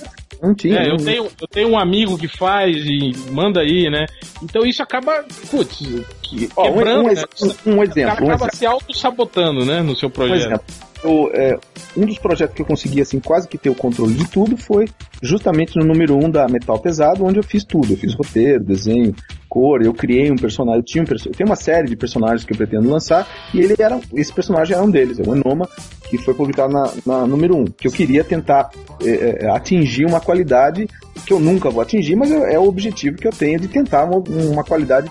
não 0.42 0.54
tinha. 0.54 0.80
É, 0.80 0.90
eu, 0.90 0.96
tenho, 0.96 1.28
eu 1.40 1.48
tenho 1.48 1.68
um 1.68 1.78
amigo 1.78 2.16
que 2.16 2.28
faz 2.28 2.76
e 2.76 3.12
manda 3.30 3.60
aí, 3.60 3.90
né? 3.90 4.06
Então 4.42 4.62
isso 4.62 4.82
acaba, 4.82 5.24
putz, 5.50 5.78
que, 6.22 6.48
quebrando, 6.48 7.08
um, 7.08 7.10
um, 7.10 7.14
né? 7.14 7.54
um, 7.66 7.82
exemplo. 7.82 8.14
O 8.14 8.16
cara 8.18 8.34
acaba 8.34 8.50
se 8.52 8.64
auto-sabotando, 8.64 9.64
né, 9.66 9.82
no 9.82 9.94
seu 9.94 10.08
projeto. 10.08 10.62
Eu, 11.02 11.30
é, 11.34 11.58
um 11.96 12.06
dos 12.06 12.18
projetos 12.18 12.54
que 12.54 12.62
eu 12.62 12.66
consegui, 12.66 13.00
assim, 13.00 13.20
quase 13.20 13.48
que 13.48 13.58
ter 13.58 13.70
o 13.70 13.74
controle 13.74 14.14
de 14.14 14.28
tudo 14.28 14.56
foi 14.56 14.86
justamente 15.22 15.76
no 15.76 15.84
número 15.84 16.14
1 16.16 16.24
um 16.24 16.30
da 16.30 16.46
Metal 16.48 16.78
Pesado, 16.78 17.24
onde 17.24 17.38
eu 17.38 17.42
fiz 17.42 17.64
tudo. 17.64 17.92
Eu 17.92 17.96
fiz 17.96 18.14
roteiro, 18.14 18.62
desenho, 18.62 19.14
cor, 19.50 19.82
eu 19.82 19.92
criei 19.92 20.30
um 20.30 20.36
personagem, 20.36 20.78
eu 20.78 20.84
tinha 20.84 21.02
um 21.02 21.06
eu 21.10 21.32
tenho 21.32 21.50
uma 21.50 21.56
série 21.56 21.88
de 21.88 21.96
personagens 21.96 22.44
que 22.44 22.52
eu 22.52 22.56
pretendo 22.56 22.88
lançar, 22.88 23.26
e 23.52 23.58
ele 23.58 23.74
era, 23.76 24.00
esse 24.14 24.32
personagem 24.32 24.76
era 24.76 24.84
um 24.84 24.90
deles, 24.90 25.18
é 25.18 25.28
o 25.28 25.34
Enoma, 25.34 25.68
que 26.08 26.16
foi 26.18 26.32
publicado 26.34 26.72
na, 26.72 26.90
na 27.04 27.26
número 27.26 27.56
1, 27.56 27.60
um, 27.60 27.64
que 27.64 27.88
eu 27.88 27.92
queria 27.92 28.22
tentar 28.22 28.70
é, 29.04 29.44
é, 29.44 29.50
atingir 29.50 30.06
uma 30.06 30.20
qualidade 30.20 30.88
que 31.20 31.32
eu 31.32 31.40
nunca 31.40 31.70
vou 31.70 31.82
atingir, 31.82 32.16
mas 32.16 32.30
é, 32.30 32.54
é 32.54 32.58
o 32.58 32.64
objetivo 32.64 33.16
que 33.16 33.26
eu 33.26 33.32
tenho 33.32 33.60
de 33.60 33.68
tentar 33.68 34.04
uma, 34.04 34.22
uma 34.28 34.64
qualidade 34.64 35.10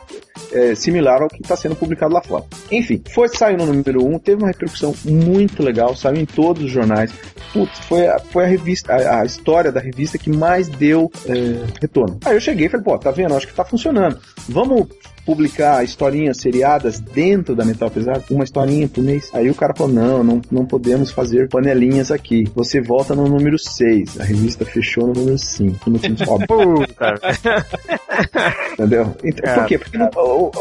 é, 0.51 0.73
similar 0.75 1.21
ao 1.21 1.27
que 1.27 1.41
está 1.41 1.55
sendo 1.55 1.75
publicado 1.75 2.13
lá 2.13 2.21
fora. 2.21 2.45
Enfim, 2.71 3.01
foi 3.13 3.27
saiu 3.29 3.57
no 3.57 3.65
número 3.65 4.05
1, 4.05 4.15
um, 4.15 4.19
teve 4.19 4.41
uma 4.41 4.47
repercussão 4.47 4.93
muito 5.05 5.61
legal, 5.61 5.95
saiu 5.95 6.17
em 6.17 6.25
todos 6.25 6.63
os 6.63 6.71
jornais. 6.71 7.11
Putz, 7.53 7.79
foi, 7.79 8.07
a, 8.07 8.19
foi 8.19 8.45
a 8.45 8.47
revista, 8.47 8.93
a, 8.93 9.21
a 9.21 9.25
história 9.25 9.71
da 9.71 9.79
revista 9.79 10.17
que 10.17 10.29
mais 10.29 10.67
deu 10.67 11.11
é, 11.25 11.65
retorno. 11.81 12.19
Aí 12.25 12.35
eu 12.35 12.41
cheguei 12.41 12.67
e 12.67 12.69
falei, 12.69 12.83
pô, 12.83 12.97
tá 12.97 13.11
vendo? 13.11 13.35
Acho 13.35 13.47
que 13.47 13.53
tá 13.53 13.65
funcionando. 13.65 14.19
Vamos 14.47 14.87
publicar 15.29 15.83
historinhas 15.83 16.37
seriadas 16.37 16.99
dentro 16.99 17.55
da 17.55 17.63
Metal 17.63 17.91
Pesado, 17.91 18.23
uma 18.31 18.43
historinha 18.43 18.87
por 18.87 19.03
mês. 19.03 19.29
Aí 19.31 19.47
o 19.47 19.53
cara 19.53 19.75
falou: 19.75 19.93
não, 19.93 20.23
não, 20.23 20.41
não 20.49 20.65
podemos 20.65 21.11
fazer 21.11 21.47
panelinhas 21.47 22.09
aqui. 22.09 22.45
Você 22.55 22.81
volta 22.81 23.13
no 23.13 23.27
número 23.27 23.59
6. 23.59 24.19
A 24.19 24.23
revista 24.23 24.65
fechou 24.65 25.05
no 25.05 25.13
número 25.13 25.37
5. 25.37 25.87
No 25.87 25.99
Entendeu? 28.73 29.15
Então, 29.23 29.53
por 29.53 29.65
quê? 29.67 29.77
Porque 29.77 29.99
não, 29.99 30.09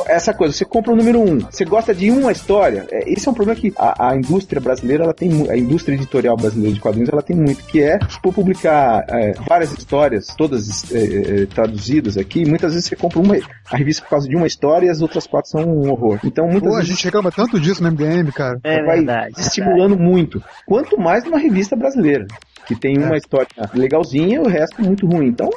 essa 0.06 0.34
coisa, 0.34 0.52
você 0.52 0.66
compra 0.66 0.92
o 0.92 0.96
número 0.96 1.18
1, 1.18 1.22
um, 1.22 1.38
você 1.38 1.64
gosta 1.64 1.94
de 1.94 2.10
uma 2.10 2.30
história. 2.30 2.86
É, 2.90 3.10
esse 3.10 3.26
é 3.26 3.30
um 3.30 3.34
problema 3.34 3.58
que 3.58 3.72
a, 3.74 4.10
a, 4.10 4.16
indústria 4.16 4.60
brasileira, 4.60 5.04
ela 5.04 5.14
tem 5.14 5.50
a 5.50 5.56
indústria 5.56 5.94
editorial 5.94 6.36
brasileira 6.36 6.74
de 6.74 6.80
quadrinhos, 6.80 7.08
ela 7.10 7.22
tem 7.22 7.34
muito, 7.34 7.64
que 7.64 7.82
é 7.82 7.98
por 8.22 8.34
publicar 8.34 9.06
é, 9.08 9.32
várias 9.48 9.72
histórias, 9.72 10.26
todas 10.36 10.92
é, 10.92 11.42
é 11.42 11.46
traduzidas 11.46 12.18
aqui. 12.18 12.44
Muitas 12.44 12.74
vezes 12.74 12.86
você 12.86 12.96
compra 12.96 13.18
uma 13.18 13.34
a 13.70 13.76
revista 13.76 14.02
por 14.02 14.10
causa 14.10 14.28
de 14.28 14.36
uma 14.36 14.46
história 14.46 14.57
e 14.84 14.88
as 14.88 15.00
outras 15.00 15.26
quatro 15.26 15.50
são 15.50 15.62
um 15.62 15.90
horror. 15.90 16.18
Então 16.24 16.44
muitas 16.46 16.68
Pô, 16.68 16.76
vezes 16.76 16.90
a 16.90 16.94
gente 16.94 17.04
reclama 17.04 17.30
tanto 17.30 17.60
disso 17.60 17.82
no 17.82 17.90
MDM, 17.90 18.30
cara. 18.32 18.58
É 18.64 18.82
vai 18.82 18.96
verdade, 18.96 19.40
estimulando 19.40 19.90
verdade. 19.96 20.10
muito. 20.10 20.42
Quanto 20.66 20.98
mais 20.98 21.24
numa 21.24 21.38
revista 21.38 21.76
brasileira 21.76 22.26
que 22.66 22.74
tem 22.74 22.98
uma 22.98 23.14
é. 23.14 23.18
história 23.18 23.48
legalzinha 23.74 24.36
e 24.36 24.38
o 24.38 24.46
resto 24.46 24.82
muito 24.82 25.06
ruim. 25.06 25.28
Então, 25.28 25.48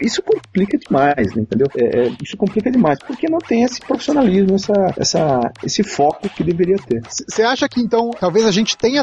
isso 0.00 0.22
complica 0.22 0.78
demais, 0.78 1.34
né, 1.34 1.42
entendeu? 1.42 1.66
É, 1.76 2.06
é, 2.06 2.12
isso 2.22 2.36
complica 2.36 2.70
demais, 2.70 2.98
porque 3.06 3.28
não 3.28 3.38
tem 3.38 3.62
esse 3.62 3.80
profissionalismo, 3.80 4.56
essa, 4.56 4.72
essa, 4.96 5.40
esse 5.64 5.82
foco 5.82 6.28
que 6.28 6.42
deveria 6.42 6.76
ter. 6.76 7.00
Você 7.08 7.42
acha 7.42 7.68
que, 7.68 7.80
então, 7.80 8.10
talvez 8.18 8.46
a 8.46 8.50
gente 8.50 8.76
tenha 8.76 9.02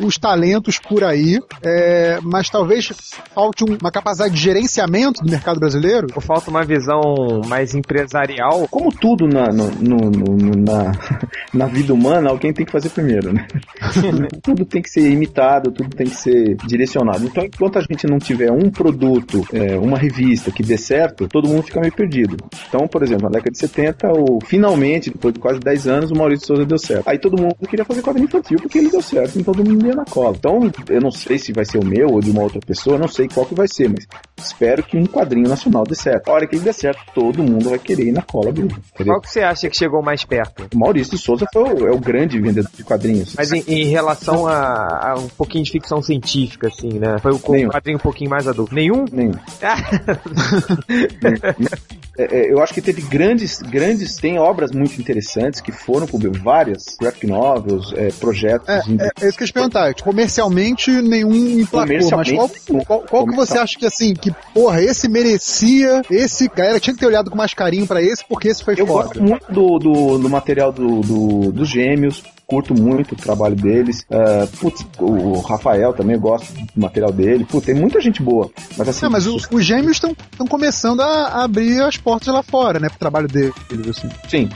os 0.00 0.18
talentos 0.18 0.78
por 0.78 1.02
aí, 1.04 1.40
é, 1.62 2.18
mas 2.22 2.50
talvez 2.50 2.92
falte 3.34 3.64
uma 3.64 3.90
capacidade 3.90 4.34
de 4.34 4.40
gerenciamento 4.40 5.22
do 5.22 5.30
mercado 5.30 5.58
brasileiro? 5.58 6.08
Ou 6.14 6.20
falta 6.20 6.50
uma 6.50 6.64
visão 6.64 7.00
mais 7.46 7.74
empresarial? 7.74 8.66
Como 8.68 8.92
tudo 8.92 9.26
na, 9.26 9.46
no, 9.46 9.70
no, 9.70 10.10
no, 10.10 10.52
na, 10.56 10.92
na 11.52 11.66
vida 11.66 11.92
humana, 11.92 12.30
alguém 12.30 12.52
tem 12.52 12.64
que 12.66 12.72
fazer 12.72 12.90
primeiro, 12.90 13.32
né? 13.32 13.46
tudo 14.42 14.64
tem 14.64 14.82
que 14.82 14.90
ser 14.90 15.10
imitado, 15.10 15.70
tudo 15.72 15.90
tem 15.90 16.06
que 16.06 16.16
ser 16.16 16.56
direcionado 16.66 16.87
direcionado. 16.88 17.24
Então, 17.24 17.44
enquanto 17.44 17.78
a 17.78 17.82
gente 17.82 18.06
não 18.06 18.18
tiver 18.18 18.50
um 18.50 18.70
produto, 18.70 19.46
é, 19.52 19.78
uma 19.78 19.98
revista 19.98 20.50
que 20.50 20.62
dê 20.62 20.78
certo, 20.78 21.28
todo 21.28 21.48
mundo 21.48 21.62
fica 21.62 21.80
meio 21.80 21.92
perdido. 21.92 22.36
Então, 22.68 22.88
por 22.88 23.02
exemplo, 23.02 23.24
na 23.24 23.30
década 23.30 23.50
de 23.50 23.58
70, 23.58 24.08
o, 24.12 24.38
finalmente, 24.44 25.10
depois 25.10 25.34
de 25.34 25.40
quase 25.40 25.60
10 25.60 25.86
anos, 25.86 26.10
o 26.10 26.14
Maurício 26.14 26.46
Souza 26.46 26.64
deu 26.64 26.78
certo. 26.78 27.06
Aí 27.06 27.18
todo 27.18 27.40
mundo 27.40 27.54
queria 27.68 27.84
fazer 27.84 28.02
quadrinho 28.02 28.26
infantil 28.26 28.58
porque 28.60 28.78
ele 28.78 28.90
deu 28.90 29.02
certo, 29.02 29.38
então 29.38 29.54
todo 29.54 29.68
mundo 29.68 29.86
ia 29.86 29.94
na 29.94 30.04
cola. 30.04 30.34
Então, 30.36 30.70
eu 30.88 31.00
não 31.00 31.10
sei 31.10 31.38
se 31.38 31.52
vai 31.52 31.64
ser 31.64 31.78
o 31.78 31.84
meu 31.84 32.08
ou 32.08 32.20
de 32.20 32.30
uma 32.30 32.42
outra 32.42 32.60
pessoa, 32.60 32.98
não 32.98 33.08
sei 33.08 33.28
qual 33.28 33.46
que 33.46 33.54
vai 33.54 33.66
ser, 33.68 33.88
mas 33.88 34.06
espero 34.38 34.82
que 34.82 34.96
um 34.96 35.04
quadrinho 35.04 35.48
nacional 35.48 35.84
dê 35.84 35.94
certo. 35.94 36.28
A 36.28 36.32
hora 36.32 36.46
que 36.46 36.56
ele 36.56 36.64
der 36.64 36.74
certo, 36.74 37.00
todo 37.14 37.42
mundo 37.42 37.70
vai 37.70 37.78
querer 37.78 38.08
ir 38.08 38.12
na 38.12 38.22
cola 38.22 38.52
dele. 38.52 38.74
Qual 38.96 39.20
que 39.20 39.30
você 39.30 39.40
acha 39.40 39.68
que 39.68 39.76
chegou 39.76 40.02
mais 40.02 40.24
perto? 40.24 40.68
O 40.74 40.78
Maurício 40.78 41.18
Souza 41.18 41.46
foi 41.52 41.62
o, 41.62 41.88
é 41.88 41.90
o 41.90 41.98
grande 41.98 42.40
vendedor 42.40 42.70
de 42.74 42.84
quadrinhos. 42.84 43.34
Mas 43.36 43.52
em, 43.52 43.64
em 43.66 43.84
relação 43.86 44.46
a, 44.46 45.10
a, 45.10 45.14
um 45.18 45.28
pouquinho 45.28 45.64
de 45.64 45.70
ficção 45.70 46.00
científica, 46.02 46.70
assim, 46.78 46.98
né? 46.98 47.18
Foi 47.18 47.32
o 47.32 47.38
quadrinho 47.38 47.98
um 47.98 48.00
pouquinho 48.00 48.30
mais 48.30 48.46
adulto. 48.46 48.74
Nenhum? 48.74 49.04
Nenhum. 49.10 49.32
É, 52.18 52.36
é, 52.36 52.52
eu 52.52 52.60
acho 52.60 52.74
que 52.74 52.82
teve 52.82 53.00
grandes, 53.02 53.60
grandes, 53.62 54.16
tem 54.16 54.38
obras 54.38 54.72
muito 54.72 55.00
interessantes 55.00 55.60
que 55.60 55.70
foram 55.70 56.06
publicadas, 56.06 56.42
várias 56.42 56.96
graphic 57.00 57.26
novels, 57.26 57.92
é, 57.94 58.10
projetos. 58.10 58.68
É, 58.68 58.78
é, 58.78 59.10
é, 59.20 59.28
isso 59.28 59.36
que 59.36 59.42
eu 59.42 59.46
ia 59.46 59.46
te 59.46 59.52
perguntar. 59.52 59.94
Comercialmente, 59.94 60.90
nenhum 60.90 61.60
emplacou, 61.60 62.10
mas 62.16 62.30
qual, 62.30 62.50
qual, 62.84 63.00
qual 63.02 63.26
que 63.26 63.36
você 63.36 63.58
acha 63.58 63.78
que, 63.78 63.86
assim, 63.86 64.14
que, 64.14 64.34
porra, 64.52 64.82
esse 64.82 65.08
merecia, 65.08 66.02
esse, 66.10 66.48
galera 66.48 66.80
tinha 66.80 66.94
que 66.94 67.00
ter 67.00 67.06
olhado 67.06 67.30
com 67.30 67.36
mais 67.36 67.54
carinho 67.54 67.86
para 67.86 68.02
esse, 68.02 68.24
porque 68.24 68.48
esse 68.48 68.64
foi 68.64 68.74
eu 68.76 68.86
foda. 68.86 68.92
Eu 68.92 69.04
gosto 69.04 69.22
muito 69.22 69.52
do, 69.52 69.78
do, 69.78 70.18
do 70.18 70.28
material 70.28 70.72
do, 70.72 71.00
do, 71.00 71.52
dos 71.52 71.68
gêmeos, 71.68 72.22
curto 72.48 72.74
muito 72.74 73.12
o 73.12 73.16
trabalho 73.16 73.54
deles. 73.54 74.06
Uh, 74.10 74.56
putz, 74.56 74.84
o 74.98 75.38
Rafael 75.40 75.92
também 75.92 76.18
gosto 76.18 76.50
do 76.54 76.80
material 76.80 77.12
dele. 77.12 77.44
Putz, 77.44 77.66
tem 77.66 77.74
muita 77.74 78.00
gente 78.00 78.22
boa. 78.22 78.50
Mas 78.76 78.88
assim. 78.88 79.04
Não, 79.04 79.10
mas 79.10 79.26
os, 79.26 79.46
os 79.50 79.64
gêmeos 79.64 79.98
estão 79.98 80.14
começando 80.48 81.00
a 81.02 81.44
abrir 81.44 81.82
as 81.82 81.98
portas 81.98 82.07
lá 82.26 82.42
fora, 82.42 82.78
né? 82.78 82.88
Pro 82.88 82.98
trabalho 82.98 83.28
deles, 83.28 83.54
assim. 83.88 84.08
Sim. 84.28 84.48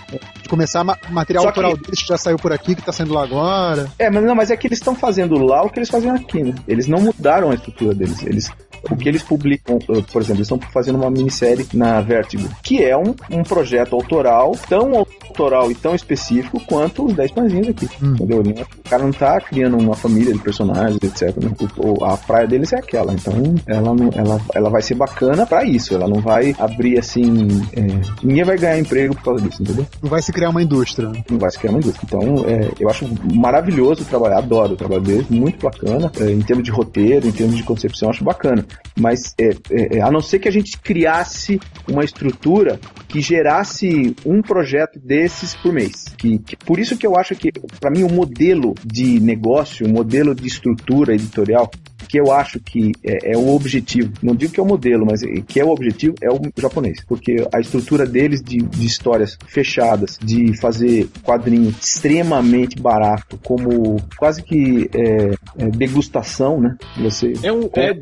De 0.42 0.48
começar 0.48 0.84
ma 0.84 0.96
material 1.10 1.42
Só 1.42 1.48
autoral 1.48 1.76
que... 1.76 1.82
deles 1.82 2.02
que 2.02 2.08
já 2.08 2.18
saiu 2.18 2.36
por 2.36 2.52
aqui, 2.52 2.74
que 2.74 2.82
tá 2.82 2.92
saindo 2.92 3.12
lá 3.12 3.22
agora. 3.22 3.90
É, 3.98 4.10
mas 4.10 4.24
não, 4.24 4.34
mas 4.34 4.50
é 4.50 4.56
que 4.56 4.66
eles 4.66 4.78
estão 4.78 4.94
fazendo 4.94 5.36
lá 5.38 5.62
o 5.62 5.70
que 5.70 5.78
eles 5.78 5.88
faziam 5.88 6.14
aqui, 6.14 6.42
né? 6.42 6.54
Eles 6.66 6.86
não 6.86 7.00
mudaram 7.00 7.50
a 7.50 7.54
estrutura 7.54 7.94
deles. 7.94 8.22
Eles 8.22 8.50
o 8.90 8.96
que 8.96 9.08
eles 9.08 9.22
publicam, 9.22 9.76
uh, 9.76 10.02
por 10.02 10.22
exemplo, 10.22 10.38
eles 10.38 10.50
estão 10.50 10.58
fazendo 10.72 10.96
uma 10.96 11.10
minissérie 11.10 11.66
na 11.72 12.00
Vertigo, 12.00 12.48
que 12.62 12.82
é 12.82 12.96
um, 12.96 13.14
um 13.30 13.42
projeto 13.42 13.94
autoral, 13.94 14.56
tão 14.68 15.06
autoral 15.32 15.70
e 15.70 15.74
tão 15.74 15.94
específico 15.94 16.60
quanto 16.66 17.06
os 17.06 17.14
10 17.14 17.30
pãezinhos 17.32 17.68
aqui. 17.68 17.88
Hum. 18.02 18.14
Entendeu? 18.14 18.40
O 18.40 18.88
cara 18.88 19.02
não 19.02 19.12
tá 19.12 19.40
criando 19.40 19.78
uma 19.78 19.96
família 19.96 20.32
de 20.32 20.38
personagens, 20.38 20.98
etc. 21.02 21.36
Né? 21.36 21.50
O, 21.78 22.04
a 22.04 22.16
praia 22.16 22.46
deles 22.46 22.72
é 22.72 22.78
aquela. 22.78 23.12
Então, 23.12 23.32
ela, 23.66 23.94
não, 23.94 24.10
ela, 24.14 24.40
ela 24.54 24.70
vai 24.70 24.82
ser 24.82 24.94
bacana 24.94 25.46
para 25.46 25.64
isso. 25.64 25.94
Ela 25.94 26.06
não 26.06 26.20
vai 26.20 26.54
abrir 26.58 26.98
assim. 26.98 27.48
É, 27.72 27.82
ninguém 28.22 28.44
vai 28.44 28.58
ganhar 28.58 28.78
emprego 28.78 29.14
por 29.14 29.24
causa 29.24 29.42
disso, 29.42 29.62
entendeu? 29.62 29.86
Não 30.02 30.10
vai 30.10 30.20
se 30.20 30.32
criar 30.32 30.50
uma 30.50 30.62
indústria. 30.62 31.10
Não 31.30 31.38
vai 31.38 31.50
se 31.50 31.58
criar 31.58 31.72
uma 31.72 31.80
indústria. 31.80 32.06
Então, 32.06 32.44
é, 32.46 32.70
eu 32.78 32.90
acho 32.90 33.08
maravilhoso 33.34 34.04
trabalhar, 34.04 34.38
adoro 34.38 34.74
o 34.74 34.76
trabalho 34.76 35.02
deles, 35.02 35.28
muito 35.28 35.58
bacana. 35.62 36.10
É, 36.20 36.30
em 36.30 36.40
termos 36.40 36.64
de 36.64 36.70
roteiro, 36.70 37.26
em 37.26 37.32
termos 37.32 37.56
de 37.56 37.62
concepção, 37.62 38.10
acho 38.10 38.24
bacana. 38.24 38.64
Mas 38.98 39.35
é, 39.38 39.50
é, 39.70 39.98
é, 39.98 40.02
a 40.02 40.11
não 40.11 40.20
ser 40.20 40.38
que 40.38 40.48
a 40.48 40.52
gente 40.52 40.78
criasse 40.78 41.58
uma 41.88 42.04
estrutura 42.04 42.78
que 43.08 43.20
gerasse 43.20 44.14
um 44.24 44.42
projeto 44.42 44.98
desses 44.98 45.54
por 45.54 45.72
mês. 45.72 46.14
Que, 46.16 46.38
que 46.38 46.56
por 46.56 46.78
isso 46.78 46.96
que 46.96 47.06
eu 47.06 47.16
acho 47.16 47.35
que, 47.35 47.50
para 47.80 47.90
mim, 47.90 48.02
o 48.02 48.12
modelo 48.12 48.74
de 48.85 49.18
negócio, 49.20 49.87
o 49.87 49.88
modelo 49.88 50.35
de 50.35 50.46
estrutura 50.46 51.14
editorial 51.14 51.70
que 52.12 52.20
eu 52.20 52.31
acho 52.31 52.61
que 52.61 52.92
é, 53.03 53.33
é, 53.33 53.38
o 53.38 53.55
objetivo, 53.55 54.12
não 54.22 54.35
digo 54.35 54.53
que 54.53 54.61
é 54.61 54.62
o 54.62 54.66
modelo, 54.66 55.07
mas 55.07 55.22
que 55.48 55.59
é 55.59 55.64
o 55.64 55.70
objetivo, 55.70 56.14
é 56.20 56.31
o 56.31 56.38
japonês. 56.59 57.03
Porque 57.09 57.48
a 57.51 57.59
estrutura 57.59 58.05
deles 58.05 58.42
de, 58.42 58.59
de 58.59 58.87
histórias 58.87 59.38
fechadas, 59.46 60.18
de 60.22 60.55
fazer 60.61 61.09
quadrinho 61.22 61.70
extremamente 61.70 62.79
barato, 62.79 63.40
como 63.42 63.96
quase 64.18 64.42
que 64.42 64.90
é, 64.94 65.31
é 65.57 65.70
degustação, 65.70 66.61
né? 66.61 66.77
Você 66.98 67.33
é, 67.42 67.51
um, 67.51 67.70
é, 67.75 67.98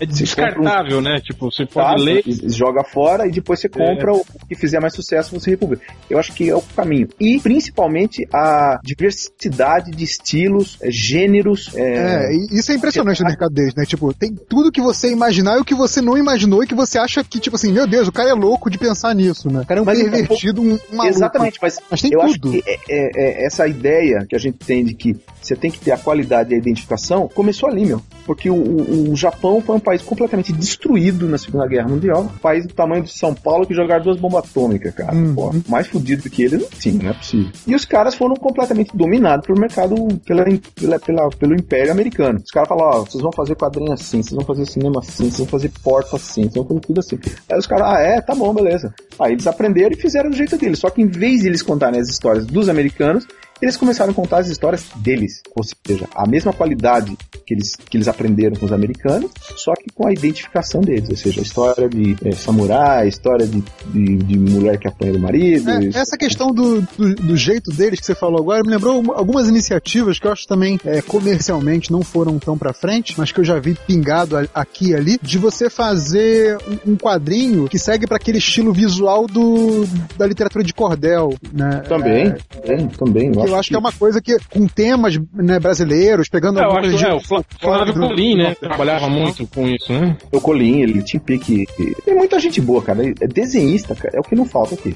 é 0.00 0.06
descartável, 0.06 1.00
um, 1.00 1.02
né? 1.02 1.20
Tipo, 1.20 1.50
você 1.50 1.66
pode 1.66 2.02
ler. 2.02 2.22
Joga 2.48 2.82
fora 2.82 3.26
e 3.26 3.30
depois 3.30 3.60
você 3.60 3.68
compra 3.68 4.12
é. 4.12 4.14
o 4.14 4.24
que 4.48 4.54
fizer 4.54 4.80
mais 4.80 4.94
sucesso, 4.94 5.38
você 5.38 5.50
republica. 5.50 5.82
Eu 6.08 6.18
acho 6.18 6.32
que 6.32 6.48
é 6.48 6.56
o 6.56 6.62
caminho. 6.62 7.06
E 7.20 7.38
principalmente 7.38 8.26
a 8.32 8.80
diversidade 8.82 9.90
de 9.90 10.04
estilos, 10.04 10.78
é, 10.80 10.90
gêneros. 10.90 11.70
É, 11.74 12.30
é 12.30 12.34
isso 12.50 12.72
é 12.72 12.76
impressionante, 12.76 13.22
né? 13.22 13.36
Deles, 13.48 13.74
né? 13.74 13.84
Tipo, 13.84 14.12
tem 14.12 14.34
tudo 14.34 14.72
que 14.72 14.80
você 14.80 15.10
imaginar 15.10 15.56
e 15.56 15.60
o 15.60 15.64
que 15.64 15.74
você 15.74 16.00
não 16.00 16.16
imaginou 16.16 16.62
e 16.62 16.66
que 16.66 16.74
você 16.74 16.98
acha 16.98 17.22
que, 17.24 17.38
tipo 17.38 17.56
assim, 17.56 17.72
meu 17.72 17.86
Deus, 17.86 18.08
o 18.08 18.12
cara 18.12 18.30
é 18.30 18.34
louco 18.34 18.70
de 18.70 18.78
pensar 18.78 19.14
nisso, 19.14 19.50
né? 19.50 19.60
O 19.60 19.66
cara 19.66 19.80
é 19.80 19.82
um 19.82 19.86
mas 19.86 19.98
pervertido, 19.98 20.60
um, 20.60 20.74
um 20.74 20.96
maluco. 20.96 21.16
Exatamente, 21.16 21.58
mas, 21.60 21.78
mas 21.90 22.00
tem 22.00 22.12
eu 22.12 22.20
tudo. 22.20 22.50
acho 22.50 22.62
que 22.62 22.64
é, 22.66 22.78
é, 22.88 23.10
é, 23.14 23.46
essa 23.46 23.66
ideia 23.66 24.26
que 24.28 24.36
a 24.36 24.38
gente 24.38 24.58
tem 24.58 24.84
de 24.84 24.94
que 24.94 25.16
você 25.46 25.56
tem 25.56 25.70
que 25.70 25.78
ter 25.78 25.92
a 25.92 25.98
qualidade 25.98 26.52
e 26.52 26.54
a 26.54 26.58
identificação, 26.58 27.28
começou 27.28 27.68
ali, 27.68 27.84
meu. 27.86 28.00
Porque 28.24 28.48
o, 28.48 28.54
o, 28.54 29.12
o 29.12 29.16
Japão 29.16 29.60
foi 29.60 29.76
um 29.76 29.80
país 29.80 30.02
completamente 30.02 30.52
destruído 30.52 31.28
na 31.28 31.38
Segunda 31.38 31.66
Guerra 31.66 31.88
Mundial. 31.88 32.22
Um 32.22 32.38
país 32.38 32.66
do 32.66 32.74
tamanho 32.74 33.02
de 33.02 33.12
São 33.12 33.34
Paulo 33.34 33.66
que 33.66 33.74
jogaram 33.74 34.04
duas 34.04 34.18
bombas 34.18 34.44
atômicas, 34.44 34.94
cara. 34.94 35.14
Hum, 35.14 35.34
Pô, 35.34 35.52
mais 35.68 35.86
fudido 35.86 36.22
do 36.22 36.30
que 36.30 36.42
eles 36.42 36.60
não 36.60 36.68
tinha, 36.68 37.02
não 37.02 37.10
é 37.10 37.14
possível. 37.14 37.50
E 37.66 37.74
os 37.74 37.84
caras 37.84 38.14
foram 38.14 38.34
completamente 38.36 38.96
dominados 38.96 39.46
pelo 39.46 39.58
mercado, 39.58 39.94
pela, 40.24 40.44
pela, 40.74 40.98
pela 40.98 41.30
pelo 41.30 41.54
Império 41.54 41.92
Americano. 41.92 42.38
Os 42.44 42.50
caras 42.50 42.68
falaram, 42.68 43.00
ó, 43.00 43.04
vocês 43.04 43.22
vão 43.22 43.32
fazer 43.32 43.56
quadrinho 43.56 43.92
assim, 43.92 44.22
vocês 44.22 44.34
vão 44.34 44.44
fazer 44.44 44.66
cinema 44.66 45.00
assim, 45.00 45.24
vocês 45.24 45.38
vão 45.38 45.46
fazer 45.46 45.72
porta 45.82 46.16
assim, 46.16 46.42
vocês 46.42 46.54
vão 46.54 46.66
fazer 46.66 46.80
tudo 46.80 47.00
assim. 47.00 47.18
Aí 47.50 47.58
os 47.58 47.66
caras, 47.66 47.86
ah, 47.88 48.00
é, 48.00 48.20
tá 48.20 48.34
bom, 48.34 48.52
beleza. 48.54 48.94
Aí 49.18 49.32
eles 49.32 49.46
aprenderam 49.46 49.92
e 49.92 50.00
fizeram 50.00 50.30
do 50.30 50.36
jeito 50.36 50.56
deles. 50.56 50.78
Só 50.78 50.90
que 50.90 51.02
em 51.02 51.08
vez 51.08 51.40
de 51.40 51.48
eles 51.48 51.62
contarem 51.62 52.00
as 52.00 52.08
histórias 52.08 52.46
dos 52.46 52.68
americanos, 52.68 53.26
eles 53.62 53.76
começaram 53.76 54.10
a 54.10 54.14
contar 54.14 54.38
as 54.38 54.48
histórias 54.48 54.86
deles, 54.96 55.40
ou 55.56 55.62
seja, 55.62 56.08
a 56.14 56.26
mesma 56.26 56.52
qualidade 56.52 57.16
que 57.46 57.54
eles, 57.54 57.76
que 57.76 57.96
eles 57.96 58.08
aprenderam 58.08 58.56
com 58.56 58.66
os 58.66 58.72
americanos, 58.72 59.30
só 59.56 59.72
que 59.74 59.90
com 59.94 60.06
a 60.06 60.12
identificação 60.12 60.80
deles, 60.80 61.08
ou 61.08 61.16
seja, 61.16 61.40
a 61.40 61.42
história 61.42 61.88
de 61.88 62.16
é, 62.24 62.32
samurai, 62.32 63.04
a 63.04 63.06
história 63.06 63.46
de, 63.46 63.62
de, 63.86 64.16
de, 64.16 64.38
mulher 64.38 64.78
que 64.78 64.88
apanha 64.88 65.12
do 65.12 65.20
marido. 65.20 65.70
É, 65.70 65.86
essa 65.94 66.18
questão 66.18 66.52
do, 66.52 66.80
do, 66.80 67.14
do, 67.14 67.36
jeito 67.36 67.70
deles 67.70 68.00
que 68.00 68.06
você 68.06 68.14
falou 68.14 68.40
agora 68.40 68.62
me 68.62 68.70
lembrou 68.70 69.02
algumas 69.14 69.48
iniciativas 69.48 70.18
que 70.18 70.26
eu 70.26 70.32
acho 70.32 70.46
também 70.46 70.80
é, 70.84 71.00
comercialmente 71.00 71.92
não 71.92 72.02
foram 72.02 72.38
tão 72.38 72.58
pra 72.58 72.72
frente, 72.72 73.14
mas 73.16 73.30
que 73.30 73.40
eu 73.40 73.44
já 73.44 73.58
vi 73.60 73.74
pingado 73.86 74.36
aqui 74.52 74.90
e 74.90 74.94
ali, 74.94 75.18
de 75.22 75.38
você 75.38 75.70
fazer 75.70 76.58
um, 76.86 76.92
um 76.92 76.96
quadrinho 76.96 77.68
que 77.68 77.78
segue 77.78 78.06
para 78.06 78.16
aquele 78.16 78.38
estilo 78.38 78.72
visual 78.72 79.26
do, 79.26 79.86
da 80.16 80.26
literatura 80.26 80.64
de 80.64 80.74
cordel, 80.74 81.34
né? 81.52 81.82
Também, 81.88 82.26
é, 82.26 82.32
também, 82.66 82.88
também. 82.88 83.32
Eu 83.52 83.58
acho 83.58 83.68
que 83.68 83.74
é 83.76 83.78
uma 83.78 83.92
coisa 83.92 84.20
que, 84.20 84.36
com 84.50 84.66
temas 84.66 85.18
né, 85.34 85.58
brasileiros, 85.58 86.28
pegando 86.28 86.60
É, 86.60 86.64
eu 86.64 86.72
acho, 86.72 87.04
é, 87.04 87.14
o 87.14 87.18
de- 87.18 87.26
Flávio 87.60 87.94
Colim, 87.94 88.36
né? 88.36 88.54
Trabalhava 88.54 89.08
muito 89.08 89.46
com 89.46 89.66
isso, 89.68 89.92
né? 89.92 90.16
O 90.30 90.40
Colin, 90.40 90.80
ele 90.80 91.02
tinha 91.02 91.20
pique. 91.20 91.66
Tem 92.04 92.14
muita 92.14 92.38
gente 92.38 92.60
boa, 92.60 92.82
cara. 92.82 93.02
É 93.20 93.26
desenhista, 93.26 93.94
cara. 93.94 94.16
É 94.16 94.20
o 94.20 94.22
que 94.22 94.34
não 94.34 94.44
falta 94.44 94.74
aqui. 94.74 94.94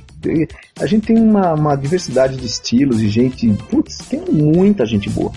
A 0.81 0.87
gente 0.87 1.07
tem 1.09 1.17
uma, 1.19 1.55
uma 1.55 1.77
diversidade 1.77 2.37
de 2.37 2.47
estilos 2.47 3.01
e 3.01 3.09
gente. 3.09 3.47
Putz, 3.71 3.99
tem 4.09 4.21
muita 4.31 4.85
gente 4.87 5.09
boa. 5.11 5.33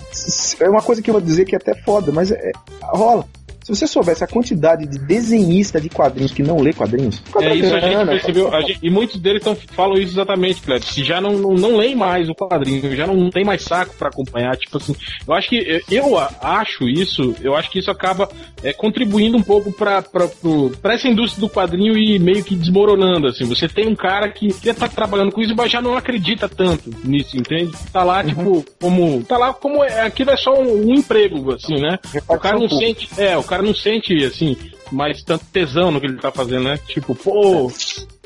É 0.60 0.68
uma 0.68 0.82
coisa 0.82 1.00
que 1.02 1.10
eu 1.10 1.14
vou 1.14 1.22
dizer 1.22 1.44
que 1.44 1.54
é 1.54 1.58
até 1.58 1.74
foda, 1.74 2.10
mas 2.12 2.30
é, 2.30 2.50
rola. 2.82 3.24
Se 3.70 3.76
você 3.76 3.86
soubesse 3.86 4.24
a 4.24 4.26
quantidade 4.26 4.84
de 4.86 4.98
desenhista 4.98 5.80
de 5.80 5.88
quadrinhos 5.88 6.32
que 6.32 6.42
não 6.42 6.58
lê 6.60 6.72
quadrinhos, 6.72 7.22
É 7.40 7.54
isso, 7.54 7.74
a 7.74 7.80
gente 7.80 8.06
percebeu. 8.06 8.52
a 8.54 8.60
gente- 8.62 8.78
e 8.82 8.90
muitos 8.90 9.20
deles 9.20 9.42
tão, 9.42 9.54
falam 9.54 9.96
isso 9.96 10.12
exatamente, 10.12 10.60
Cleber, 10.62 10.82
que 10.84 11.04
já 11.04 11.20
não, 11.20 11.32
não, 11.32 11.54
não 11.54 11.76
leem 11.76 11.94
mais 11.94 12.28
o 12.28 12.34
quadrinho, 12.34 12.94
já 12.96 13.06
não 13.06 13.30
tem 13.30 13.44
mais 13.44 13.62
saco 13.62 13.94
pra 13.96 14.08
acompanhar. 14.08 14.56
Tipo 14.56 14.78
assim, 14.78 14.94
eu 15.26 15.34
acho 15.34 15.48
que 15.48 15.82
eu- 15.90 16.18
acho 16.18 16.88
isso, 16.88 17.34
eu 17.40 17.54
acho 17.54 17.70
que 17.70 17.78
isso 17.78 17.90
acaba 17.90 18.28
é, 18.62 18.72
contribuindo 18.72 19.36
um 19.36 19.42
pouco 19.42 19.72
pra, 19.72 20.02
pra, 20.02 20.26
pro- 20.28 20.70
pra 20.82 20.94
essa 20.94 21.08
indústria 21.08 21.40
do 21.40 21.48
quadrinho 21.48 21.96
e 21.96 22.18
meio 22.18 22.42
que 22.44 22.54
desmoronando. 22.56 23.28
Assim, 23.28 23.44
você 23.44 23.68
tem 23.68 23.86
um 23.88 23.94
cara 23.96 24.28
que 24.28 24.54
já 24.62 24.74
tá 24.74 24.88
trabalhando 24.88 25.32
com 25.32 25.40
isso, 25.40 25.54
mas 25.56 25.70
já 25.70 25.80
não 25.80 25.96
acredita 25.96 26.48
tanto 26.48 26.90
nisso, 27.04 27.36
entende? 27.38 27.72
Tá 27.92 28.02
lá, 28.02 28.22
tipo, 28.24 28.64
como. 28.80 29.22
Tá 29.24 29.38
lá 29.38 29.54
como 29.54 29.82
é, 29.84 30.00
aquilo 30.02 30.30
é 30.30 30.36
só 30.36 30.52
um, 30.60 30.88
um 30.90 30.94
emprego, 30.94 31.52
assim, 31.54 31.80
né? 31.80 31.98
O 32.28 32.38
cara 32.38 32.58
não 32.58 32.68
sente. 32.68 33.08
É, 33.16 33.36
o 33.38 33.42
cara 33.42 33.59
não 33.62 33.74
sente, 33.74 34.14
assim, 34.24 34.56
mais 34.90 35.22
tanto 35.22 35.44
tesão 35.46 35.90
no 35.90 36.00
que 36.00 36.06
ele 36.06 36.16
tá 36.16 36.30
fazendo, 36.30 36.64
né? 36.64 36.78
Tipo, 36.86 37.14
pô. 37.14 37.70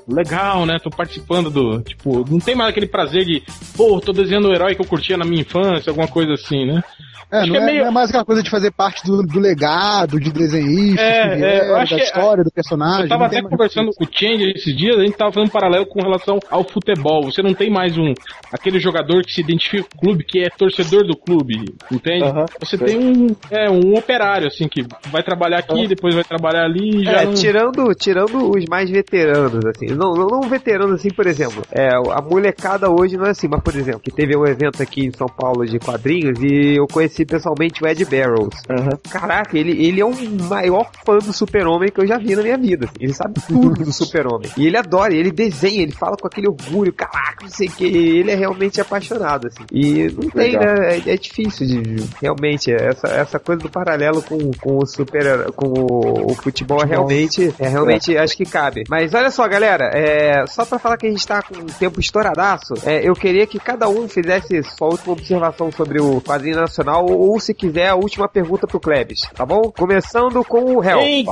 Legal, 0.06 0.66
né? 0.66 0.78
Tô 0.78 0.90
participando 0.90 1.48
do. 1.48 1.80
Tipo, 1.80 2.30
não 2.30 2.38
tem 2.38 2.54
mais 2.54 2.68
aquele 2.68 2.86
prazer 2.86 3.24
de, 3.24 3.42
pô, 3.74 3.98
tô 4.00 4.12
desenhando 4.12 4.48
o 4.48 4.54
herói 4.54 4.74
que 4.74 4.82
eu 4.82 4.86
curtia 4.86 5.16
na 5.16 5.24
minha 5.24 5.40
infância, 5.40 5.88
alguma 5.88 6.06
coisa 6.06 6.34
assim, 6.34 6.66
né? 6.66 6.84
É, 7.30 7.38
Acho 7.38 7.46
não 7.48 7.52
que 7.54 7.58
é 7.58 7.62
é, 7.62 7.66
meio- 7.66 7.80
não 7.82 7.88
é 7.88 7.90
mais 7.90 8.08
aquela 8.10 8.24
coisa 8.24 8.42
de 8.42 8.50
fazer 8.50 8.70
parte 8.70 9.04
do, 9.04 9.22
do 9.22 9.40
legado, 9.40 10.18
de 10.20 10.30
desenhista, 10.32 11.02
É, 11.02 11.36
que 11.36 11.42
é, 11.44 11.74
acho 11.76 11.96
da 11.96 12.02
história, 12.02 12.44
do 12.44 12.50
personagem. 12.50 13.02
Eu 13.04 13.08
tava 13.08 13.20
não 13.20 13.26
até 13.26 13.42
conversando 13.42 13.88
isso. 13.90 13.98
com 13.98 14.04
o 14.04 14.08
Change 14.10 14.52
esses 14.54 14.76
dias, 14.76 14.96
a 14.98 15.02
gente 15.02 15.16
tava 15.16 15.32
fazendo 15.32 15.48
um 15.48 15.52
paralelo 15.52 15.86
com 15.86 16.00
relação 16.02 16.38
ao 16.50 16.64
futebol. 16.64 17.24
Você 17.24 17.42
não 17.42 17.54
tem 17.54 17.70
mais 17.70 17.96
um 17.98 18.12
aquele 18.52 18.78
jogador 18.78 19.22
que 19.24 19.32
se 19.32 19.40
identifica 19.40 19.84
com 19.84 19.96
o 19.96 20.00
clube, 20.00 20.24
que 20.24 20.40
é 20.40 20.48
torcedor 20.50 21.04
do 21.06 21.16
clube, 21.16 21.64
entende? 21.90 22.24
Aham, 22.24 22.46
Você 22.60 22.76
sei. 22.76 22.86
tem 22.88 22.98
um, 22.98 23.26
é, 23.50 23.70
um 23.70 23.94
operário, 23.96 24.46
assim, 24.46 24.68
que 24.68 24.84
vai 25.10 25.22
trabalhar 25.22 25.58
aqui, 25.58 25.86
depois 25.86 26.14
vai 26.14 26.24
trabalhar 26.24 26.64
ali 26.64 27.00
e 27.00 27.04
já 27.04 27.22
É, 27.22 27.24
não... 27.26 27.34
tirando, 27.34 27.94
tirando 27.94 28.50
os 28.56 28.64
mais 28.68 28.88
veteranos, 28.90 29.64
assim. 29.66 29.86
Não, 29.94 30.12
não, 30.14 30.26
não 30.26 30.40
veteranos, 30.48 30.94
assim, 31.00 31.08
por 31.10 31.26
exemplo. 31.26 31.62
É, 31.72 31.88
a 31.94 32.20
molecada 32.22 32.90
hoje 32.90 33.16
não 33.16 33.26
é 33.26 33.30
assim, 33.30 33.48
mas, 33.48 33.62
por 33.62 33.74
exemplo, 33.74 34.00
que 34.00 34.10
teve 34.10 34.36
um 34.36 34.46
evento 34.46 34.82
aqui 34.82 35.06
em 35.06 35.12
São 35.12 35.26
Paulo 35.28 35.64
de 35.66 35.78
quadrinhos 35.78 36.38
e 36.42 36.76
eu 36.78 36.86
conheci 36.86 37.13
pessoalmente 37.26 37.84
o 37.84 37.86
Ed 37.86 38.02
Barrows. 38.06 38.54
Aham. 38.70 38.98
Caraca, 39.10 39.58
ele, 39.58 39.84
ele 39.84 40.00
é 40.00 40.04
o 40.04 40.14
maior 40.48 40.90
fã 41.04 41.18
do 41.18 41.32
Super-Homem 41.32 41.90
que 41.90 42.00
eu 42.00 42.06
já 42.06 42.16
vi 42.16 42.34
na 42.34 42.42
minha 42.42 42.56
vida. 42.56 42.86
assim. 42.86 42.94
Ele 42.98 43.12
sabe 43.12 43.34
tudo 43.46 43.84
do 43.84 43.92
Super-Homem. 43.92 44.50
E 44.56 44.66
ele 44.66 44.76
adora, 44.78 45.14
ele 45.14 45.30
desenha, 45.30 45.82
ele 45.82 45.92
fala 45.92 46.16
com 46.16 46.26
aquele 46.26 46.48
orgulho, 46.48 46.92
caraca, 46.92 47.42
não 47.44 47.50
sei 47.50 47.68
o 47.68 47.72
que. 47.72 47.84
Ele 47.84 48.30
é 48.30 48.34
realmente 48.34 48.80
apaixonado, 48.80 49.48
assim. 49.48 49.64
E 49.70 50.04
não 50.10 50.30
tem, 50.30 50.52
Legal. 50.52 50.64
né? 50.64 50.98
É, 50.98 51.10
é 51.12 51.16
difícil 51.16 51.66
de. 51.66 52.04
Realmente, 52.22 52.72
essa, 52.72 53.08
essa 53.08 53.38
coisa 53.38 53.60
do 53.60 53.68
paralelo 53.68 54.22
com, 54.22 54.50
com 54.52 54.78
o 54.78 54.86
super. 54.86 55.52
com 55.52 55.66
o, 55.68 56.30
o 56.30 56.34
futebol 56.34 56.80
é 56.82 56.86
realmente. 56.86 57.54
É 57.58 57.68
realmente 57.68 58.16
acho 58.16 58.36
que 58.36 58.44
cabe. 58.44 58.84
Mas 58.88 59.12
olha 59.14 59.30
só, 59.30 59.46
galera, 59.48 59.90
é, 59.92 60.46
só 60.46 60.64
pra 60.64 60.78
falar 60.78 60.96
que 60.96 61.06
a 61.06 61.10
gente 61.10 61.26
tá 61.26 61.42
com 61.42 61.56
um 61.58 61.66
tempo 61.66 62.00
estouradaço, 62.00 62.74
é, 62.84 63.08
eu 63.08 63.14
queria 63.14 63.46
que 63.46 63.58
cada 63.58 63.88
um 63.88 64.08
fizesse 64.08 64.62
sua 64.62 64.88
última 64.88 65.12
observação 65.12 65.70
sobre 65.72 66.00
o 66.00 66.20
quadrinho 66.20 66.56
nacional, 66.56 67.03
ou 67.06 67.38
se 67.40 67.52
quiser, 67.54 67.88
a 67.88 67.94
última 67.94 68.28
pergunta 68.28 68.66
pro 68.66 68.80
Klebs, 68.80 69.20
tá 69.34 69.44
bom? 69.46 69.62
Começando 69.76 70.44
com 70.44 70.76
o 70.76 70.82
Hel. 70.84 71.00
Hein, 71.00 71.24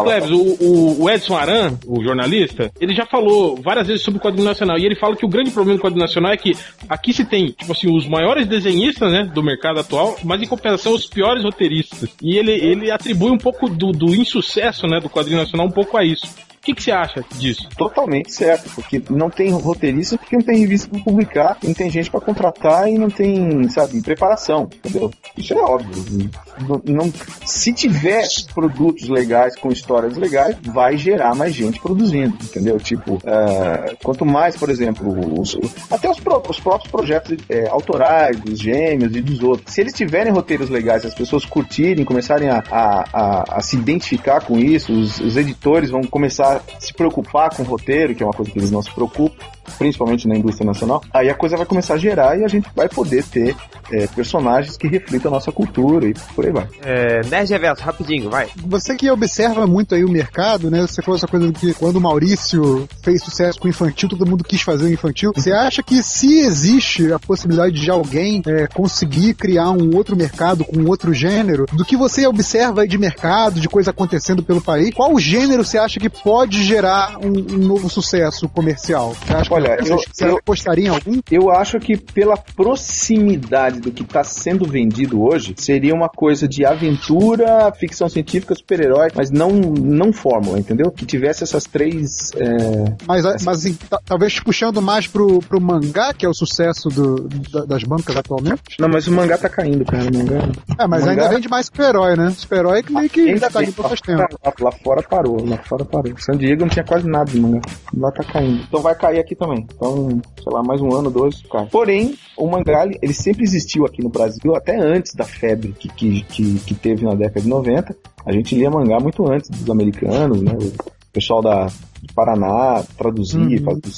o, 0.60 0.64
o- 0.64 1.02
o 1.04 1.10
Edson 1.10 1.36
Aran, 1.36 1.78
o 1.86 2.02
jornalista, 2.02 2.70
ele 2.80 2.94
já 2.94 3.06
falou 3.06 3.56
várias 3.62 3.86
vezes 3.86 4.02
sobre 4.02 4.18
o 4.18 4.22
quadrinho 4.22 4.44
nacional. 4.44 4.78
E 4.78 4.84
ele 4.86 4.96
fala 4.96 5.16
que 5.16 5.24
o 5.24 5.28
grande 5.28 5.50
problema 5.50 5.78
do 5.78 5.82
quadrinho 5.82 6.02
nacional 6.04 6.32
é 6.32 6.36
que 6.36 6.52
aqui 6.88 7.12
se 7.12 7.24
tem, 7.24 7.46
tipo 7.48 7.72
assim, 7.72 7.94
os 7.94 8.06
maiores 8.08 8.46
desenhistas, 8.46 9.10
né, 9.12 9.24
do 9.24 9.42
mercado 9.42 9.80
atual, 9.80 10.16
mas 10.24 10.42
em 10.42 10.46
compensação 10.46 10.92
os 10.92 11.06
piores 11.06 11.44
roteiristas. 11.44 12.08
E 12.22 12.36
ele, 12.36 12.52
ele 12.52 12.90
atribui 12.90 13.30
um 13.30 13.38
pouco 13.38 13.68
do, 13.68 13.92
do 13.92 14.14
insucesso, 14.14 14.86
né, 14.86 15.00
do 15.00 15.08
quadrinho 15.10 15.38
nacional 15.38 15.66
um 15.66 15.70
pouco 15.70 15.96
a 15.96 16.04
isso. 16.04 16.26
O 16.62 16.64
que, 16.64 16.74
que 16.76 16.82
você 16.84 16.92
acha 16.92 17.24
disso? 17.38 17.68
Totalmente 17.76 18.32
certo, 18.32 18.70
porque 18.72 19.02
não 19.10 19.28
tem 19.28 19.50
roteirista, 19.50 20.16
porque 20.16 20.36
não 20.36 20.44
tem 20.44 20.58
revista 20.60 20.88
pra 20.88 21.00
publicar, 21.00 21.56
não 21.60 21.74
tem 21.74 21.90
gente 21.90 22.08
pra 22.08 22.20
contratar 22.20 22.88
e 22.88 22.96
não 22.96 23.10
tem, 23.10 23.68
sabe, 23.68 24.00
preparação, 24.00 24.68
entendeu? 24.72 25.10
Isso 25.36 25.52
é 25.54 25.60
óbvio. 25.60 26.30
Não, 26.68 26.80
não- 26.86 27.12
se 27.44 27.72
tiver 27.72 28.22
produtos 28.54 29.08
legais 29.08 29.56
com 29.56 29.72
histórias 29.72 30.16
legais, 30.16 30.54
vai 30.62 30.96
gerar 30.96 31.34
mais 31.34 31.52
gente 31.52 31.80
produzindo, 31.80 32.36
entendeu? 32.40 32.78
Tipo, 32.78 33.20
é, 33.24 33.96
quanto 34.00 34.24
mais, 34.24 34.56
por 34.56 34.70
exemplo, 34.70 35.40
os- 35.40 35.58
até 35.90 36.08
os, 36.08 36.20
pró- 36.20 36.40
os 36.48 36.60
próprios 36.60 36.92
projetos 36.92 37.38
é, 37.48 37.66
autorais 37.68 38.38
dos 38.38 38.60
gêmeos 38.60 39.16
e 39.16 39.20
dos 39.20 39.42
outros, 39.42 39.74
se 39.74 39.80
eles 39.80 39.92
tiverem 39.94 40.32
roteiros 40.32 40.70
legais, 40.70 41.04
as 41.04 41.12
pessoas 41.14 41.44
curtirem, 41.44 42.04
começarem 42.04 42.48
a, 42.48 42.62
a- 42.70 43.04
a- 43.12 43.44
a 43.56 43.60
se 43.62 43.74
identificar 43.76 44.42
com 44.44 44.60
isso, 44.60 44.92
os, 44.92 45.18
os 45.18 45.36
editores 45.36 45.90
vão 45.90 46.02
começar 46.04 46.51
se 46.78 46.92
preocupar 46.92 47.54
com 47.54 47.62
o 47.62 47.66
roteiro, 47.66 48.14
que 48.14 48.22
é 48.22 48.26
uma 48.26 48.32
coisa 48.32 48.50
que 48.50 48.58
eles 48.58 48.70
não 48.70 48.82
se 48.82 48.90
preocupam, 48.92 49.44
principalmente 49.78 50.28
na 50.28 50.36
indústria 50.36 50.66
nacional, 50.66 51.02
aí 51.12 51.28
a 51.28 51.34
coisa 51.34 51.56
vai 51.56 51.66
começar 51.66 51.94
a 51.94 51.98
gerar 51.98 52.38
e 52.38 52.44
a 52.44 52.48
gente 52.48 52.68
vai 52.74 52.88
poder 52.88 53.24
ter 53.24 53.56
é, 53.90 54.06
personagens 54.06 54.76
que 54.76 54.86
reflitam 54.86 55.30
a 55.30 55.34
nossa 55.34 55.52
cultura 55.52 56.06
e 56.06 56.14
por 56.34 56.44
aí 56.44 56.52
vai. 56.52 56.68
É, 56.82 57.20
Nerd 57.26 57.50
Reverso, 57.50 57.82
rapidinho, 57.82 58.30
vai. 58.30 58.48
Você 58.66 58.96
que 58.96 59.10
observa 59.10 59.66
muito 59.66 59.94
aí 59.94 60.04
o 60.04 60.10
mercado, 60.10 60.70
né? 60.70 60.80
Você 60.82 61.02
falou 61.02 61.16
essa 61.16 61.26
coisa 61.26 61.50
de 61.50 61.58
que 61.58 61.74
quando 61.74 61.96
o 61.96 62.00
Maurício 62.00 62.88
fez 63.02 63.22
sucesso 63.22 63.58
com 63.58 63.66
o 63.66 63.70
infantil, 63.70 64.08
todo 64.08 64.26
mundo 64.26 64.44
quis 64.44 64.62
fazer 64.62 64.86
o 64.86 64.92
infantil. 64.92 65.32
Você 65.34 65.52
acha 65.52 65.82
que 65.82 66.02
se 66.02 66.40
existe 66.40 67.12
a 67.12 67.18
possibilidade 67.18 67.80
de 67.80 67.90
alguém 67.90 68.42
é, 68.46 68.66
conseguir 68.66 69.34
criar 69.34 69.70
um 69.70 69.94
outro 69.94 70.16
mercado 70.16 70.64
com 70.64 70.84
outro 70.84 71.12
gênero, 71.12 71.66
do 71.72 71.84
que 71.84 71.96
você 71.96 72.26
observa 72.26 72.82
aí 72.82 72.88
de 72.88 72.98
mercado, 72.98 73.60
de 73.60 73.68
coisa 73.68 73.90
acontecendo 73.90 74.42
pelo 74.42 74.60
país, 74.60 74.94
qual 74.94 75.18
gênero 75.18 75.64
você 75.64 75.78
acha 75.78 76.00
que 76.00 76.08
pode 76.08 76.62
gerar 76.62 77.18
um, 77.18 77.54
um 77.54 77.58
novo 77.58 77.88
sucesso 77.88 78.48
comercial? 78.48 79.14
Você 79.26 79.34
acha 79.34 79.50
Olha, 79.52 79.76
eu- 79.84 79.96
você 79.98 80.24
eu- 80.28 80.36
apostaria 80.38 80.86
em 80.86 80.88
algum? 80.88 81.20
Eu 81.30 81.50
acho 81.50 81.78
que 81.78 81.96
pela 81.96 82.36
proximidade 82.36 83.80
do 83.80 83.90
que 83.90 84.02
está 84.02 84.24
sendo 84.24 84.64
vendido 84.66 85.22
hoje, 85.22 85.54
seria 85.56 85.94
uma 85.94 86.08
coisa 86.08 86.46
de 86.48 86.64
aventura, 86.64 87.72
ficção 87.78 88.08
científica, 88.08 88.54
super-herói, 88.54 89.08
mas 89.14 89.30
não, 89.30 89.50
não 89.50 90.12
fórmula, 90.12 90.58
entendeu? 90.58 90.90
Que 90.90 91.04
tivesse 91.06 91.42
essas 91.44 91.64
três. 91.64 92.30
é, 92.36 92.94
Mas, 93.06 93.24
mas 93.44 93.58
assim, 93.58 93.74
ta- 93.88 94.00
talvez 94.04 94.38
puxando 94.40 94.80
mais 94.82 95.06
pro, 95.06 95.38
pro 95.40 95.60
mangá, 95.60 96.12
que 96.12 96.24
é 96.26 96.28
o 96.28 96.34
sucesso 96.34 96.88
do- 96.88 97.28
da- 97.50 97.64
das 97.64 97.82
bancas 97.84 98.16
atualmente. 98.16 98.62
Não, 98.78 98.88
mas 98.88 99.06
o 99.06 99.12
mangá 99.12 99.38
tá 99.38 99.48
caindo, 99.48 99.84
cara. 99.84 100.04
O 100.04 100.16
mangá. 100.18 100.48
É, 100.78 100.86
mas 100.86 101.04
Mangá- 101.04 101.22
ainda 101.24 101.34
vende 101.34 101.48
mais 101.48 101.66
super-herói, 101.66 102.16
né? 102.16 102.30
Super-herói 102.30 102.82
que 102.82 102.92
meio 102.92 103.10
que 103.10 103.20
Ainda 103.28 103.50
tá 103.50 103.62
indo 103.62 103.72
faz 103.72 104.00
lá, 104.06 104.16
tempo. 104.16 104.38
lá, 104.44 104.52
lá 104.60 104.72
fora 104.72 105.02
parou, 105.02 105.44
lá 105.46 105.58
fora 105.58 105.84
parou. 105.84 106.12
San 106.18 106.36
Diego 106.36 106.62
não 106.62 106.68
tinha 106.68 106.84
quase 106.84 107.06
nada 107.08 107.30
de 107.30 107.40
mangá. 107.40 107.60
Lá 107.96 108.10
tá 108.10 108.24
caindo. 108.24 108.62
Então 108.62 108.80
vai 108.80 108.94
cair 108.94 109.18
aqui 109.20 109.34
também. 109.44 109.66
Então, 109.74 110.20
sei 110.42 110.52
lá, 110.52 110.62
mais 110.62 110.80
um 110.80 110.94
ano, 110.94 111.10
dois, 111.10 111.42
cai. 111.50 111.66
Porém, 111.66 112.14
o 112.36 112.46
mangá, 112.46 112.84
ele- 112.84 112.98
sempre 113.12 113.42
existiu 113.44 113.84
aqui 113.84 114.02
no 114.02 114.08
Brasil, 114.08 114.54
até 114.54 114.76
antes 114.78 115.14
da 115.14 115.24
febre 115.24 115.74
que, 115.78 115.88
que, 115.88 116.22
que, 116.22 116.58
que 116.60 116.74
teve 116.74 117.04
na 117.04 117.14
década 117.14 117.40
de 117.40 117.48
90. 117.48 117.96
A 118.24 118.32
gente 118.32 118.54
lia 118.54 118.70
mangá 118.70 118.98
muito 119.00 119.28
antes 119.30 119.50
dos 119.50 119.68
americanos, 119.68 120.40
né? 120.42 120.52
O 120.52 121.12
pessoal 121.12 121.42
da 121.42 121.66
do 121.66 122.12
Paraná 122.14 122.82
traduzia, 122.98 123.38
Uhum. 123.58 123.64
fazia 123.64 123.82
o 123.86 123.90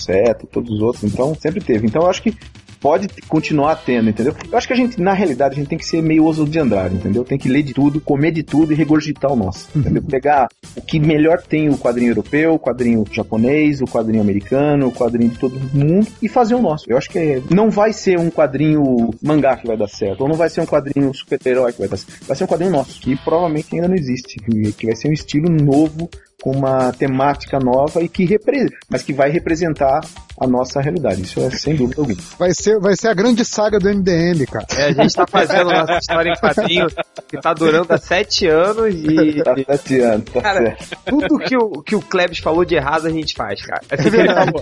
todos 0.47 0.71
os 0.73 0.81
outros. 0.83 1.05
Então, 1.05 1.35
sempre 1.35 1.61
teve. 1.63 1.87
Então, 1.87 2.03
eu 2.03 2.09
acho 2.11 2.23
que 2.23 2.37
pode 2.85 3.09
continuar 3.29 3.77
tendo, 3.77 4.11
entendeu? 4.11 4.37
Eu 4.53 4.59
acho 4.59 4.67
que 4.67 4.75
a 4.75 4.77
gente, 4.77 5.01
na 5.01 5.15
realidade, 5.15 5.55
a 5.55 5.57
gente 5.57 5.69
tem 5.69 5.79
que 5.79 5.87
ser 5.87 6.03
meio 6.03 6.27
oso 6.27 6.45
de 6.45 6.59
Andrade, 6.59 6.97
entendeu? 6.97 7.25
Tem 7.25 7.39
que 7.39 7.49
ler 7.49 7.63
de 7.63 7.73
tudo, 7.73 7.99
comer 7.99 8.31
de 8.31 8.43
tudo 8.43 8.75
e 8.75 8.77
regurgitar 8.77 9.33
o 9.33 9.37
nosso, 9.37 9.71
entendeu? 9.75 10.03
Pegar 10.03 10.49
o 10.77 10.83
que 10.83 11.01
melhor 11.01 11.41
tem 11.41 11.71
o 11.71 11.79
quadrinho 11.79 12.11
europeu, 12.11 12.53
o 12.53 12.59
quadrinho 12.59 13.03
japonês, 13.11 13.81
o 13.81 13.87
quadrinho 13.87 14.21
americano, 14.21 14.89
o 14.89 14.93
quadrinho 14.93 15.31
de 15.31 15.39
todo 15.39 15.59
mundo 15.73 16.09
e 16.21 16.29
fazer 16.29 16.57
o 16.57 16.61
nosso. 16.61 16.85
Eu 16.87 16.99
acho 16.99 17.09
que 17.09 17.19
é- 17.19 17.43
não 17.49 17.71
vai 17.71 17.91
ser 17.91 18.19
um 18.19 18.29
quadrinho 18.29 19.15
mangá 19.23 19.57
que 19.57 19.67
vai 19.67 19.79
dar 19.79 19.89
certo, 19.89 20.21
ou 20.21 20.29
não 20.29 20.37
vai 20.37 20.51
ser 20.51 20.61
um 20.61 20.67
quadrinho 20.67 21.11
super-herói 21.15 21.73
que 21.73 21.79
vai 21.79 21.89
dar 21.89 21.97
certo. 21.97 22.27
Vai 22.27 22.37
ser 22.37 22.45
um 22.45 22.49
quadrinho 22.49 22.73
nosso, 22.73 23.01
que 23.01 23.17
provavelmente 23.17 23.69
ainda 23.73 23.89
não 23.89 23.97
existe, 23.97 24.37
que 24.77 24.85
vai 24.85 24.95
ser 24.95 25.09
um 25.09 25.13
estilo 25.13 25.49
novo 25.49 26.11
com 26.43 26.51
uma 26.51 26.93
temática 26.93 27.59
nova 27.59 28.03
e 28.03 28.09
que 28.09 28.25
repre... 28.25 28.69
mas 28.89 29.03
que 29.03 29.13
vai 29.13 29.31
representar 29.31 30.01
a 30.39 30.47
nossa 30.47 30.81
realidade. 30.81 31.23
Isso 31.23 31.41
é 31.41 31.51
sem 31.51 31.75
dúvida 31.77 32.01
alguma. 32.01 32.19
Vai 32.39 32.53
ser, 32.53 32.79
vai 32.79 32.97
ser 32.97 33.09
a 33.09 33.15
grande 33.15 33.45
saga 33.45 33.79
do 33.79 33.89
MDM, 33.89 34.45
cara. 34.47 34.67
É, 34.77 34.85
a 34.87 34.93
gente 34.93 35.15
tá 35.15 35.27
fazendo 35.27 35.71
nossa 35.71 35.99
história 35.99 36.31
em 36.31 36.37
quadrinho 36.37 36.87
que 37.29 37.41
tá 37.41 37.55
durando 37.55 37.93
há 37.93 37.99
sete 37.99 38.47
anos 38.47 38.95
e. 38.95 39.43
Tá 39.43 39.55
sete 39.67 40.01
anos, 40.01 40.25
tá 40.33 40.43
cara, 40.43 40.61
certo. 40.61 40.99
tudo 41.07 41.39
que 41.39 41.57
o, 41.57 41.83
que 41.83 41.95
o 41.95 42.01
Klebs 42.01 42.39
falou 42.39 42.65
de 42.65 42.75
errado 42.75 43.07
a 43.07 43.11
gente 43.11 43.35
faz, 43.35 43.63
cara. 43.63 43.83
É 43.91 43.97
falou. 43.97 44.61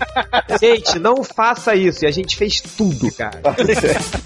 Gente, 0.61 0.99
não 0.99 1.25
faça 1.25 1.75
isso. 1.75 2.05
E 2.05 2.09
a 2.09 2.11
gente 2.11 2.37
fez 2.37 2.61
tudo, 2.61 3.11
cara. 3.13 3.39
Tá 3.41 3.55
certo. 3.57 4.23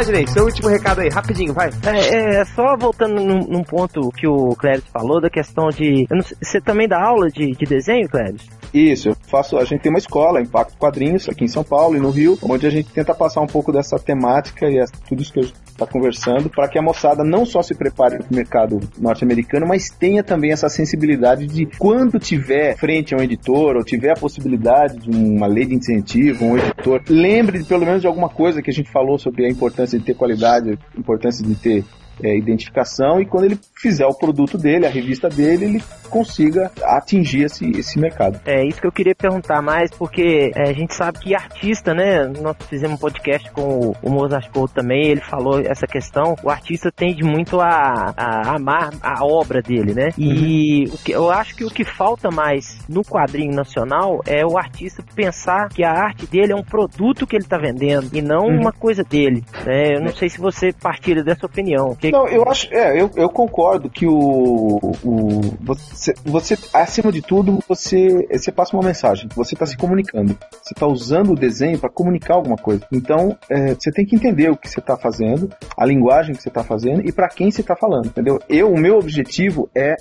Rodney, 0.00 0.26
seu 0.28 0.44
último 0.44 0.68
recado 0.68 1.02
aí, 1.02 1.10
rapidinho, 1.10 1.52
vai. 1.52 1.68
É, 1.84 2.40
é 2.40 2.44
só 2.46 2.74
voltando 2.74 3.20
num, 3.20 3.40
num 3.40 3.62
ponto 3.62 4.08
que 4.12 4.26
o 4.26 4.56
Cléris 4.56 4.84
falou, 4.90 5.20
da 5.20 5.28
questão 5.28 5.68
de. 5.68 6.06
sei, 6.22 6.36
você 6.42 6.58
também 6.58 6.88
dá 6.88 6.98
aula 6.98 7.28
de, 7.28 7.52
de 7.52 7.66
desenho, 7.66 8.08
Cléris? 8.08 8.48
Isso, 8.72 9.08
eu 9.08 9.16
faço. 9.22 9.58
A 9.58 9.64
gente 9.64 9.80
tem 9.80 9.90
uma 9.90 9.98
escola, 9.98 10.40
Impacto 10.40 10.76
Quadrinhos, 10.76 11.28
aqui 11.28 11.44
em 11.44 11.48
São 11.48 11.64
Paulo 11.64 11.96
e 11.96 12.00
no 12.00 12.10
Rio, 12.10 12.38
onde 12.42 12.66
a 12.66 12.70
gente 12.70 12.90
tenta 12.90 13.14
passar 13.14 13.40
um 13.40 13.46
pouco 13.46 13.72
dessa 13.72 13.98
temática 13.98 14.68
e 14.68 14.84
tudo 15.08 15.22
isso 15.22 15.32
que 15.32 15.40
a 15.40 15.42
gente 15.42 15.54
está 15.66 15.86
conversando, 15.86 16.48
para 16.48 16.68
que 16.68 16.78
a 16.78 16.82
moçada 16.82 17.24
não 17.24 17.44
só 17.44 17.62
se 17.62 17.74
prepare 17.74 18.18
para 18.18 18.30
o 18.30 18.34
mercado 18.34 18.80
norte-americano, 18.98 19.66
mas 19.66 19.88
tenha 19.88 20.22
também 20.22 20.52
essa 20.52 20.68
sensibilidade 20.68 21.46
de 21.46 21.66
quando 21.78 22.18
tiver 22.18 22.76
frente 22.76 23.14
a 23.14 23.18
um 23.18 23.22
editor 23.22 23.76
ou 23.76 23.84
tiver 23.84 24.10
a 24.10 24.20
possibilidade 24.20 24.98
de 24.98 25.10
uma 25.10 25.46
lei 25.46 25.66
de 25.66 25.74
incentivo, 25.74 26.44
um 26.44 26.58
editor, 26.58 27.02
lembre 27.08 27.64
pelo 27.64 27.86
menos 27.86 28.00
de 28.00 28.06
alguma 28.06 28.28
coisa 28.28 28.60
que 28.60 28.70
a 28.70 28.74
gente 28.74 28.90
falou 28.90 29.18
sobre 29.18 29.46
a 29.46 29.48
importância 29.48 29.98
de 29.98 30.04
ter 30.04 30.14
qualidade, 30.14 30.78
a 30.94 31.00
importância 31.00 31.44
de 31.44 31.54
ter 31.54 31.84
é, 32.22 32.36
identificação 32.36 33.20
e 33.20 33.26
quando 33.26 33.44
ele 33.44 33.58
fizer 33.74 34.06
o 34.06 34.14
produto 34.14 34.58
dele, 34.58 34.86
a 34.86 34.90
revista 34.90 35.28
dele, 35.28 35.64
ele 35.64 35.82
consiga 36.10 36.70
atingir 36.82 37.44
esse, 37.44 37.70
esse 37.70 37.98
mercado. 37.98 38.40
É 38.44 38.64
isso 38.66 38.80
que 38.80 38.86
eu 38.86 38.92
queria 38.92 39.14
perguntar 39.14 39.62
mais, 39.62 39.90
porque 39.92 40.50
é, 40.56 40.68
a 40.70 40.72
gente 40.72 40.94
sabe 40.94 41.18
que 41.20 41.34
artista, 41.34 41.94
né? 41.94 42.26
Nós 42.42 42.56
fizemos 42.68 42.96
um 42.96 43.00
podcast 43.00 43.50
com 43.52 43.62
o, 43.62 43.96
o 44.02 44.10
Mozart 44.10 44.50
Couto 44.50 44.74
também, 44.74 45.06
ele 45.08 45.20
falou 45.20 45.60
essa 45.60 45.86
questão. 45.86 46.34
O 46.42 46.50
artista 46.50 46.90
tende 46.90 47.22
muito 47.22 47.60
a, 47.60 48.12
a 48.16 48.56
amar 48.56 48.90
a 49.02 49.24
obra 49.24 49.62
dele, 49.62 49.94
né? 49.94 50.08
E 50.18 50.84
o 50.92 50.98
que, 50.98 51.12
eu 51.12 51.30
acho 51.30 51.54
que 51.54 51.64
o 51.64 51.70
que 51.70 51.84
falta 51.84 52.28
mais 52.30 52.78
no 52.88 53.02
quadrinho 53.02 53.54
nacional 53.54 54.20
é 54.26 54.44
o 54.44 54.58
artista 54.58 55.02
pensar 55.14 55.68
que 55.68 55.84
a 55.84 55.92
arte 55.92 56.26
dele 56.26 56.52
é 56.52 56.56
um 56.56 56.62
produto 56.64 57.26
que 57.26 57.36
ele 57.36 57.44
tá 57.44 57.56
vendendo 57.56 58.08
e 58.12 58.20
não 58.20 58.46
uma 58.46 58.72
coisa 58.72 59.04
dele. 59.04 59.44
né? 59.64 59.94
Eu 59.96 60.00
não 60.00 60.12
sei 60.12 60.28
se 60.28 60.38
você 60.40 60.72
partilha 60.72 61.22
dessa 61.22 61.46
opinião. 61.46 61.94
Que- 61.94 62.09
Não, 62.10 62.28
eu 62.28 62.48
acho, 62.48 62.72
é, 62.72 63.00
eu, 63.00 63.10
eu 63.16 63.28
concordo 63.28 63.90
que 63.90 64.06
o, 64.06 64.78
o 65.04 65.40
você, 65.60 66.14
você, 66.24 66.58
acima 66.72 67.12
de 67.12 67.22
tudo, 67.22 67.58
você, 67.68 68.26
você 68.30 68.52
passa 68.52 68.76
uma 68.76 68.84
mensagem, 68.84 69.28
você 69.34 69.54
está 69.54 69.66
se 69.66 69.76
comunicando, 69.76 70.36
você 70.62 70.74
está 70.74 70.86
usando 70.86 71.32
o 71.32 71.36
desenho 71.36 71.78
para 71.78 71.90
comunicar 71.90 72.34
alguma 72.34 72.56
coisa. 72.56 72.86
Então, 72.92 73.36
é, 73.48 73.74
você 73.74 73.90
tem 73.90 74.04
que 74.04 74.14
entender 74.14 74.50
o 74.50 74.56
que 74.56 74.68
você 74.68 74.80
está 74.80 74.96
fazendo, 74.96 75.48
a 75.76 75.84
linguagem 75.84 76.34
que 76.34 76.42
você 76.42 76.48
está 76.48 76.64
fazendo 76.64 77.06
e 77.06 77.12
para 77.12 77.28
quem 77.28 77.50
você 77.50 77.60
está 77.60 77.76
falando, 77.76 78.06
entendeu? 78.06 78.40
Eu, 78.48 78.72
o 78.72 78.78
meu 78.78 78.98
objetivo 78.98 79.70
é 79.74 79.96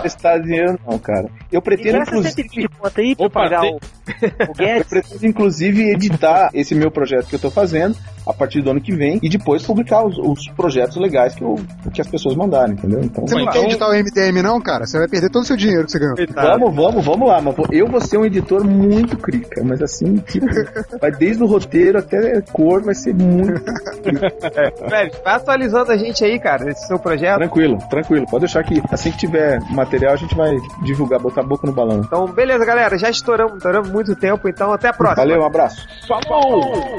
Prestar 0.00 0.38
dinheiro 0.38 0.78
não, 0.86 0.98
cara. 0.98 1.26
Eu 1.52 1.62
pretendo, 1.62 1.90
Empresta 1.98 2.16
inclusive, 2.16 2.48
120 2.48 2.68
conto 2.78 3.00
aí 3.00 3.16
pra 3.16 3.26
Opa, 3.26 3.40
pagar 3.42 3.60
tem- 3.62 3.72
o, 3.74 4.50
o 4.50 4.54
Guedes. 4.54 4.88
pretendo, 5.02 5.26
inclusive, 5.26 5.90
editar 5.90 6.50
esse 6.52 6.74
meu 6.74 6.90
projeto 6.90 7.26
que 7.26 7.34
eu 7.34 7.40
tô 7.40 7.50
fazendo 7.50 7.96
a 8.26 8.32
partir 8.32 8.62
do 8.62 8.70
ano 8.70 8.80
que 8.80 8.94
vem 8.94 9.18
e 9.22 9.28
depois 9.28 9.62
publicar 9.62 10.04
os, 10.04 10.16
os 10.18 10.48
projetos 10.48 10.96
legais 10.96 11.34
que, 11.34 11.42
eu, 11.42 11.56
que 11.92 12.00
as 12.00 12.08
pessoas 12.08 12.34
mandarem, 12.34 12.74
entendeu? 12.74 13.00
Então, 13.02 13.26
Você 13.26 13.36
não 13.36 13.46
quer 13.46 13.64
editar 13.64 13.88
o 13.88 13.92
MDM, 13.92 14.42
não, 14.42 14.60
cara? 14.60 14.86
Você 14.86 14.98
vai 14.98 15.08
perder 15.08 15.30
todo 15.30 15.42
o 15.42 15.46
seu 15.46 15.56
dinheiro 15.56 15.84
que 15.84 15.92
você 15.92 15.98
ganhou. 15.98 16.16
Vamos, 16.34 16.74
vamos, 16.74 17.04
vamos 17.04 17.28
lá. 17.28 17.40
Mas 17.40 17.54
eu 17.70 17.86
vou 17.86 18.00
ser 18.00 18.18
um 18.18 18.24
editor 18.24 18.64
muito 18.64 19.16
crica, 19.18 19.62
mas 19.62 19.82
assim, 19.82 20.16
tipo, 20.16 20.46
vai 21.00 21.10
desde 21.10 21.42
o 21.42 21.46
roteiro 21.46 21.98
até 21.98 22.38
a 22.38 22.42
cor, 22.42 22.82
vai 22.82 22.94
ser 22.94 23.14
muito 23.14 23.62
Cleves, 24.88 25.20
vai 25.22 25.34
atualizando 25.34 25.92
a 25.92 25.96
gente 25.96 26.24
aí, 26.24 26.38
cara, 26.38 26.70
esse 26.70 26.86
seu 26.86 26.98
projeto. 26.98 27.38
tranquilo, 27.38 27.78
tranquilo. 27.90 28.26
Pode 28.26 28.44
deixar 28.44 28.62
que 28.64 28.82
assim 28.90 29.10
que 29.10 29.18
tiver 29.18 29.60
material 29.70 30.14
a 30.14 30.16
gente 30.16 30.34
vai 30.34 30.54
divulgar, 30.84 31.20
botar 31.20 31.42
a 31.42 31.44
boca 31.44 31.66
no 31.66 31.72
balão. 31.72 32.00
Então, 32.04 32.26
beleza, 32.26 32.64
galera. 32.64 32.96
Já 32.98 33.10
estouramos, 33.10 33.56
estouramos 33.56 33.90
muito 33.90 34.14
tempo, 34.16 34.48
então 34.48 34.72
até 34.84 34.88
a 34.88 34.92
próxima. 34.92 35.24
Valeu, 35.24 35.40
um 35.40 35.46
abraço. 35.46 35.88
Falou! 36.06 36.98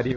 Pariu. 0.00 0.16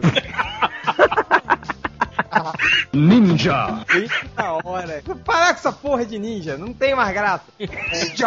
Ninja! 2.92 3.84
Eita 3.92 4.52
hora. 4.64 5.02
Parar 5.24 5.52
com 5.52 5.58
essa 5.58 5.72
porra 5.72 6.06
de 6.06 6.18
ninja. 6.18 6.56
Não 6.56 6.72
tem 6.72 6.94
mais 6.94 7.12
graça. 7.12 7.44
Ninja! 7.58 8.26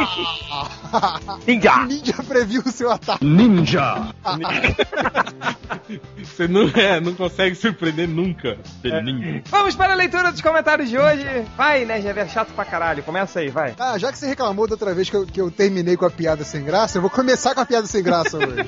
Ninja! 1.46 1.78
Ninja 1.86 2.24
previu 2.24 2.62
o 2.66 2.72
seu 2.72 2.92
ataque. 2.92 3.26
Ninja! 3.26 4.14
Você 6.18 6.48
não, 6.48 6.68
é, 6.70 7.00
não 7.00 7.14
consegue 7.14 7.56
surpreender 7.56 8.08
nunca. 8.08 8.58
Ninja. 9.04 9.42
Vamos 9.48 9.76
para 9.76 9.94
a 9.94 9.96
leitura 9.96 10.32
dos 10.32 10.42
comentários 10.42 10.90
de 10.90 10.98
hoje. 10.98 11.26
Vai, 11.56 11.86
né, 11.86 12.02
Javier? 12.02 12.30
Chato 12.30 12.54
pra 12.54 12.66
caralho. 12.66 13.04
Começa 13.04 13.40
aí, 13.40 13.50
vai. 13.50 13.74
Ah, 13.80 13.98
já 13.98 14.12
que 14.12 14.18
você 14.18 14.28
reclamou 14.28 14.68
da 14.68 14.74
outra 14.74 14.94
vez 14.94 15.10
que 15.10 15.16
eu, 15.16 15.26
que 15.26 15.40
eu 15.42 15.50
terminei 15.52 15.96
com 15.96 16.06
a 16.06 16.10
piada 16.10 16.44
sem 16.44 16.64
graça, 16.64 16.98
eu 16.98 17.02
vou 17.02 17.10
começar 17.10 17.54
com 17.56 17.62
a 17.62 17.66
piada 17.66 17.88
sem 17.88 18.04
graça 18.04 18.38
hoje. 18.38 18.64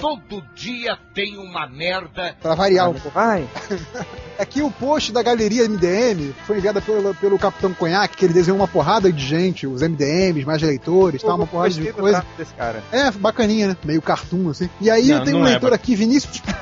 Todo 0.00 0.42
dia 0.54 0.98
tem 1.14 1.36
uma 1.36 1.66
merda. 1.66 2.36
pra 2.40 2.54
variar 2.54 2.90
um 2.90 2.94
pouco. 2.94 3.10
Vai. 3.10 3.46
Aqui 4.38 4.62
o 4.62 4.70
post 4.70 5.12
da 5.12 5.22
galeria 5.22 5.68
MDM 5.68 6.32
foi 6.46 6.58
enviado 6.58 6.80
pelo, 6.82 7.14
pelo 7.14 7.38
Capitão 7.38 7.72
Conhaque, 7.74 8.16
que 8.16 8.24
ele 8.24 8.34
desenhou 8.34 8.58
uma 8.58 8.68
porrada 8.68 9.12
de 9.12 9.24
gente, 9.24 9.66
os 9.66 9.82
MDMs, 9.82 10.44
mais 10.46 10.62
leitores, 10.62 11.22
tal, 11.22 11.36
uma 11.36 11.46
porrada 11.46 11.70
de 11.70 11.92
coisa. 11.92 12.24
desse 12.36 12.54
cara. 12.54 12.82
É, 12.92 13.10
bacaninha, 13.10 13.68
né? 13.68 13.76
Meio 13.84 14.02
cartoon, 14.02 14.50
assim. 14.50 14.68
E 14.80 14.90
aí 14.90 15.08
Não, 15.08 15.24
tem 15.24 15.34
um 15.34 15.40
não 15.40 15.46
é 15.46 15.50
leitor 15.50 15.72
aqui, 15.72 15.94
Vinícius. 15.94 16.42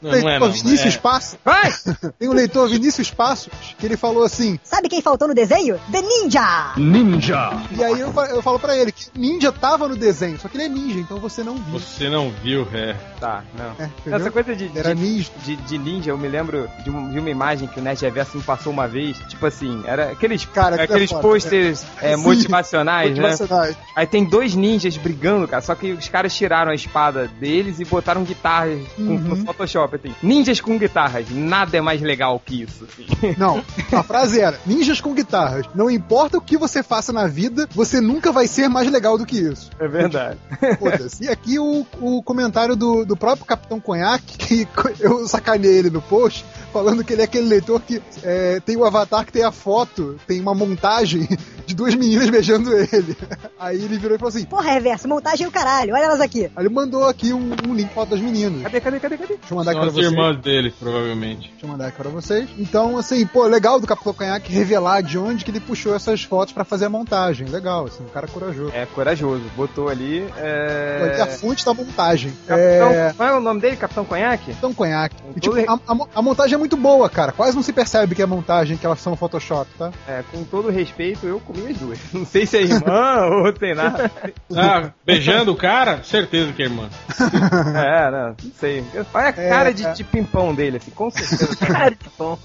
Não, 0.00 0.12
não 0.12 0.28
é, 0.28 0.38
não. 0.38 0.52
Vinícius 0.52 0.94
É. 0.94 0.98
Passos. 0.98 1.38
Vai! 1.44 1.72
Tem 2.18 2.28
um 2.28 2.32
leitor, 2.32 2.68
Vinícius 2.68 3.10
Passos, 3.10 3.50
que 3.76 3.84
ele 3.84 3.96
falou 3.96 4.22
assim. 4.22 4.58
Sabe 4.62 4.88
quem 4.88 5.02
faltou 5.02 5.26
no 5.26 5.34
desenho? 5.34 5.80
The 5.90 6.00
Ninja! 6.00 6.74
Ninja! 6.76 7.50
E 7.76 7.82
aí 7.82 7.98
eu, 7.98 8.12
eu 8.30 8.42
falo 8.42 8.58
pra 8.60 8.76
ele 8.76 8.92
que 8.92 9.06
ninja 9.16 9.50
tava 9.50 9.88
no 9.88 9.96
desenho, 9.96 10.38
só 10.38 10.48
que 10.48 10.56
ele 10.56 10.64
é 10.64 10.68
ninja, 10.68 11.00
então 11.00 11.18
você 11.18 11.42
não 11.42 11.56
viu. 11.56 11.78
Você 11.80 12.08
não 12.08 12.30
viu, 12.30 12.68
é. 12.72 12.94
Tá, 13.18 13.42
não. 13.56 13.74
É? 13.84 13.90
Essa 14.16 14.30
coisa 14.30 14.54
de, 14.54 14.70
Era 14.74 14.94
de, 14.94 15.00
ninja. 15.02 15.30
de, 15.44 15.56
de 15.56 15.78
ninja, 15.78 16.10
eu 16.10 16.18
me 16.18 16.28
lembro 16.28 16.68
de, 16.84 16.90
um- 16.90 17.10
de 17.10 17.18
uma 17.18 17.30
imagem 17.30 17.68
que 17.68 17.78
o 17.80 17.82
Nerd 17.82 18.00
Reverso 18.02 18.36
me 18.36 18.42
passou 18.42 18.72
uma 18.72 18.86
vez. 18.88 19.16
Tipo 19.28 19.46
assim, 19.46 19.82
era 19.86 20.10
aqueles, 20.12 20.44
Cara, 20.46 20.76
é 20.76 20.82
aqueles 20.82 21.10
foda, 21.10 21.22
posters 21.22 21.84
é, 22.00 22.16
Sim. 22.16 22.22
motivacionais, 22.22 23.10
né? 23.16 23.22
Motivacionais. 23.30 23.76
Aí 23.94 24.06
tem 24.06 24.24
dois 24.24 24.54
ninjas 24.54 24.96
brigando, 24.96 25.46
cara. 25.48 25.62
Só 25.62 25.74
que 25.74 25.92
os 25.92 26.08
caras 26.08 26.34
tiraram 26.34 26.70
a 26.70 26.74
espada 26.74 27.28
deles 27.40 27.80
e 27.80 27.84
botaram 27.84 28.24
guitarras 28.24 28.80
com- 28.96 29.02
Uhum. 29.02 29.18
no 29.18 29.36
Photoshop. 29.44 29.96
Assim. 29.96 30.14
Ninjas 30.22 30.60
com 30.60 30.78
guitarras. 30.78 31.26
Nada 31.30 31.76
é 31.76 31.80
mais 31.80 32.00
legal 32.00 32.40
que 32.44 32.62
isso. 32.62 32.84
assim. 32.84 33.06
Não, 33.38 33.62
a 33.92 34.02
frase 34.02 34.40
era: 34.40 34.58
ninjas 34.66 35.00
com 35.00 35.14
guitarras. 35.14 35.66
Não 35.74 35.90
importa 35.90 36.38
o 36.38 36.40
que 36.40 36.56
você 36.56 36.82
faça 36.82 37.12
na 37.12 37.26
vida, 37.26 37.68
você 37.74 38.00
nunca 38.00 38.32
vai 38.32 38.46
ser 38.46 38.68
mais 38.68 38.90
legal 38.90 39.16
do 39.18 39.26
que 39.26 39.36
isso. 39.38 39.70
É 39.78 39.88
verdade. 39.88 40.38
Foda-se. 40.78 41.24
E 41.24 41.28
aqui 41.28 41.58
o, 41.58 41.86
o 42.00 42.22
comentário 42.22 42.76
do, 42.76 43.04
do 43.04 43.16
próprio 43.16 43.44
Capitão 43.46 43.80
Conhaque, 43.80 44.36
que 44.38 44.68
eu 45.00 45.26
sacanei 45.26 45.70
ele 45.78 45.90
no 45.90 46.00
post, 46.02 46.44
falando 46.78 47.04
que 47.04 47.12
ele 47.12 47.22
é 47.22 47.24
aquele 47.24 47.46
leitor 47.48 47.80
que 47.80 48.00
é, 48.22 48.60
tem 48.60 48.76
o 48.76 48.84
avatar 48.84 49.24
que 49.24 49.32
tem 49.32 49.42
a 49.44 49.50
foto, 49.52 50.16
tem 50.26 50.40
uma 50.40 50.54
montagem 50.54 51.26
de 51.66 51.74
duas 51.74 51.94
meninas 51.94 52.30
beijando 52.30 52.72
ele. 52.72 53.16
Aí 53.58 53.76
ele 53.82 53.98
virou 53.98 54.14
e 54.16 54.18
falou 54.18 54.28
assim: 54.28 54.44
Porra, 54.44 54.72
reverso, 54.72 55.08
montagem 55.08 55.44
é 55.44 55.48
o 55.48 55.52
caralho, 55.52 55.94
olha 55.94 56.04
elas 56.04 56.20
aqui. 56.20 56.44
Aí 56.54 56.64
ele 56.64 56.68
mandou 56.68 57.04
aqui 57.06 57.32
um, 57.32 57.50
um 57.68 57.74
link 57.74 57.92
foto 57.92 58.10
das 58.10 58.20
meninas. 58.20 58.62
Cadê, 58.62 58.80
cadê, 58.80 59.00
cadê, 59.00 59.16
cadê? 59.18 59.34
Deixa 59.36 59.52
eu 59.52 59.56
mandar 59.56 59.70
aqui 59.72 59.80
pra 59.80 59.88
as 59.88 59.94
vocês. 59.94 60.10
irmãs 60.12 60.36
dele, 60.40 60.72
provavelmente. 60.78 61.50
Deixa 61.50 61.66
eu 61.66 61.68
mandar 61.70 61.86
aqui 61.88 61.96
pra 61.96 62.10
vocês. 62.10 62.48
Então, 62.58 62.96
assim, 62.96 63.26
pô, 63.26 63.44
legal 63.46 63.80
do 63.80 63.86
Capitão 63.86 64.12
Conhaque 64.14 64.52
revelar 64.52 65.02
de 65.02 65.18
onde 65.18 65.44
que 65.44 65.50
ele 65.50 65.60
puxou 65.60 65.94
essas 65.94 66.22
fotos 66.22 66.52
pra 66.54 66.64
fazer 66.64 66.86
a 66.86 66.88
montagem. 66.90 67.48
Legal, 67.48 67.86
assim, 67.86 68.02
um 68.04 68.08
cara 68.08 68.26
corajoso. 68.28 68.72
É 68.74 68.86
corajoso. 68.86 69.42
Botou 69.56 69.88
ali. 69.88 70.24
Aqui 70.24 71.20
a 71.20 71.24
É... 71.24 71.26
fonte 71.26 71.64
da 71.64 71.74
montagem. 71.74 72.32
Capitão, 72.46 72.90
É. 72.90 73.12
Qual 73.16 73.28
é 73.28 73.34
o 73.36 73.40
nome 73.40 73.60
dele? 73.60 73.76
Capitão 73.76 74.04
Conhaque? 74.04 74.46
Capitão 74.48 74.72
Conhaque. 74.74 75.16
E, 75.36 75.40
tipo, 75.40 75.56
a, 75.58 75.78
a 75.86 75.94
mo- 75.94 76.08
a 76.14 76.22
montagem 76.22 76.54
é 76.54 76.58
muito 76.58 76.67
boa, 76.76 77.08
cara. 77.08 77.32
Quase 77.32 77.54
não 77.56 77.62
se 77.62 77.72
percebe 77.72 78.14
que 78.14 78.22
é 78.22 78.26
montagem, 78.26 78.76
que 78.76 78.84
elas 78.86 79.00
são 79.00 79.16
Photoshop, 79.16 79.68
tá? 79.78 79.90
É, 80.06 80.22
com 80.30 80.44
todo 80.44 80.70
respeito, 80.70 81.26
eu 81.26 81.40
comi 81.40 81.66
as 81.70 81.76
duas. 81.78 81.98
Não 82.12 82.24
sei 82.26 82.46
se 82.46 82.56
é 82.56 82.62
irmã 82.62 83.26
ou 83.26 83.52
tem 83.52 83.74
nada. 83.74 84.10
Ah, 84.56 84.90
beijando 85.04 85.52
o 85.52 85.56
cara? 85.56 86.02
Certeza 86.02 86.52
que 86.52 86.62
é 86.62 86.66
irmã. 86.66 86.88
É, 87.78 88.10
não, 88.10 88.28
não 88.28 88.52
sei. 88.58 88.84
Olha 89.14 89.26
a 89.26 89.28
É, 89.28 89.32
cara 89.48 89.72
de, 89.74 89.86
é. 89.86 89.92
de 89.92 90.04
pimpão 90.04 90.54
dele, 90.54 90.76
assim, 90.78 90.90
com 90.90 91.10
certeza. 91.10 91.56
Cara 91.56 91.90
de 91.90 91.96
bom. 92.18 92.38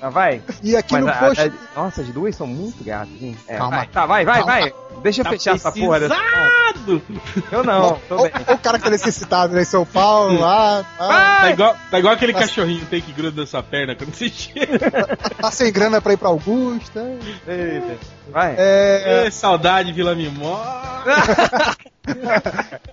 Ah, 0.00 0.08
vai. 0.10 0.42
E 0.62 0.76
aqui 0.76 0.94
Mas 0.94 1.04
no 1.04 1.10
a- 1.10 1.14
post. 1.14 1.40
a- 1.42 1.52
nossa, 1.80 2.00
as 2.02 2.08
duas 2.08 2.34
são 2.36 2.46
muito 2.46 2.82
gatas, 2.84 3.10
hein? 3.20 3.36
É, 3.46 3.56
Calma. 3.56 3.76
vai, 3.78 3.86
tá, 3.86 4.06
vai, 4.06 4.24
vai, 4.24 4.38
Calma. 4.38 4.52
vai. 4.52 4.72
Deixa 5.02 5.20
eu 5.20 5.24
Tá 5.24 5.30
fechar 5.30 5.54
essa 5.54 5.70
porra 5.70 6.00
dessa. 6.00 6.14
precisado. 6.16 7.02
Eu 7.52 7.62
não, 7.64 7.98
tô 8.08 8.22
bem. 8.22 8.32
O 8.52 8.58
cara 8.58 8.78
que 8.78 8.84
tá 8.84 8.90
necessitado 8.90 9.54
né, 9.54 9.62
em 9.62 9.64
São 9.64 9.84
Paulo, 9.86 10.40
lá, 10.40 10.84
lá, 10.98 11.40
Tá 11.40 11.50
igual, 11.50 11.76
tá 11.90 11.98
igual 12.00 12.14
aquele 12.14 12.32
Nossa. 12.32 12.46
cachorrinho 12.46 12.84
tem 12.86 13.00
que 13.00 13.12
gruda 13.12 13.40
nessa 13.40 13.57
perna 13.62 13.94
quando 13.94 14.14
você 14.14 14.28
chega. 14.28 14.78
tá 15.40 15.50
sem 15.50 15.72
grana 15.72 16.00
pra 16.00 16.12
ir 16.12 16.16
pra 16.16 16.28
Augusta. 16.28 17.00
Eita. 17.46 17.96
Vai. 18.30 18.54
É. 18.58 19.26
É, 19.26 19.30
saudade, 19.30 19.92
Vila 19.92 20.14
Mimosa. 20.14 20.66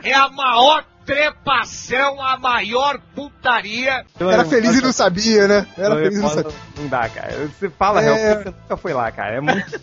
É 0.04 0.14
a 0.14 0.28
maior 0.28 0.84
trepação, 1.06 2.22
a 2.22 2.36
maior 2.38 3.00
putaria. 3.16 4.04
Era 4.20 4.44
feliz 4.44 4.76
e 4.78 4.82
não 4.82 4.92
sabia, 4.92 5.48
né? 5.48 5.66
Era 5.78 5.90
Não, 5.96 5.96
feliz 6.04 6.20
e 6.20 6.22
não 6.22 6.30
sabia. 6.30 6.52
não 6.78 6.88
dá, 6.90 7.08
cara. 7.08 7.48
Você 7.48 7.70
fala, 7.70 8.02
É. 8.02 8.04
real, 8.04 8.18
você 8.44 8.46
nunca 8.50 8.76
foi 8.78 8.94
lá, 8.94 9.10
cara. 9.14 9.36
É 9.36 9.40
muito. 9.42 9.82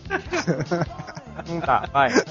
não 1.49 1.59
dá, 1.59 1.83
vai. 1.91 2.11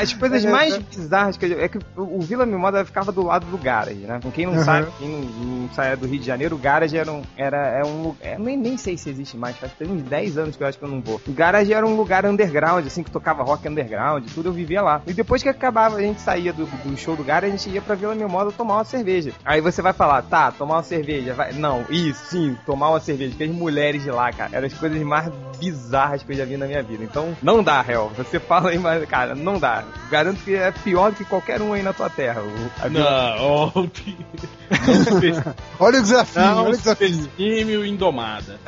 As 0.00 0.12
coisas 0.14 0.44
É, 0.44 0.50
mais 0.50 0.74
é. 0.74 0.78
bizarras 0.78 1.36
que 1.36 1.44
eu, 1.46 1.60
é 1.60 1.68
que 1.68 1.78
o 1.96 2.20
Vila 2.20 2.46
Mimosa 2.46 2.84
ficava 2.84 3.12
do 3.12 3.22
lado 3.22 3.46
do 3.46 3.58
Garage, 3.58 3.94
né? 4.06 4.18
Com 4.22 4.30
quem 4.30 4.46
não 4.46 4.54
Uhum. 4.54 4.64
sabe, 4.64 4.88
quem 4.98 5.08
não, 5.08 5.20
não 5.20 5.70
sai 5.74 5.94
do 5.96 6.06
Rio 6.06 6.18
de 6.20 6.26
Janeiro, 6.26 6.54
o 6.56 6.58
Garage 6.58 6.96
era 6.96 7.10
um. 7.12 7.22
Era, 7.36 7.56
é 7.78 7.84
um 7.84 8.02
lugar. 8.02 8.16
é, 8.26 8.38
nem, 8.38 8.56
nem 8.56 8.76
sei 8.78 8.96
se 8.96 9.10
existe 9.10 9.36
mais, 9.36 9.56
faz 9.56 9.72
uns 9.82 10.02
10 10.02 10.38
anos 10.38 10.56
que 10.56 10.62
eu 10.62 10.66
acho 10.66 10.78
que 10.78 10.84
eu 10.84 10.88
não 10.88 11.00
vou. 11.02 11.20
O 11.26 11.32
Garage 11.32 11.72
era 11.72 11.86
um 11.86 11.94
lugar 11.96 12.24
underground, 12.24 12.86
assim, 12.86 13.02
que 13.02 13.10
tocava 13.10 13.42
rock 13.42 13.68
underground, 13.68 14.24
tudo 14.34 14.48
eu 14.48 14.52
vivia 14.52 14.80
lá. 14.82 15.02
E 15.06 15.12
depois 15.12 15.42
que 15.42 15.48
acabava, 15.48 15.96
a 15.96 16.00
gente 16.00 16.20
saía 16.20 16.52
do, 16.52 16.64
do 16.64 16.96
show 16.96 17.14
do 17.14 17.22
Garage, 17.24 17.52
a 17.52 17.56
gente 17.56 17.68
ia 17.70 17.82
pra 17.82 17.94
Vila 17.94 18.14
Mimosa 18.14 18.52
tomar 18.52 18.76
uma 18.76 18.84
cerveja. 18.84 19.32
Aí 19.44 19.60
você 19.60 19.82
vai 19.82 19.92
falar, 19.92 20.22
tá, 20.22 20.50
tomar 20.52 20.76
uma 20.76 20.82
cerveja. 20.82 21.34
Vai... 21.34 21.52
Não, 21.52 21.84
isso, 21.90 22.24
sim, 22.30 22.56
tomar 22.64 22.88
uma 22.90 23.00
cerveja. 23.00 23.30
Porque 23.30 23.44
as 23.44 23.50
mulheres 23.50 24.02
de 24.02 24.10
lá, 24.10 24.32
cara, 24.32 24.50
eram 24.54 24.66
as 24.66 24.72
coisas 24.74 25.00
mais 25.02 25.30
bizarras 25.58 26.22
que 26.22 26.32
eu 26.32 26.36
já 26.36 26.44
vi 26.44 26.56
na 26.56 26.66
minha 26.66 26.82
vida. 26.82 27.02
Então, 27.04 27.36
não 27.42 27.62
dá, 27.62 27.80
réu. 27.82 28.10
Você 28.16 28.38
fala 28.40 28.70
aí, 28.70 28.78
mas, 28.78 29.04
cara, 29.06 29.34
não 29.34 29.58
dá. 29.58 29.65
Garanto 30.10 30.42
que 30.42 30.54
é 30.54 30.70
pior 30.70 31.10
do 31.10 31.16
que 31.16 31.24
qualquer 31.24 31.60
um 31.60 31.72
aí 31.72 31.82
na 31.82 31.92
tua 31.92 32.08
terra. 32.08 32.42
Não, 32.90 33.72
não 33.74 33.90
subestime 33.90 34.24
Olha 35.78 35.98
o 35.98 36.02
desafio, 36.02 36.42
não 36.42 36.64
olha 36.64 36.74
o 36.74 36.76
desafio. 36.76 37.08
subestime 37.08 37.76
o 37.76 37.84
Indomada. 37.84 38.58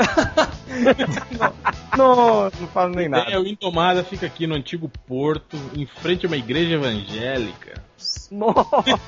Não, 1.96 2.44
não 2.44 2.68
falo 2.72 2.94
nem 2.94 3.08
nada. 3.08 3.30
É, 3.30 3.38
o 3.38 3.46
Indomada 3.46 4.04
fica 4.04 4.26
aqui 4.26 4.46
no 4.46 4.54
antigo 4.54 4.90
Porto, 5.06 5.56
em 5.74 5.86
frente 5.86 6.26
a 6.26 6.28
uma 6.28 6.36
igreja 6.36 6.74
evangélica. 6.74 7.87
Nossa. 8.30 9.00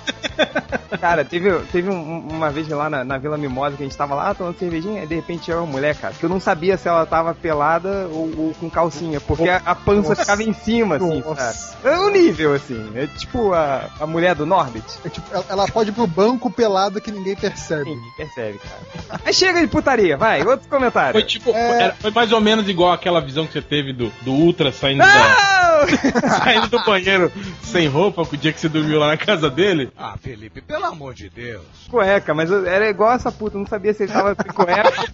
Cara, 1.00 1.24
teve, 1.24 1.50
teve 1.72 1.88
um- 1.88 2.28
uma 2.28 2.50
vez 2.50 2.68
lá 2.68 2.90
na, 2.90 3.04
na 3.04 3.16
Vila 3.16 3.38
Mimosa 3.38 3.76
que 3.76 3.82
a 3.82 3.86
gente 3.86 3.96
tava 3.96 4.14
lá 4.14 4.34
tomando 4.34 4.58
cervejinha 4.58 5.02
e 5.02 5.06
de 5.06 5.14
repente 5.14 5.44
tinha 5.44 5.56
uma 5.58 5.66
mulher, 5.66 5.94
cara, 5.96 6.12
que 6.12 6.24
eu 6.24 6.28
não 6.28 6.40
sabia 6.40 6.76
se 6.76 6.88
ela 6.88 7.06
tava 7.06 7.32
pelada 7.34 8.08
ou, 8.10 8.30
ou 8.36 8.54
com 8.58 8.68
calcinha, 8.68 9.20
porque 9.20 9.48
a, 9.48 9.62
a 9.64 9.74
pança 9.74 10.10
Nossa. 10.10 10.22
ficava 10.22 10.42
em 10.42 10.52
cima, 10.52 10.96
assim, 10.96 11.20
Nossa. 11.20 11.52
sabe? 11.52 11.88
É 11.88 11.98
um 12.00 12.10
nível, 12.10 12.54
assim. 12.54 12.90
É 12.94 13.06
tipo 13.06 13.52
a, 13.54 13.88
a 14.00 14.06
mulher 14.06 14.34
do 14.34 14.44
Norbit. 14.44 14.84
É 15.04 15.08
tipo, 15.08 15.26
ela- 15.48 15.68
pode 15.68 15.90
ir 15.90 15.92
pro 15.92 16.06
banco 16.06 16.50
pelada 16.50 17.00
que 17.00 17.10
ninguém 17.12 17.36
percebe. 17.36 17.84
Ninguém 17.90 18.10
percebe, 18.16 18.58
cara. 18.58 19.20
Aí 19.24 19.32
chega 19.32 19.60
de 19.60 19.68
putaria, 19.68 20.16
vai, 20.16 20.42
outro 20.44 20.68
comentário. 20.68 21.12
Foi 21.12 21.22
tipo, 21.22 21.50
É. 21.50 21.82
era- 21.84 21.94
foi 21.94 22.10
mais 22.10 22.32
ou 22.32 22.40
menos 22.40 22.68
igual 22.68 22.92
aquela 22.92 23.20
visão 23.20 23.46
que 23.46 23.52
você 23.52 23.62
teve 23.62 23.92
do, 23.92 24.12
do 24.22 24.32
Ultra 24.32 24.72
saindo, 24.72 24.98
da, 24.98 25.06
Não! 25.06 25.69
saindo 26.42 26.68
do 26.68 26.84
banheiro 26.84 27.30
sem 27.62 27.86
roupa, 27.88 28.24
com 28.24 28.34
o 28.34 28.38
dia 28.38 28.52
que 28.52 28.60
você 28.60 28.68
dormiu 28.68 28.98
lá 28.98 29.08
na 29.08 29.16
casa 29.16 29.48
dele. 29.50 29.90
Ah, 29.96 30.16
Felipe, 30.20 30.60
pelo 30.60 30.84
amor 30.86 31.14
de 31.14 31.28
Deus. 31.30 31.62
Cueca, 31.88 32.34
mas 32.34 32.50
eu- 32.50 32.66
era 32.66 32.88
igual 32.88 33.12
essa 33.12 33.30
puta, 33.32 33.56
não 33.58 33.66
sabia 33.66 33.92
se 33.94 34.02
ele 34.04 34.12
tava 34.12 34.34
com 34.34 34.44
cueca 34.52 34.92
ou. 35.00 35.06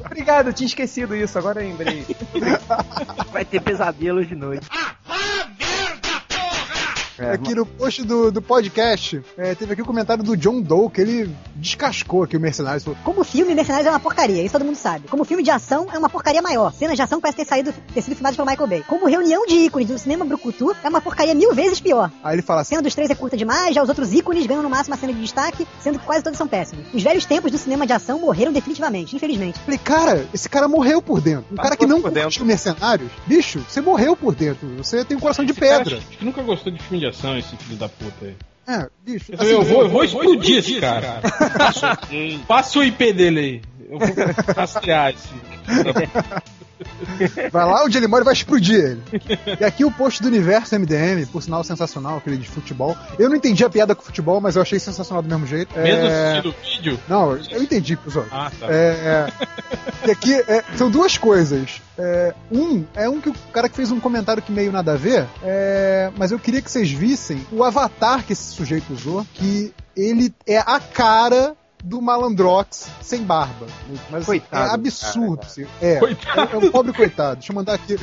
Obrigado, 0.06 0.48
eu 0.48 0.52
tinha 0.52 0.66
esquecido 0.66 1.14
isso, 1.16 1.38
agora 1.38 1.62
eu 1.62 1.68
lembrei. 1.68 2.04
Vai 3.32 3.44
ter 3.44 3.60
pesadelos 3.60 4.28
de 4.28 4.34
noite. 4.34 4.66
É, 7.20 7.32
Aqui 7.32 7.54
no 7.54 7.66
post 7.66 8.02
do, 8.04 8.32
do 8.32 8.40
podcast, 8.40 9.20
é, 9.36 9.54
teve 9.54 9.74
aqui 9.74 9.82
o 9.82 9.84
comentário 9.84 10.22
do 10.24 10.36
John 10.36 10.60
Doe, 10.62 10.88
que 10.90 11.00
ele 11.00 11.36
descascou 11.54 12.22
aqui 12.22 12.36
o 12.36 12.40
Mercenários. 12.40 12.82
Falou, 12.84 12.98
Como 13.04 13.22
filme, 13.22 13.54
Mercenários 13.54 13.86
é 13.86 13.90
uma 13.90 14.00
porcaria, 14.00 14.42
isso 14.42 14.52
todo 14.52 14.64
mundo 14.64 14.76
sabe. 14.76 15.06
Como 15.08 15.24
filme 15.24 15.42
de 15.42 15.50
ação, 15.50 15.86
é 15.92 15.98
uma 15.98 16.08
porcaria 16.08 16.40
maior. 16.40 16.72
Cenas 16.72 16.96
de 16.96 17.02
ação 17.02 17.20
parecem 17.20 17.44
ter, 17.44 17.48
saído, 17.48 17.74
ter 17.92 18.00
sido 18.02 18.14
filmadas 18.14 18.36
pelo 18.36 18.48
Michael 18.48 18.68
Bay. 18.68 18.84
Como 18.88 19.06
reunião 19.06 19.44
de 19.46 19.54
ícones 19.54 19.86
do 19.88 19.98
cinema 19.98 20.24
brucutu, 20.24 20.74
é 20.82 20.88
uma 20.88 21.00
porcaria 21.00 21.34
mil 21.34 21.54
vezes 21.54 21.78
pior. 21.80 22.10
Aí 22.24 22.36
ele 22.36 22.42
fala 22.42 22.60
A 22.60 22.62
assim, 22.62 22.70
cena 22.70 22.82
dos 22.82 22.94
três 22.94 23.10
é 23.10 23.14
curta 23.14 23.36
demais, 23.36 23.74
já 23.74 23.82
os 23.82 23.88
outros 23.88 24.12
ícones 24.14 24.46
ganham 24.46 24.62
no 24.62 24.70
máximo 24.70 24.94
a 24.94 24.98
cena 24.98 25.12
de 25.12 25.20
destaque, 25.20 25.66
sendo 25.80 25.98
que 25.98 26.06
quase 26.06 26.22
todos 26.24 26.38
são 26.38 26.48
péssimos. 26.48 26.86
Os 26.94 27.02
velhos 27.02 27.26
tempos 27.26 27.50
do 27.52 27.58
cinema 27.58 27.86
de 27.86 27.92
ação 27.92 28.18
morreram 28.18 28.52
definitivamente, 28.52 29.14
infelizmente. 29.14 29.58
falei, 29.58 29.78
cara, 29.78 30.26
esse 30.32 30.48
cara 30.48 30.66
morreu 30.66 31.02
por 31.02 31.20
dentro. 31.20 31.44
Um 31.52 31.56
Tá 31.56 31.64
cara 31.64 31.76
que 31.76 31.86
não 31.86 32.00
dentro. 32.00 32.44
Mercenários, 32.46 33.10
bicho, 33.26 33.62
você 33.68 33.80
morreu 33.80 34.16
por 34.16 34.34
dentro. 34.34 34.66
Você 34.78 35.04
tem 35.04 35.16
um 35.16 35.20
coração 35.20 35.44
de 35.44 35.52
Esse 35.52 35.60
cara 35.60 35.84
pedra. 35.84 35.98
acho 35.98 36.06
que 36.18 36.24
nunca 36.24 36.42
gostou 36.42 36.72
de 36.72 36.82
filme 36.82 37.00
de 37.00 37.09
judiação, 37.10 37.36
esse 37.36 37.56
filho 37.56 37.76
da 37.76 37.88
puta 37.88 38.24
aí. 38.24 38.36
É, 38.66 38.88
bicho. 39.04 39.32
Eu, 39.32 39.44
eu 39.44 39.62
vou, 39.62 39.82
eu 39.82 39.88
vou 39.88 40.04
explodir 40.04 40.58
esse 40.58 40.80
cara. 40.80 41.20
Passa, 41.58 41.98
passa 42.46 42.78
o 42.78 42.84
IP 42.84 43.12
dele 43.12 43.40
aí. 43.40 43.62
Eu 43.90 43.98
vou 43.98 44.08
rastrear 44.56 45.10
esse. 45.10 45.28
Vai 47.52 47.64
lá 47.66 47.84
onde 47.84 47.98
ele 47.98 48.06
mora 48.06 48.22
e 48.22 48.24
vai 48.24 48.32
explodir 48.32 48.76
ele. 48.78 49.02
E 49.60 49.64
aqui 49.64 49.84
o 49.84 49.90
post 49.90 50.22
do 50.22 50.28
Universo 50.28 50.78
MDM, 50.78 51.26
por 51.30 51.42
sinal 51.42 51.62
sensacional, 51.62 52.18
aquele 52.18 52.36
de 52.36 52.48
futebol. 52.48 52.96
Eu 53.18 53.28
não 53.28 53.36
entendi 53.36 53.64
a 53.64 53.70
piada 53.70 53.94
com 53.94 54.02
futebol, 54.02 54.40
mas 54.40 54.56
eu 54.56 54.62
achei 54.62 54.78
sensacional 54.78 55.22
do 55.22 55.28
mesmo 55.28 55.46
jeito. 55.46 55.78
Mesmo 55.78 56.06
É, 56.06 56.30
assistindo 56.30 56.50
o 56.50 56.54
vídeo? 56.62 57.00
Não, 57.08 57.36
eu 57.36 57.62
entendi, 57.62 57.96
pessoal. 57.96 58.26
Ah, 58.30 58.50
tá. 58.58 58.66
É, 58.70 59.32
e 60.06 60.10
aqui 60.10 60.34
é, 60.34 60.64
são 60.76 60.90
duas 60.90 61.18
coisas. 61.18 61.82
É, 61.98 62.34
um 62.50 62.84
é 62.94 63.08
um 63.08 63.20
que 63.20 63.28
o 63.28 63.34
cara 63.52 63.68
que 63.68 63.76
fez 63.76 63.90
um 63.90 64.00
comentário 64.00 64.42
que 64.42 64.52
meio 64.52 64.72
nada 64.72 64.92
a 64.92 64.96
ver, 64.96 65.26
é, 65.42 66.10
mas 66.16 66.32
eu 66.32 66.38
queria 66.38 66.62
que 66.62 66.70
vocês 66.70 66.90
vissem 66.90 67.46
o 67.52 67.62
avatar 67.62 68.24
que 68.24 68.32
esse 68.32 68.54
sujeito 68.54 68.92
usou, 68.92 69.26
que 69.34 69.74
ele 69.96 70.32
é 70.46 70.58
a 70.58 70.80
cara 70.80 71.54
do 71.84 72.00
Malandrox 72.00 72.88
sem 73.00 73.22
barba. 73.22 73.66
Mas 74.10 74.24
Coitado, 74.26 74.70
é 74.70 74.74
absurdo. 74.74 75.36
cara, 75.38 75.46
assim. 75.48 75.66
É, 75.80 75.96
Coitado. 75.96 76.48
é 76.54 76.58
um 76.58 76.70
pobre 76.70 76.92
coitado. 76.92 77.36
Deixa 77.36 77.52
eu 77.52 77.56
mandar 77.56 77.74
aqui, 77.74 77.96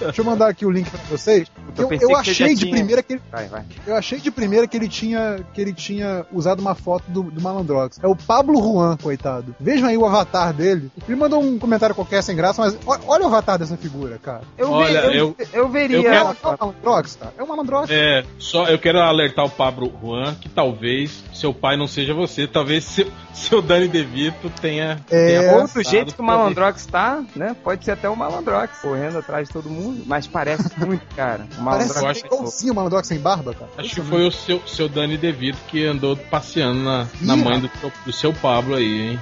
deixa 0.00 0.20
eu 0.20 0.24
mandar 0.24 0.48
aqui 0.48 0.64
o 0.66 0.70
link 0.70 0.90
pra 0.90 1.00
vocês. 1.08 1.50
Eu, 1.76 1.90
eu 1.92 2.08
você 2.08 2.14
achei 2.14 2.54
de 2.54 2.60
tinha- 2.62 2.74
primeira 2.74 3.02
que 3.02 3.14
ele, 3.14 3.22
Vai, 3.30 3.46
vai. 3.48 3.64
eu 3.86 3.94
achei 3.96 4.18
de 4.18 4.30
primeira 4.30 4.66
que 4.66 4.76
ele 4.76 4.88
tinha 4.88 5.44
que 5.54 5.60
ele 5.60 5.72
tinha 5.72 6.24
usado 6.32 6.60
uma 6.60 6.74
foto 6.74 7.04
do, 7.08 7.22
do 7.24 7.40
Malandrox. 7.40 7.98
É 8.02 8.06
o 8.06 8.16
Pablo 8.16 8.60
Juan, 8.60 8.96
coitado. 8.96 9.54
Vejam 9.60 9.88
aí 9.88 9.96
o 9.96 10.04
avatar 10.06 10.52
dele. 10.52 10.90
Ele 11.06 11.16
mandou 11.16 11.42
um 11.42 11.58
comentário 11.58 11.94
qualquer 11.94 12.22
sem 12.22 12.34
graça, 12.36 12.60
mas 12.62 12.76
olha 13.06 13.24
o 13.24 13.26
avatar 13.26 13.58
dessa 13.58 13.76
figura, 13.76 14.18
cara. 14.18 14.42
Eu, 14.58 14.70
Olha, 14.70 15.02
ve- 15.08 15.16
eu, 15.20 15.36
eu 15.52 15.68
veria. 15.68 15.96
eu 15.98 16.00
É, 16.00 16.10
quero- 16.10 16.26
o- 16.26 16.30
é 16.30 16.54
o 16.54 16.58
Malandrox, 16.58 17.16
cara. 17.16 17.32
É 17.38 17.42
o 17.42 17.48
Malandrox. 17.48 17.90
É, 17.90 18.24
só 18.38 18.66
eu 18.66 18.78
quero 18.78 18.98
alertar 19.00 19.44
o 19.44 19.50
Pablo 19.50 19.92
Juan 20.00 20.34
que 20.34 20.48
talvez 20.48 21.22
seu 21.32 21.52
pai 21.54 21.76
não 21.76 21.86
seja 21.86 22.12
você, 22.14 22.46
talvez 22.46 22.84
seu, 22.84 23.09
seu 23.32 23.62
Dani 23.62 23.88
DeVito 23.88 24.50
tenha. 24.60 25.00
É, 25.10 25.40
tenha 25.40 25.52
Ou 25.56 25.66
do 25.68 25.82
jeito 25.82 26.14
que 26.14 26.20
o. 26.20 26.24
Malandrox 26.24 26.86
tá, 26.86 27.22
né? 27.34 27.56
Pode 27.62 27.84
ser 27.84 27.92
até 27.92 28.08
o 28.08 28.16
Malandrox 28.16 28.78
correndo 28.80 29.18
atrás 29.18 29.48
de 29.48 29.54
todo 29.54 29.70
mundo, 29.70 30.02
mas 30.06 30.26
parece 30.26 30.68
muito, 30.84 31.02
cara. 31.14 31.44
O 31.58 31.64
Parece 31.64 31.66
Malandrox 31.94 32.04
acho 32.04 32.20
que- 32.20 32.26
igualzinho 32.26 32.72
o 32.72 32.76
Malandrox 32.76 33.08
sem 33.08 33.18
barba, 33.18 33.54
cara. 33.54 33.70
Acho 33.78 33.94
que 33.94 34.02
foi 34.02 34.26
o 34.26 34.30
seu, 34.30 34.60
seu 34.66 34.88
Dani 34.88 35.16
DeVito 35.16 35.58
que 35.68 35.84
andou 35.86 36.16
passeando 36.16 36.82
na, 36.82 37.06
na 37.20 37.36
mãe 37.36 37.60
do, 37.60 37.70
seu- 37.80 37.92
do 38.06 38.12
seu 38.12 38.32
Pablo 38.32 38.74
aí, 38.76 39.10
hein? 39.12 39.20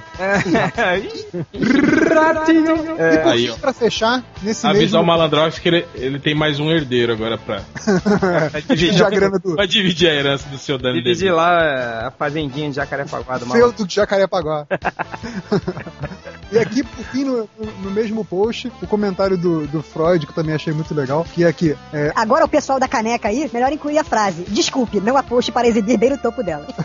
Ratinho. 2.13 2.97
E 2.97 3.01
É, 3.01 3.17
por 3.17 3.31
aí, 3.31 3.45
fim, 3.47 3.51
ó. 3.51 3.55
pra 3.55 3.73
fechar, 3.73 4.23
nesse 4.41 4.65
Avisar 4.65 4.81
mesmo... 4.81 5.01
o 5.01 5.05
Malandrox 5.05 5.59
que 5.59 5.67
ele, 5.69 5.85
ele 5.95 6.19
tem 6.19 6.35
mais 6.35 6.59
um 6.59 6.69
herdeiro 6.71 7.13
agora 7.13 7.37
pra, 7.37 7.61
dividir 8.75 9.03
a 9.05 9.09
grana 9.09 9.39
do 9.39 9.55
pra 9.55 9.65
dividir 9.65 10.09
a 10.09 10.13
herança 10.13 10.47
do 10.49 10.57
seu 10.57 10.77
Dani 10.77 10.95
Dividir 11.01 11.23
DeVito. 11.25 11.35
lá 11.35 11.63
é, 11.63 12.05
a 12.07 12.11
fazendinha 12.11 12.69
de 12.69 12.75
Jacarepaguá 12.75 13.37
do 13.37 13.45
feudo 13.47 13.78
Malandrox. 13.79 13.87
de 13.87 13.95
Jacarepaguá. 13.95 14.67
e 16.51 16.57
aqui, 16.59 16.83
por 16.83 17.03
fim, 17.05 17.23
no, 17.23 17.49
no 17.81 17.91
mesmo 17.91 18.23
post, 18.25 18.71
o 18.81 18.87
comentário 18.87 19.37
do, 19.37 19.67
do 19.67 19.81
Freud, 19.83 20.25
que 20.25 20.31
eu 20.31 20.35
também 20.35 20.55
achei 20.55 20.73
muito 20.73 20.93
legal, 20.93 21.25
que 21.33 21.43
é 21.43 21.47
aqui, 21.47 21.75
é, 21.93 22.11
Agora 22.15 22.45
o 22.45 22.49
pessoal 22.49 22.79
da 22.79 22.87
caneca 22.87 23.27
aí, 23.29 23.49
melhor 23.53 23.71
incluir 23.71 23.97
a 23.97 24.03
frase: 24.03 24.43
Desculpe, 24.47 24.99
não 24.99 25.15
aposte 25.17 25.51
para 25.51 25.67
exibir 25.67 25.97
bem 25.97 26.09
no 26.11 26.17
topo 26.17 26.43
dela. 26.43 26.67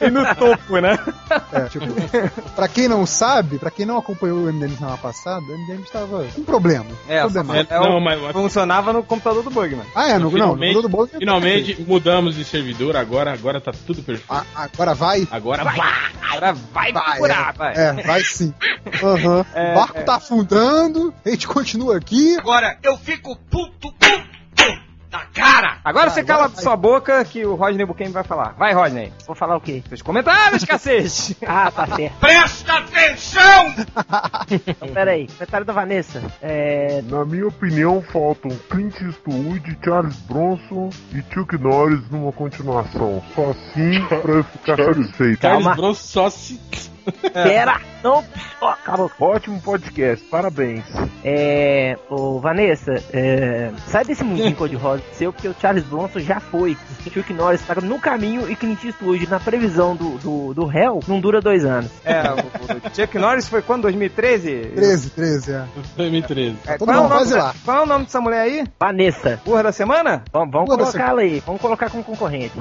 E 0.00 0.10
no 0.10 0.22
topo, 0.34 0.78
né? 0.78 0.98
É, 1.52 1.60
tipo, 1.68 1.86
pra 2.54 2.68
quem 2.68 2.86
não 2.88 3.06
sabe, 3.06 3.58
pra 3.58 3.70
quem 3.70 3.86
não 3.86 3.96
acompanhou 3.96 4.38
o 4.38 4.52
MDM 4.52 4.76
semana 4.76 4.96
passada, 4.98 5.40
o 5.46 5.58
MDM 5.58 5.82
estava 5.82 6.24
com 6.34 6.42
problema. 6.42 6.84
É, 7.08 7.20
problema. 7.20 7.56
É, 7.58 7.66
É 7.70 7.80
o- 7.80 7.84
não, 7.84 8.00
mas, 8.00 8.20
Funcionava 8.32 8.92
no 8.92 9.02
computador 9.02 9.42
do 9.42 9.50
Bugman. 9.50 9.84
Ah, 9.94 10.08
é, 10.08 10.12
no, 10.14 10.18
não, 10.18 10.24
no 10.24 10.30
finalmente- 10.32 10.74
computador 10.74 10.82
do 10.82 10.88
Bolo 10.88 11.06
tá 11.08 11.18
finalmente 11.18 11.82
mudamos 11.86 12.34
de 12.34 12.44
servidor, 12.44 12.96
agora, 12.96 13.32
agora 13.32 13.60
tá 13.60 13.72
tudo 13.72 14.02
perfeito. 14.02 14.26
perfeito. 14.28 14.50
Ah, 14.54 14.64
agora 14.74 14.94
vai? 14.94 15.26
Agora 15.30 15.64
vai! 15.64 15.76
Agora 16.28 16.52
vai, 16.52 16.92
Vai, 16.92 17.02
procurar, 17.12 17.54
vai. 17.54 17.74
É, 17.74 17.92
vai 18.02 18.20
sim. 18.36 18.54
Aham. 19.02 19.44
É, 19.54 19.72
o 19.72 19.74
barco 19.74 19.98
é. 19.98 20.02
tá 20.02 20.16
afundando, 20.16 21.14
a 21.24 21.30
gente 21.30 21.46
continua 21.46 21.96
aqui. 21.96 22.36
Agora 22.38 22.78
eu 22.82 22.96
fico 22.96 23.36
puto, 23.50 23.92
puto 23.92 24.36
da 25.10 25.20
cara. 25.32 25.78
Agora 25.84 26.06
Vai, 26.06 26.14
você 26.14 26.24
cala 26.24 26.48
vai. 26.48 26.62
sua 26.62 26.76
boca 26.76 27.24
que 27.24 27.44
o 27.46 27.54
Rodney 27.54 27.86
Buquem 27.86 28.10
vai 28.10 28.24
falar. 28.24 28.54
Vai, 28.58 28.72
Rodney. 28.74 29.12
Vou 29.26 29.36
falar 29.36 29.56
o 29.56 29.60
quê? 29.60 29.82
Seus 29.88 30.02
comentários, 30.02 30.64
cacete. 30.64 31.36
Ah, 31.46 31.70
tá 31.70 31.86
certo. 31.86 32.18
Presta 32.18 32.72
atenção! 32.78 33.74
Então, 34.66 34.88
pera 34.88 35.12
aí. 35.12 35.26
Comentário 35.26 35.66
da 35.66 35.72
Vanessa. 35.72 36.22
É. 36.42 37.02
Na 37.06 37.24
minha 37.24 37.46
opinião, 37.46 38.02
faltam 38.02 38.50
Clint 38.70 39.00
Eastwood, 39.00 39.78
Charles 39.84 40.16
Bronson 40.20 40.90
e 41.12 41.22
Chuck 41.32 41.56
Norris 41.58 42.08
numa 42.10 42.32
continuação. 42.32 43.22
Só 43.34 43.50
assim 43.50 44.04
pra 44.06 44.32
eu 44.32 44.44
ficar 44.44 44.76
satisfeito. 44.76 45.40
Charles 45.40 45.76
Bronson 45.76 45.94
só 45.94 46.30
se. 46.30 46.60
Pera! 47.32 47.80
Não! 48.02 48.24
Ó, 48.60 48.74
calma. 48.84 49.10
Ótimo 49.18 49.60
podcast, 49.60 50.24
parabéns. 50.26 50.84
É. 51.24 51.96
Ô, 52.08 52.38
Vanessa, 52.38 52.94
é, 53.12 53.70
sai 53.88 54.04
desse 54.04 54.24
mundinho 54.24 54.54
cor-de-rosa 54.56 55.02
seu, 55.12 55.32
porque 55.32 55.48
o 55.48 55.54
Charles 55.60 55.84
Bronson 55.84 56.20
já 56.20 56.40
foi. 56.40 56.76
Chuck 57.12 57.32
Norris 57.32 57.62
tá 57.62 57.74
no 57.80 57.98
caminho 57.98 58.50
e 58.50 58.56
Clint 58.56 58.84
Eastwood, 58.84 59.28
na 59.28 59.38
previsão 59.40 59.94
do, 59.94 60.18
do, 60.18 60.54
do 60.54 60.66
réu, 60.66 61.00
não 61.06 61.20
dura 61.20 61.40
dois 61.40 61.64
anos. 61.64 61.90
É, 62.04 62.20
o, 62.22 62.36
o 62.36 62.94
Chuck 62.94 63.18
Norris 63.18 63.48
foi 63.48 63.62
quando? 63.62 63.82
2013? 63.82 64.72
13, 64.74 65.10
13, 65.10 65.52
é. 65.52 65.64
2013. 65.96 66.56
É, 66.66 66.78
Todo 66.78 66.88
qual, 66.88 66.96
é 66.96 67.00
o 67.00 67.08
nome, 67.08 67.32
lá. 67.32 67.54
qual 67.64 67.76
é 67.78 67.82
o 67.82 67.86
nome 67.86 68.04
dessa 68.04 68.20
mulher 68.20 68.40
aí? 68.40 68.64
Vanessa, 68.78 69.40
Burra 69.44 69.64
da 69.64 69.72
semana? 69.72 70.22
vamos, 70.32 70.50
vamos 70.52 70.68
colocar 70.68 71.10
ela 71.10 71.20
aí. 71.20 71.42
Vamos 71.46 71.60
colocar 71.60 71.90
como 71.90 72.04
concorrente. 72.04 72.52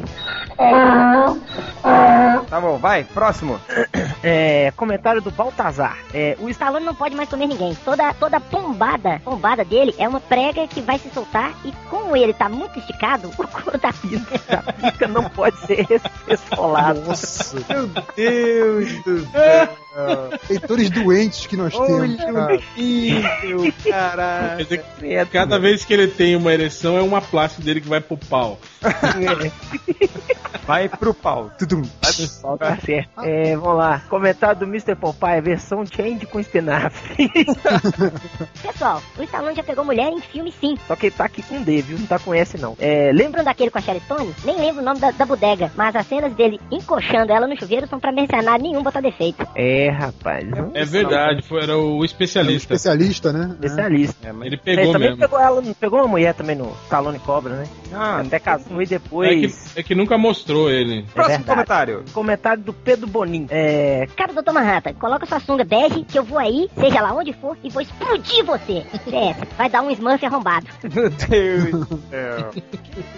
Tá 2.50 2.60
bom, 2.62 2.78
vai, 2.78 3.04
próximo. 3.04 3.60
É, 4.28 4.72
comentário 4.76 5.22
do 5.22 5.30
Baltazar. 5.30 6.00
É, 6.12 6.36
O 6.40 6.50
Stallone 6.50 6.84
não 6.84 6.96
pode 6.96 7.16
mais 7.16 7.30
comer 7.30 7.46
ninguém. 7.46 7.76
Toda, 7.86 8.12
toda 8.16 8.40
pombada, 8.40 9.22
pombada 9.24 9.64
dele 9.64 9.94
é 10.00 10.08
uma 10.10 10.20
prega 10.20 10.68
que 10.68 10.82
vai 10.82 10.98
se 10.98 11.12
soltar 11.12 11.54
e 11.64 11.72
como 11.92 12.18
ele 12.18 12.34
tá 12.34 12.50
muito 12.50 12.80
esticado, 12.80 13.30
o 13.38 13.48
couro 13.48 13.78
tá 13.78 13.92
fino. 13.94 14.26
a 14.50 14.74
pica 14.74 15.08
não 15.08 15.26
pode 15.26 15.56
ser 15.68 15.86
esfolada. 16.28 17.00
Nossa, 17.06 17.56
Meu 17.70 17.88
Deus 18.16 19.04
do 19.04 19.20
céu. 19.32 19.70
Leitores 20.50 20.90
doentes 20.90 21.48
que 21.48 21.56
nós 21.56 21.74
temos. 21.74 22.16
cara. 22.18 22.54
Horrível, 22.56 23.74
caralho. 23.90 24.66
Dizer, 24.66 25.28
Cada 25.32 25.60
vez 25.60 25.86
que 25.86 25.94
ele 25.94 26.08
tem 26.08 26.36
uma 26.36 26.54
ereção, 26.54 26.98
é 26.98 27.02
uma 27.02 27.22
plástica 27.22 27.64
dele 27.64 27.82
que 27.82 27.88
vai 27.88 28.02
pro 28.02 28.18
pau. 28.18 28.60
Vai 30.66 30.90
pro 30.90 31.14
pau. 31.14 31.52
Tudum. 31.58 31.84
Ó, 32.44 32.58
tá 32.58 32.76
certo. 32.78 33.10
É, 33.24 33.56
vamos 33.56 33.78
lá. 33.78 34.02
Comentário 34.10 34.60
do 34.60 34.66
Mr. 34.66 34.96
Popeye, 34.96 35.42
versão 35.42 35.86
change 35.86 36.26
com 36.26 36.40
espinafre. 36.40 37.30
Pessoal, 38.62 39.02
o 39.18 39.24
Stallone 39.24 39.56
já 39.56 39.64
pegou 39.64 39.86
mulher 39.86 40.10
em 40.12 40.22
filme 40.22 40.52
sim. 40.60 40.78
Só 40.88 40.96
que 40.96 41.08
ele 41.08 41.16
tá 41.16 41.26
aqui 41.26 41.44
com 41.44 41.62
D, 41.62 41.82
viu? 41.82 42.00
Não 42.00 42.08
tá 42.08 42.18
com 42.18 42.34
S, 42.34 42.58
não. 42.58 42.76
É, 42.80 43.12
Lembram 43.14 43.44
daquele 43.44 43.70
com 43.70 43.78
a 43.78 43.82
Sherry 43.82 44.02
Stone? 44.02 44.34
Nem 44.44 44.58
lembro 44.58 44.82
o 44.82 44.86
nome 44.86 45.00
da, 45.00 45.12
da 45.12 45.26
bodega, 45.26 45.72
mas 45.76 45.96
as 45.96 46.08
cenas 46.08 46.34
dele 46.34 46.60
encoxando 46.72 47.32
ela 47.32 47.48
no 47.48 47.58
chuveiro 47.60 47.88
são 47.88 48.00
pra 48.00 48.12
mercenário 48.12 48.64
nenhum 48.64 48.82
botar 48.82 49.02
defeito. 49.02 49.48
É, 49.56 49.85
rapaz. 49.90 50.48
Não 50.50 50.72
É 50.74 50.86
verdade, 50.86 51.42
foi, 51.48 51.62
era 51.64 51.78
o 51.78 51.82
É 51.82 52.00
um 52.02 52.06
especialista. 52.06 52.74
especialista, 52.74 53.32
né? 53.34 53.52
especialista. 53.54 54.28
É, 54.28 54.32
mas... 54.32 54.48
Ele 54.48 54.56
Ele 54.56 54.58
pegou 54.76 54.92
também 54.94 55.10
mesmo. 55.10 55.22
pegou 55.22 55.40
ela, 55.40 55.64
pegou 55.80 56.00
uma 56.00 56.08
mulher 56.08 56.34
também 56.34 56.56
no 56.56 56.72
Stallone 56.86 57.20
Cobra, 57.20 57.56
né? 57.56 57.68
Ah, 57.94 58.20
Até 58.20 58.40
casou 58.40 58.80
e 58.82 58.84
É 58.84 58.88
que, 58.88 58.94
depois. 59.00 59.78
é 59.78 59.84
que 59.84 59.96
nunca 59.96 60.18
mostrou 60.18 60.70
ele. 60.70 61.04
próximo 61.14 61.38
verdade. 61.38 61.44
comentário. 61.46 62.04
Comentário 62.14 62.64
do 62.64 62.74
Pedro 62.74 63.08
Bonin. 63.08 63.48
É. 63.50 64.08
Cara, 64.16 64.34
doutor 64.34 64.54
Manhattan, 64.54 64.94
coloca 64.94 65.26
sua 65.26 65.40
sunga 65.40 65.64
bege 65.64 66.04
que 66.04 66.18
eu 66.18 66.24
vou 66.24 66.38
aí, 66.40 66.70
seja 66.80 67.02
lá 67.02 67.14
onde 67.14 67.34
for, 67.34 67.58
e 67.64 67.70
vou 67.70 67.82
explodir 67.82 68.44
você. 68.46 68.84
PS, 69.06 69.48
vai 69.58 69.70
dar 69.70 69.82
um 69.82 69.90
Smurf 69.92 70.26
arrombado. 70.26 70.66
Meu 70.94 71.10
Deus 71.10 71.88
do 71.88 72.00
céu. 72.10 72.52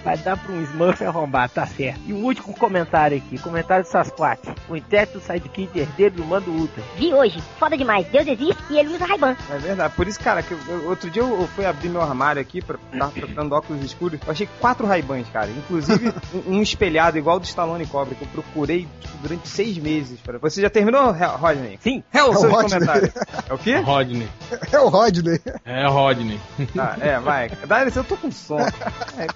Vai 0.04 0.18
dar 0.18 0.38
pra 0.38 0.54
um 0.54 0.62
Smurf 0.64 1.04
arrombar, 1.04 1.50
tá 1.50 1.66
certo. 1.66 2.00
E 2.08 2.14
o 2.14 2.18
último 2.18 2.54
comentário 2.54 3.18
aqui, 3.18 3.38
comentário 3.38 3.84
do 3.84 3.88
Sasquatch. 3.88 4.44
O 4.70 4.76
intérprete 4.76 5.18
do 5.18 5.20
sidekick 5.22 5.80
herdeiro 5.80 6.16
do 6.16 6.26
Mando 6.26 6.52
Ultra. 6.58 6.84
Vi 6.96 7.14
hoje, 7.14 7.42
foda 7.60 7.78
demais, 7.78 8.08
Deus 8.08 8.28
existe 8.28 8.58
e 8.70 8.78
ele 8.78 8.90
usa 8.96 9.06
Ray-Ban. 9.06 9.36
É 9.50 9.58
verdade. 9.58 9.94
Por 9.96 10.08
isso, 10.08 10.20
cara, 10.20 10.42
que 10.42 10.52
eu- 10.54 10.90
outro 10.90 11.10
dia 11.10 11.22
eu, 11.22 11.42
eu 11.42 11.48
fui 11.48 11.66
abrir 11.66 11.90
meu 11.90 12.02
armário 12.02 12.42
aqui 12.42 12.62
pra 12.62 12.78
tava 12.98 13.12
procurando 13.20 13.54
óculos 13.54 13.84
escuros. 13.84 14.20
Eu 14.26 14.32
achei 14.32 14.48
quatro 14.60 14.86
Ray-Bans, 14.88 15.28
cara. 15.32 15.50
Inclusive 15.50 16.14
um, 16.48 16.58
um 16.58 16.62
espelhado 16.62 17.18
igual 17.18 17.40
do 17.40 17.46
Stallone 17.46 17.86
Cobra, 17.86 18.16
que 18.16 18.22
eu 18.24 18.28
procurei 18.30 18.88
tipo, 19.02 19.18
durante 19.22 19.48
seis 19.48 19.78
meses. 19.78 20.20
Pra... 20.22 20.38
Você 20.40 20.62
já 20.62 20.70
terminou, 20.70 21.12
Rodney? 21.12 21.78
Sim. 21.82 22.04
É 22.14 22.24
o 22.24 22.28
É 22.28 22.30
o 22.30 22.36
seu 22.40 22.50
Rodney. 22.50 22.72
comentário. 22.74 23.14
É 23.50 23.54
o 23.54 23.58
quê? 23.58 23.76
Rodney. 23.86 24.28
É 24.72 24.80
o 24.80 24.88
Rodney. 24.90 25.42
É 25.66 25.88
Rodney. 25.88 26.40
Tá, 26.76 26.98
é, 27.00 27.20
vai. 27.20 27.50
Dá 27.68 27.86
eu 27.88 28.04
tô 28.04 28.18
com 28.18 28.32
sono. 28.32 28.66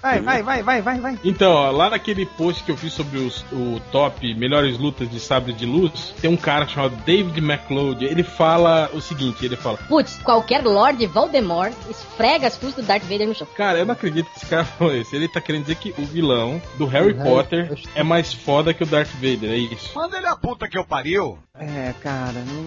Vai, 0.00 0.20
vai, 0.20 0.42
vai, 0.42 0.62
vai, 0.62 0.82
vai, 0.82 1.00
vai. 1.00 1.18
Então, 1.24 1.52
ó, 1.52 1.70
lá 1.70 1.90
naquele 1.90 2.26
post 2.26 2.62
que 2.62 2.70
eu 2.70 2.76
fiz 2.76 2.92
sobre 2.92 3.18
os, 3.18 3.44
o 3.52 3.80
top 3.90 4.34
melhores 4.34 4.78
lutas 4.78 5.10
de 5.10 5.18
sabre 5.18 5.52
de 5.52 5.66
luz, 5.66 6.14
tem 6.20 6.30
um 6.30 6.36
cara 6.36 6.66
chamado 6.66 6.94
David 7.12 7.38
McLeod, 7.40 8.06
ele 8.06 8.22
fala 8.22 8.88
o 8.94 9.00
seguinte, 9.00 9.44
ele 9.44 9.54
fala, 9.54 9.76
Putz, 9.86 10.16
qualquer 10.22 10.64
Lord 10.64 11.06
Voldemort 11.08 11.74
esfrega 11.90 12.46
as 12.46 12.56
cruzes 12.56 12.76
do 12.76 12.82
Darth 12.82 13.02
Vader 13.02 13.28
no 13.28 13.34
chão. 13.34 13.46
cara, 13.54 13.80
eu 13.80 13.84
não 13.84 13.92
acredito 13.92 14.30
que 14.30 14.38
esse 14.38 14.46
cara 14.46 14.64
falou 14.78 14.96
isso. 14.96 15.14
Ele 15.14 15.28
tá 15.28 15.38
querendo 15.38 15.62
dizer 15.62 15.74
que 15.74 15.94
o 15.98 16.06
vilão 16.06 16.60
do 16.78 16.86
Harry 16.86 17.12
Potter 17.12 17.78
é 17.94 18.02
mais 18.02 18.32
foda 18.32 18.72
que 18.72 18.82
o 18.82 18.86
Darth 18.86 19.10
Vader, 19.16 19.50
é 19.50 19.56
isso. 19.56 19.94
Manda 19.94 20.16
ele 20.16 20.26
a 20.26 20.34
puta 20.36 20.66
que 20.66 20.78
eu 20.78 20.86
pariu. 20.86 21.38
É, 21.60 21.92
cara, 22.00 22.32
não, 22.46 22.62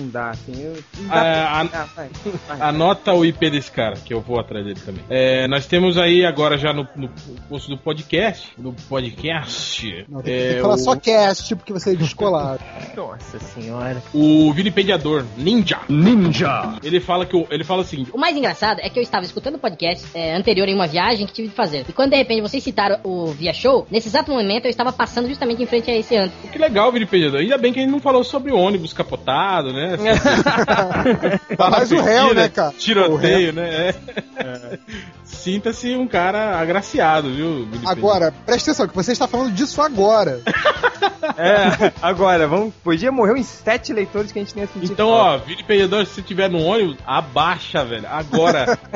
não 0.00 0.08
dá, 0.10 0.30
assim. 0.30 0.52
Eu, 0.62 0.74
não 1.00 1.08
dá 1.08 1.14
Ah, 1.60 1.64
pra- 1.68 1.80
a- 1.80 1.82
Ah, 1.82 1.88
vai, 1.96 2.08
vai. 2.46 2.68
Anota 2.68 3.12
o 3.12 3.24
IP 3.24 3.50
desse 3.50 3.70
cara, 3.72 3.96
que 3.96 4.14
eu 4.14 4.20
vou 4.20 4.38
atrás 4.38 4.64
dele 4.64 4.78
também. 4.78 5.02
É, 5.10 5.48
nós 5.48 5.66
temos 5.66 5.98
aí 5.98 6.24
agora 6.24 6.56
já 6.56 6.72
no, 6.72 6.86
no 6.94 7.08
posto 7.48 7.68
do 7.68 7.76
podcast, 7.76 8.52
do 8.56 8.72
podcast, 8.88 10.06
Não, 10.08 10.22
tem, 10.22 10.34
é, 10.34 10.54
que 10.54 10.60
falar 10.60 10.74
o, 10.74 10.78
só 10.78 10.94
cast, 10.94 11.56
porque 11.56 11.72
você 11.72 11.90
é 11.92 11.96
descolado. 11.96 12.62
Nossa 12.96 13.40
senhora. 13.40 14.00
o 14.14 14.52
vilipendiador 14.52 15.24
Ninja. 15.36 15.80
Ninja. 15.88 16.78
Ele 16.84 17.00
fala 17.00 17.26
que 17.26 17.36
o, 17.36 17.44
ele 17.50 17.64
fala 17.64 17.82
o 17.82 17.84
seguinte. 17.84 18.10
O 18.14 18.18
mais 18.18 18.36
engraçado 18.36 18.78
é 18.80 18.88
que 18.88 19.00
eu 19.00 19.02
estava 19.02 19.24
escutando 19.24 19.56
o 19.56 19.58
podcast 19.58 20.06
é, 20.14 20.36
anterior 20.36 20.68
em 20.68 20.74
uma 20.76 20.86
viagem 20.86 21.26
que 21.26 21.32
tive 21.32 21.48
de 21.48 21.54
fazer. 21.54 21.84
E 21.88 21.92
quando 21.92 22.10
de 22.12 22.16
repente 22.16 22.40
vocês 22.40 22.62
citaram 22.62 23.00
o 23.02 23.26
Via 23.32 23.52
Show, 23.52 23.84
nesse 23.90 24.06
exato 24.06 24.30
momento 24.30 24.66
eu 24.66 24.70
estava 24.70 24.92
passando 24.92 25.26
justamente 25.26 25.60
em 25.60 25.66
frente 25.66 25.90
a 25.90 25.96
esse 25.96 26.14
antro. 26.16 26.36
Que 26.52 26.56
legal, 26.58 26.92
vilipendiador. 26.92 27.40
Ainda 27.40 27.58
bem 27.58 27.72
que 27.72 27.80
gente 27.80 27.90
não 27.90 27.98
falou 28.00 28.27
sobre 28.28 28.52
ônibus 28.52 28.92
capotado, 28.92 29.72
né? 29.72 29.96
Tá 31.56 31.70
mais 31.70 31.90
o 31.90 32.00
réu, 32.00 32.34
né, 32.34 32.48
cara? 32.48 32.72
Tiroteio, 32.78 33.52
né? 33.52 33.94
É. 34.36 34.78
Sinta-se 35.24 35.94
um 35.94 36.06
cara 36.06 36.58
agraciado, 36.58 37.30
viu? 37.30 37.66
vilipendiador? 37.66 37.90
Agora, 37.90 38.34
presta 38.44 38.70
atenção, 38.70 38.88
que 38.88 38.94
você 38.94 39.12
está 39.12 39.26
falando 39.26 39.52
disso 39.52 39.80
agora. 39.80 40.40
É, 41.36 41.92
agora, 42.02 42.48
vamos, 42.48 42.74
podia 42.82 43.12
morrer 43.12 43.34
uns 43.34 43.46
sete 43.46 43.92
leitores 43.92 44.32
que 44.32 44.38
a 44.38 44.42
gente 44.42 44.56
nem 44.56 44.66
sentir 44.66 44.90
Então, 44.90 45.08
ó, 45.08 45.36
vilipendiador, 45.38 46.04
se 46.06 46.22
tiver 46.22 46.48
no 46.48 46.60
ônibus, 46.60 46.96
abaixa, 47.06 47.84
velho. 47.84 48.06
Agora. 48.08 48.78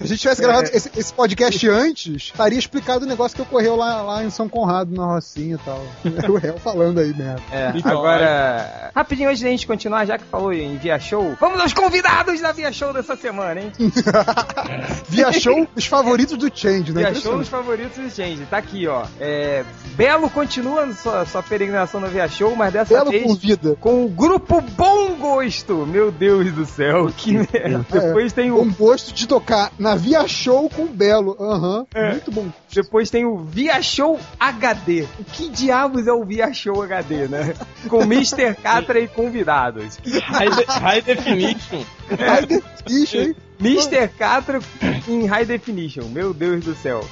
Se 0.00 0.04
a 0.04 0.06
gente 0.06 0.18
tivesse 0.18 0.42
gravado 0.42 0.70
esse, 0.72 0.90
esse 0.96 1.12
podcast 1.12 1.68
antes, 1.68 2.22
estaria 2.24 2.58
explicado 2.58 3.04
o 3.04 3.08
negócio 3.08 3.36
que 3.36 3.42
ocorreu 3.42 3.76
lá, 3.76 4.02
lá 4.02 4.24
em 4.24 4.30
São 4.30 4.48
Conrado, 4.48 4.94
na 4.94 5.04
Rocinha 5.04 5.56
e 5.56 5.58
tal. 5.58 5.84
o 6.28 6.36
réu 6.36 6.58
falando 6.58 7.00
aí 7.00 7.12
É, 7.50 7.72
Então, 7.74 7.92
agora, 7.92 8.90
rapidinho 8.94 9.28
antes 9.28 9.42
da 9.42 9.48
gente 9.48 9.66
continuar, 9.66 10.04
já 10.06 10.18
que 10.18 10.24
falou 10.24 10.52
em 10.52 10.76
Via 10.76 10.98
Show, 10.98 11.36
vamos 11.40 11.60
aos 11.60 11.72
convidados 11.72 12.40
da 12.40 12.52
Via 12.52 12.72
Show 12.72 12.92
dessa 12.92 13.16
semana, 13.16 13.60
hein? 13.60 13.72
Via 15.08 15.32
show, 15.32 15.66
os 15.74 15.86
favoritos 15.86 16.36
do 16.36 16.50
Change, 16.54 16.92
né? 16.92 17.10
Via 17.10 17.14
Show 17.14 17.38
dos 17.38 17.48
favoritos 17.48 17.96
do 17.98 18.10
Change. 18.10 18.42
Tá 18.50 18.58
aqui, 18.58 18.86
ó. 18.86 19.04
É, 19.20 19.64
Belo 19.96 20.28
continua 20.30 20.92
sua, 20.92 21.24
sua 21.26 21.42
peregrinação 21.42 22.00
na 22.00 22.06
Via 22.08 22.28
Show, 22.28 22.54
mas 22.56 22.72
dessa 22.72 22.94
Belo 22.94 23.10
vez 23.10 23.24
por 23.24 23.36
vida. 23.36 23.76
com 23.80 24.04
o 24.04 24.08
grupo 24.08 24.60
Bom 24.60 25.14
Gosto. 25.16 25.86
Meu 25.86 26.10
Deus 26.10 26.52
do 26.52 26.64
céu, 26.66 27.10
que 27.16 27.32
merda. 27.34 27.84
Depois 27.90 28.32
tem 28.32 28.50
o 28.50 28.56
Com 28.56 28.70
gosto 28.72 29.12
de 29.14 29.26
tocar 29.26 29.72
na 29.78 29.94
Via 29.94 30.26
Show 30.28 30.68
com 30.70 30.82
o 30.82 30.88
Belo. 30.88 31.36
Aham, 31.40 31.86
muito 32.10 32.30
bom. 32.30 32.46
Depois 32.72 33.10
tem 33.10 33.24
o 33.24 33.36
Via 33.38 33.82
Show 33.82 34.18
HD. 34.38 35.06
O 35.18 35.24
que 35.24 35.48
diabos 35.48 36.06
é 36.06 36.12
o 36.12 36.24
Via 36.24 36.52
Show 36.52 36.82
HD, 36.82 37.26
né? 37.28 37.54
Com 37.88 38.02
Mr. 38.02 38.54
Catra 38.62 39.00
e 39.00 39.08
convidados. 39.08 39.98
High, 40.06 40.50
de- 40.50 40.64
high 40.80 41.00
definition. 41.02 41.82
Ai, 42.18 42.46
definition, 42.46 43.18
hein? 43.18 43.36
Mr. 43.60 44.08
Catra 44.18 44.58
em 45.06 45.26
High 45.26 45.44
Definition. 45.44 46.04
Meu 46.08 46.32
Deus 46.32 46.64
do 46.64 46.74
céu. 46.74 47.04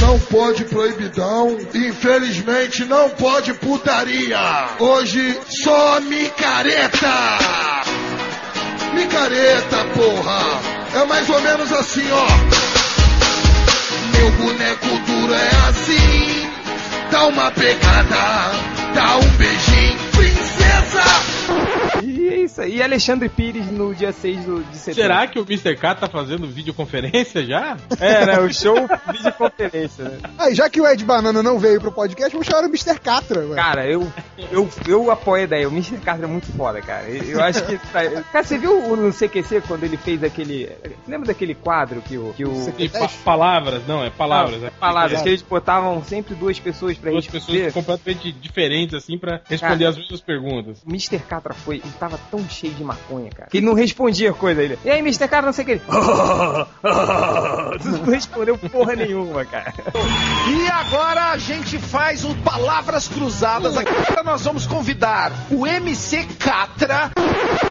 Não 0.00 0.18
pode 0.20 0.64
proibidão, 0.66 1.56
infelizmente 1.74 2.84
não 2.84 3.10
pode 3.10 3.52
putaria. 3.54 4.38
Hoje 4.78 5.36
só 5.48 6.00
micareta. 6.00 7.08
Micareta, 8.94 9.76
porra. 9.94 11.00
É 11.02 11.04
mais 11.06 11.28
ou 11.28 11.40
menos 11.40 11.72
assim, 11.72 12.04
ó. 12.12 12.61
Boneco 14.38 14.98
duro 15.06 15.34
é 15.34 15.68
assim. 15.68 16.48
Dá 17.10 17.26
uma 17.26 17.50
pegada, 17.50 18.50
dá 18.94 19.16
um 19.18 19.28
beijinho, 19.36 19.91
isso 22.44 22.60
aí. 22.60 22.76
E 22.76 22.82
Alexandre 22.82 23.28
Pires 23.28 23.66
no 23.70 23.94
dia 23.94 24.12
6 24.12 24.44
do- 24.44 24.62
de 24.64 24.76
setembro. 24.76 25.02
Será 25.02 25.26
que 25.26 25.38
o 25.38 25.42
Mr. 25.42 25.76
K 25.76 25.94
tá 25.94 26.08
fazendo 26.08 26.46
videoconferência 26.48 27.44
já? 27.44 27.76
É, 28.00 28.26
né? 28.26 28.38
O 28.40 28.52
show 28.52 28.76
videoconferência, 29.12 30.04
né? 30.04 30.18
Aí, 30.38 30.54
já 30.54 30.68
que 30.68 30.80
o 30.80 30.86
Ed 30.86 31.04
Banana 31.04 31.42
não 31.42 31.58
veio 31.58 31.80
pro 31.80 31.92
podcast, 31.92 32.32
vamos 32.32 32.46
chamar 32.46 32.62
o 32.64 32.66
Mr. 32.68 32.98
Catra. 32.98 33.46
ué. 33.46 33.54
Cara, 33.56 33.86
eu, 33.86 34.10
eu, 34.50 34.68
eu 34.86 35.10
apoio 35.10 35.42
a 35.42 35.44
ideia. 35.44 35.68
O 35.68 35.72
Mr. 35.72 35.96
Catra 35.98 36.24
é 36.24 36.28
muito 36.28 36.46
foda, 36.52 36.80
cara. 36.80 37.08
Eu, 37.08 37.42
acho 37.42 37.64
que. 37.64 37.78
Cara, 37.78 38.42
você 38.44 38.58
viu 38.58 38.78
o- 38.90 38.96
no 38.96 39.12
CQC 39.12 39.62
quando 39.66 39.84
ele 39.84 39.96
fez 39.96 40.22
aquele. 40.22 40.70
Lembra 41.06 41.28
daquele 41.28 41.54
quadro 41.54 42.00
que 42.02 42.16
o. 42.16 42.32
Que 42.34 42.44
o 42.44 42.90
pa- 42.90 43.10
palavras, 43.24 43.82
não, 43.86 44.04
é 44.04 44.10
palavras. 44.10 44.60
Não, 44.60 44.68
é. 44.68 44.70
palavras, 44.70 45.22
que 45.22 45.28
eles 45.28 45.42
botavam 45.42 46.02
sempre 46.04 46.34
duas 46.34 46.58
pessoas 46.58 46.96
pra 46.98 47.10
Duas 47.10 47.26
responder. 47.26 47.64
pessoas 47.66 47.72
completamente 47.74 48.32
diferentes, 48.32 48.94
assim, 48.94 49.18
pra 49.18 49.40
responder 49.48 49.78
Cara. 49.84 49.90
as 49.90 49.96
mesmas 49.98 50.20
perguntas. 50.20 50.82
O 50.86 50.88
Mr. 50.90 51.18
Catra 51.20 51.54
foi, 51.54 51.76
ele 51.76 51.92
tava 51.98 52.18
tão 52.32 52.48
cheio 52.48 52.72
de 52.72 52.82
maconha, 52.82 53.30
cara. 53.30 53.50
Que 53.50 53.58
ele 53.58 53.66
não 53.66 53.74
respondia 53.74 54.32
coisa 54.32 54.62
ele. 54.62 54.78
E 54.82 54.90
aí, 54.90 55.00
Mr. 55.00 55.28
Catra, 55.28 55.42
não 55.42 55.52
sei 55.52 55.64
o 55.64 55.66
que 55.66 55.72
ele. 55.72 55.82
não 57.84 58.04
respondeu 58.10 58.56
porra 58.56 58.96
nenhuma, 58.96 59.44
cara. 59.44 59.74
E 60.48 60.66
agora 60.68 61.32
a 61.32 61.36
gente 61.36 61.76
faz 61.78 62.24
o 62.24 62.34
Palavras 62.36 63.06
Cruzadas. 63.06 63.76
Agora 63.76 64.22
nós 64.24 64.42
vamos 64.44 64.66
convidar 64.66 65.30
o 65.50 65.66
MC 65.66 66.26
Catra. 66.38 67.10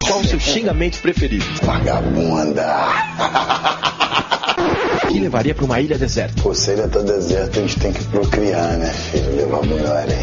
Qual 0.06 0.20
o 0.20 0.24
seu 0.24 0.38
xingamento 0.38 1.00
preferido? 1.00 1.44
Vagabunda. 1.64 2.86
Que 5.08 5.18
levaria 5.20 5.54
pra 5.54 5.66
uma 5.66 5.78
ilha 5.78 5.98
deserta? 5.98 6.40
Pô, 6.42 6.54
se 6.54 6.70
ele 6.70 6.88
tá 6.88 7.00
deserto, 7.00 7.58
a 7.58 7.62
gente 7.62 7.78
tem 7.78 7.92
que 7.92 8.02
procriar, 8.04 8.78
né, 8.78 8.86
filho? 8.86 9.36
Levar 9.36 9.62
melhor, 9.66 10.08
hein? 10.08 10.16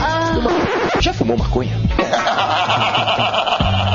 Já 1.00 1.14
fumou 1.14 1.38
maconha? 1.38 1.78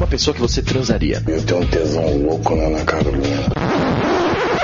Uma 0.00 0.06
pessoa 0.06 0.34
que 0.34 0.40
você 0.40 0.62
transaria. 0.62 1.22
Eu 1.28 1.42
tenho 1.42 1.60
um 1.60 1.66
tesão 1.66 2.16
louco 2.22 2.56
na 2.56 2.68
Ana 2.68 2.84
Carolina. 2.86 3.44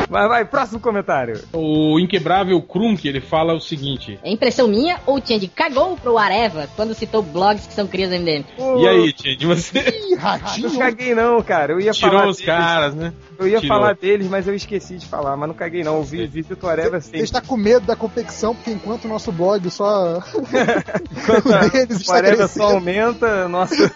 Vai, 0.08 0.28
vai, 0.28 0.44
próximo 0.44 0.78
comentário. 0.80 1.42
O 1.52 1.98
inquebrável 1.98 2.60
Krunk, 2.62 3.06
ele 3.06 3.20
fala 3.20 3.54
o 3.54 3.60
seguinte. 3.60 4.18
É 4.22 4.30
impressão 4.30 4.68
minha 4.68 5.00
ou 5.06 5.18
o 5.18 5.26
Change 5.26 5.48
cagou 5.48 5.96
pro 5.96 6.16
Areva 6.18 6.68
quando 6.76 6.94
citou 6.94 7.22
blogs 7.22 7.66
que 7.66 7.72
são 7.74 7.86
crias 7.86 8.10
do 8.10 8.16
MDM? 8.16 8.44
E 8.78 8.86
aí, 8.88 9.12
Tia, 9.12 9.36
de 9.36 9.46
você 9.46 9.78
Ih, 9.78 10.14
ratinho. 10.18 10.70
Não 10.70 10.78
caguei 10.78 11.14
não, 11.14 11.42
cara. 11.42 11.72
Eu 11.72 11.80
ia 11.80 11.92
tirou 11.92 12.12
falar 12.12 12.28
os 12.28 12.36
deles. 12.36 12.46
caras, 12.46 12.94
né? 12.94 13.12
Eu 13.38 13.46
ia 13.48 13.60
Tirou. 13.60 13.76
falar 13.76 13.94
deles, 13.94 14.28
mas 14.28 14.46
eu 14.46 14.54
esqueci 14.54 14.96
de 14.96 15.06
falar. 15.06 15.36
Mas 15.36 15.48
não 15.48 15.54
caguei 15.54 15.82
não. 15.82 15.96
Eu 15.96 16.02
vi, 16.04 16.26
vi 16.26 16.46
o 16.62 16.66
Areva 16.68 17.00
Você 17.00 17.06
sempre. 17.08 17.20
está 17.22 17.40
com 17.40 17.56
medo 17.56 17.86
da 17.86 17.96
competição, 17.96 18.54
porque 18.54 18.70
enquanto 18.70 19.04
o 19.04 19.08
nosso 19.08 19.32
blog 19.32 19.68
só. 19.70 20.22
Enquanto 21.16 21.46
o 22.08 22.12
Areva 22.12 22.48
só 22.48 22.64
aumenta, 22.74 23.48
nossa. 23.48 23.92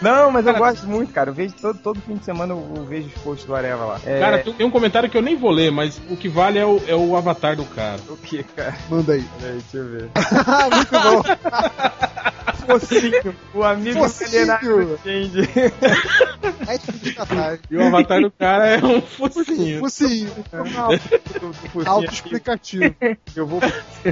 Não, 0.00 0.30
mas 0.32 0.46
eu 0.46 0.54
gosto 0.54 0.86
muito, 0.86 1.12
cara. 1.12 1.30
Eu 1.30 1.34
vejo 1.34 1.54
todo, 1.60 1.78
todo 1.78 2.00
fim 2.00 2.16
de 2.16 2.24
semana 2.24 2.52
eu, 2.52 2.72
eu 2.76 2.84
vejo 2.84 3.06
os 3.06 3.14
posts 3.22 3.46
do 3.46 3.54
Areva 3.54 3.84
lá. 3.84 4.00
É, 4.04 4.18
Cara, 4.18 4.41
tem 4.42 4.52
tem 4.52 4.66
um 4.66 4.70
comentário 4.70 5.08
que 5.08 5.16
eu 5.16 5.22
nem 5.22 5.36
vou 5.36 5.50
ler, 5.50 5.70
mas 5.70 6.00
o 6.10 6.16
que 6.16 6.28
vale 6.28 6.58
é 6.58 6.66
o, 6.66 6.80
é 6.86 6.94
o 6.94 7.16
avatar 7.16 7.56
do 7.56 7.64
cara. 7.64 8.00
o 8.08 8.16
que, 8.16 8.42
cara? 8.42 8.76
Manda 8.88 9.12
aí. 9.12 9.24
Peraí, 9.40 9.58
deixa 9.58 9.76
eu 9.76 9.88
ver. 9.88 10.10
muito 10.74 10.90
bom. 10.90 11.22
Focinho, 12.66 13.34
o 13.54 13.62
amigo 13.62 14.00
do 14.00 14.98
Change. 15.02 15.48
É. 16.68 17.58
E 17.70 17.76
o 17.76 17.86
avatar 17.86 18.20
do 18.20 18.30
cara 18.30 18.66
é 18.66 18.84
um 18.84 19.00
focinho. 19.02 19.80
Focinho. 19.80 20.30
Focinho 20.50 21.86
Autoexplicativo. 21.86 22.94
Eu 23.34 23.46
vou 23.46 23.60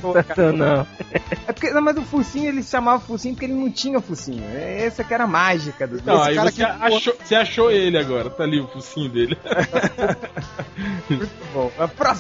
colocar. 0.00 0.52
Não. 0.52 0.86
É 1.46 1.52
porque, 1.52 1.70
não, 1.70 1.80
mas 1.80 1.96
o 1.96 2.02
focinho 2.02 2.48
ele 2.48 2.62
se 2.62 2.70
chamava 2.70 3.00
focinho 3.00 3.34
porque 3.34 3.46
ele 3.46 3.54
não 3.54 3.70
tinha 3.70 4.00
focinho. 4.00 4.44
É 4.52 4.84
essa 4.84 5.02
que 5.04 5.12
era 5.14 5.24
a 5.24 5.26
mágica 5.26 5.86
do 5.86 6.00
Não, 6.04 6.22
aí 6.22 6.34
cara 6.34 6.50
você 6.50 6.56
que- 6.56 6.70
achou, 6.70 7.16
você 7.22 7.34
achou 7.34 7.70
ele 7.70 7.98
agora, 7.98 8.30
tá 8.30 8.44
ali 8.44 8.60
o 8.60 8.66
focinho 8.68 9.08
dele. 9.10 9.36
Muito 11.08 11.28
bom. 11.52 11.70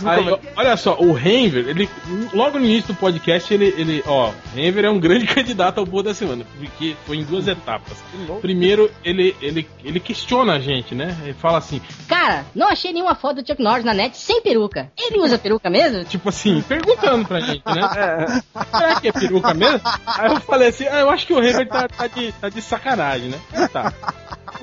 Aí, 0.06 0.38
olha 0.56 0.76
só, 0.76 0.96
o 0.98 1.12
Renver, 1.12 1.68
ele 1.68 1.88
logo 2.34 2.58
no 2.58 2.64
início 2.64 2.92
do 2.92 2.98
podcast, 2.98 3.52
ele, 3.52 3.74
ele 3.76 4.02
ó, 4.06 4.32
Renver 4.54 4.84
é 4.84 4.90
um 4.90 4.98
grande 5.00 5.26
candidato 5.32 5.78
ao 5.78 5.86
boa 5.86 6.02
da 6.02 6.14
semana, 6.20 6.44
porque 6.58 6.96
foi 7.06 7.16
em 7.18 7.24
duas 7.24 7.46
etapas. 7.48 7.98
Primeiro, 8.40 8.90
ele, 9.04 9.34
ele, 9.40 9.68
ele 9.84 10.00
questiona 10.00 10.54
a 10.54 10.60
gente, 10.60 10.94
né? 10.94 11.16
Ele 11.22 11.32
fala 11.34 11.58
assim, 11.58 11.80
Cara, 12.08 12.44
não 12.54 12.68
achei 12.68 12.92
nenhuma 12.92 13.14
foto 13.14 13.42
do 13.42 13.46
Chuck 13.46 13.62
Norris 13.62 13.84
na 13.84 13.94
net 13.94 14.16
sem 14.16 14.40
peruca. 14.42 14.90
Ele 14.96 15.18
usa 15.20 15.38
peruca 15.38 15.68
mesmo? 15.68 16.04
tipo 16.04 16.28
assim, 16.28 16.62
perguntando 16.62 17.26
pra 17.26 17.40
gente, 17.40 17.62
né? 17.66 18.42
Será 18.70 19.00
que 19.00 19.08
é 19.08 19.12
peruca 19.12 19.54
mesmo? 19.54 19.80
Aí 20.06 20.30
eu 20.30 20.40
falei 20.40 20.68
assim, 20.68 20.86
ah, 20.86 21.00
eu 21.00 21.10
acho 21.10 21.26
que 21.26 21.32
o 21.32 21.40
Renver 21.40 21.68
tá, 21.68 21.88
tá, 21.88 22.06
de, 22.06 22.32
tá 22.32 22.48
de 22.48 22.62
sacanagem, 22.62 23.28
né? 23.28 23.40
Ah, 23.54 23.68
Tá. 23.68 23.92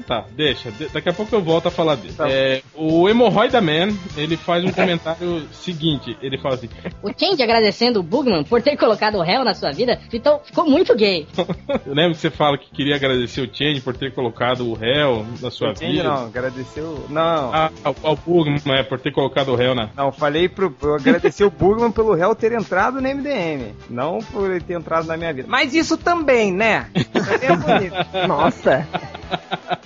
Tá, 0.06 0.26
deixa. 0.36 0.72
De- 0.72 0.88
daqui 0.90 1.10
a 1.10 1.14
pouco 1.14 1.36
eu 1.36 1.42
volto 1.42 1.68
a 1.68 1.72
falar 1.72 1.96
dele. 1.96 2.14
É, 2.20 2.62
o 2.76 3.08
Hemorroida 3.10 3.62
Man, 3.62 3.90
ele 4.16 4.36
faz 4.38 4.64
um 4.64 4.72
comentário 4.72 5.48
seguinte. 5.52 6.18
Ele 6.22 6.38
fala 6.38 6.56
assim: 6.56 6.70
O 7.02 7.10
Change 7.18 7.42
agradecendo 7.42 8.00
o 8.00 8.04
Bugman 8.04 8.44
por 8.44 8.62
ter 8.62 8.78
colocado 8.78 9.16
o 9.18 9.22
réu 9.22 9.44
na 9.44 9.54
sua 9.54 9.72
vida 9.72 10.00
ficou, 10.10 10.40
ficou 10.44 10.70
muito 10.70 10.96
gay. 10.96 11.28
Eu 11.86 11.94
lembro 11.94 12.12
que 12.14 12.18
você 12.22 12.30
fala 12.30 12.58
que 12.58 12.70
queria 12.72 12.96
agradecer 12.96 13.42
o 13.42 13.50
Change 13.54 13.82
por 13.82 13.96
ter 13.96 14.14
colocado 14.14 14.68
o 14.70 14.74
réu 14.74 15.26
na 15.42 15.50
sua 15.52 15.74
vida. 15.74 16.04
não, 16.04 16.26
agradeceu. 16.26 17.06
Não. 17.10 17.54
Ah, 17.54 17.72
ao, 17.84 17.96
ao 18.04 18.16
Bugman, 18.16 18.62
é, 18.68 18.84
por 18.84 19.00
ter 19.00 19.12
colocado 19.12 19.50
o 19.50 19.56
réu 19.56 19.74
na. 19.76 19.90
Não, 19.96 20.12
falei 20.12 20.48
pro. 20.50 20.74
Eu 20.82 20.96
agradeci 20.96 21.44
o 21.44 21.50
Bugman 21.52 21.92
pelo 21.92 22.14
réu 22.14 22.36
ter 22.36 22.52
entrado 22.52 23.02
no 23.02 23.08
MDM. 23.08 23.74
Não 23.90 24.20
por 24.20 24.50
ele 24.52 24.62
ter 24.62 24.74
entrado 24.74 25.06
na 25.08 25.18
minha 25.18 25.34
vida. 25.34 25.48
Mas 25.50 25.74
isso 25.74 25.98
também, 25.98 26.52
né? 26.52 26.90
Também 27.14 27.50
é 27.50 27.56
bonito. 27.56 27.96
Nossa. 28.28 28.88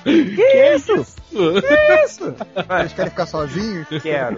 Que 0.04 0.74
isso? 0.76 1.06
Que 1.32 2.06
isso? 2.06 2.34
Vocês 2.68 2.94
querem 2.94 3.12
ficar 3.12 3.26
sozinhos? 3.26 3.88
Quero. 4.02 4.38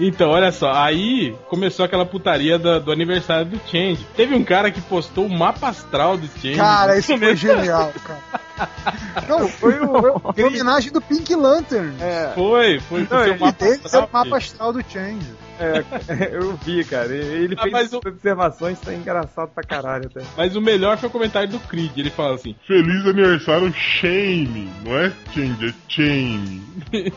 Então, 0.00 0.30
olha 0.30 0.50
só, 0.52 0.72
aí 0.72 1.34
começou 1.48 1.84
aquela 1.84 2.04
putaria 2.04 2.58
da- 2.58 2.78
do 2.78 2.90
aniversário 2.92 3.46
do 3.46 3.60
Change. 3.70 4.04
Teve 4.16 4.34
um 4.34 4.44
cara 4.44 4.70
que 4.70 4.80
postou 4.80 5.26
o 5.26 5.30
mapa 5.38 5.68
astral 5.68 6.16
do 6.16 6.26
Change. 6.40 6.56
Cara, 6.56 6.98
isso 6.98 7.16
foi 7.16 7.36
genial, 7.36 7.92
cara. 8.04 8.43
Não, 9.28 9.48
foi 9.48 9.80
o, 9.80 10.18
foi 10.32 10.44
homenagem 10.44 10.92
do 10.92 11.00
Pink 11.00 11.34
Lantern. 11.34 11.94
É. 12.00 12.32
Foi, 12.34 12.78
foi. 12.80 13.00
Não, 13.00 13.08
foi 13.08 13.30
ele 13.30 13.52
dele 13.52 13.80
é 13.92 13.98
o 13.98 14.08
mapa 14.12 14.36
astral 14.36 14.72
do 14.72 14.82
Change. 14.88 15.26
É, 15.58 15.84
eu 16.34 16.56
vi, 16.56 16.84
cara. 16.84 17.14
Ele 17.14 17.54
Ah, 17.56 17.62
fez 17.62 17.72
mas 17.72 17.92
o- 17.92 17.98
observações, 18.04 18.80
tá 18.80 18.92
engraçado 18.92 19.50
pra 19.50 19.62
caralho 19.62 20.06
até. 20.06 20.22
Mas 20.36 20.56
o 20.56 20.60
melhor 20.60 20.98
foi 20.98 21.08
o 21.08 21.12
comentário 21.12 21.48
do 21.48 21.60
Creed. 21.60 21.96
Ele 21.96 22.10
fala 22.10 22.34
assim: 22.34 22.56
Feliz 22.66 23.06
aniversário, 23.06 23.72
Shane. 23.72 24.68
Não 24.84 24.96
é 24.98 25.12
Change, 25.32 25.66
é 25.68 25.74
Chain. 25.88 26.62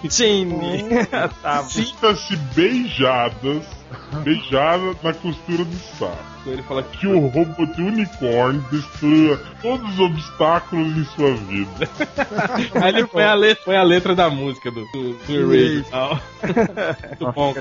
Chain. 0.09 0.49
tá. 1.41 1.63
Sinta-se 1.63 2.35
beijadas, 2.55 3.63
beijada 4.23 4.95
na 5.03 5.13
costura 5.13 5.63
do 5.63 5.75
saco. 5.97 6.37
Ele 6.45 6.61
fala 6.63 6.81
que 6.81 7.05
o 7.05 7.27
robô 7.27 7.65
de 7.65 7.81
unicórnio 7.81 8.63
destrua 8.71 9.37
todos 9.61 9.89
os 9.93 9.99
obstáculos 9.99 10.95
em 10.97 11.03
sua 11.03 11.33
vida. 11.33 11.89
Aí 12.81 12.89
ele 12.89 13.05
põe 13.05 13.23
a, 13.23 13.33
letra, 13.33 13.63
põe 13.65 13.75
a 13.75 13.83
letra 13.83 14.15
da 14.15 14.29
música 14.29 14.71
do, 14.71 14.85
do, 14.93 15.13
do 15.13 15.55
e 15.55 15.83
tal. 15.83 16.17
Muito 17.19 17.33
bom. 17.33 17.53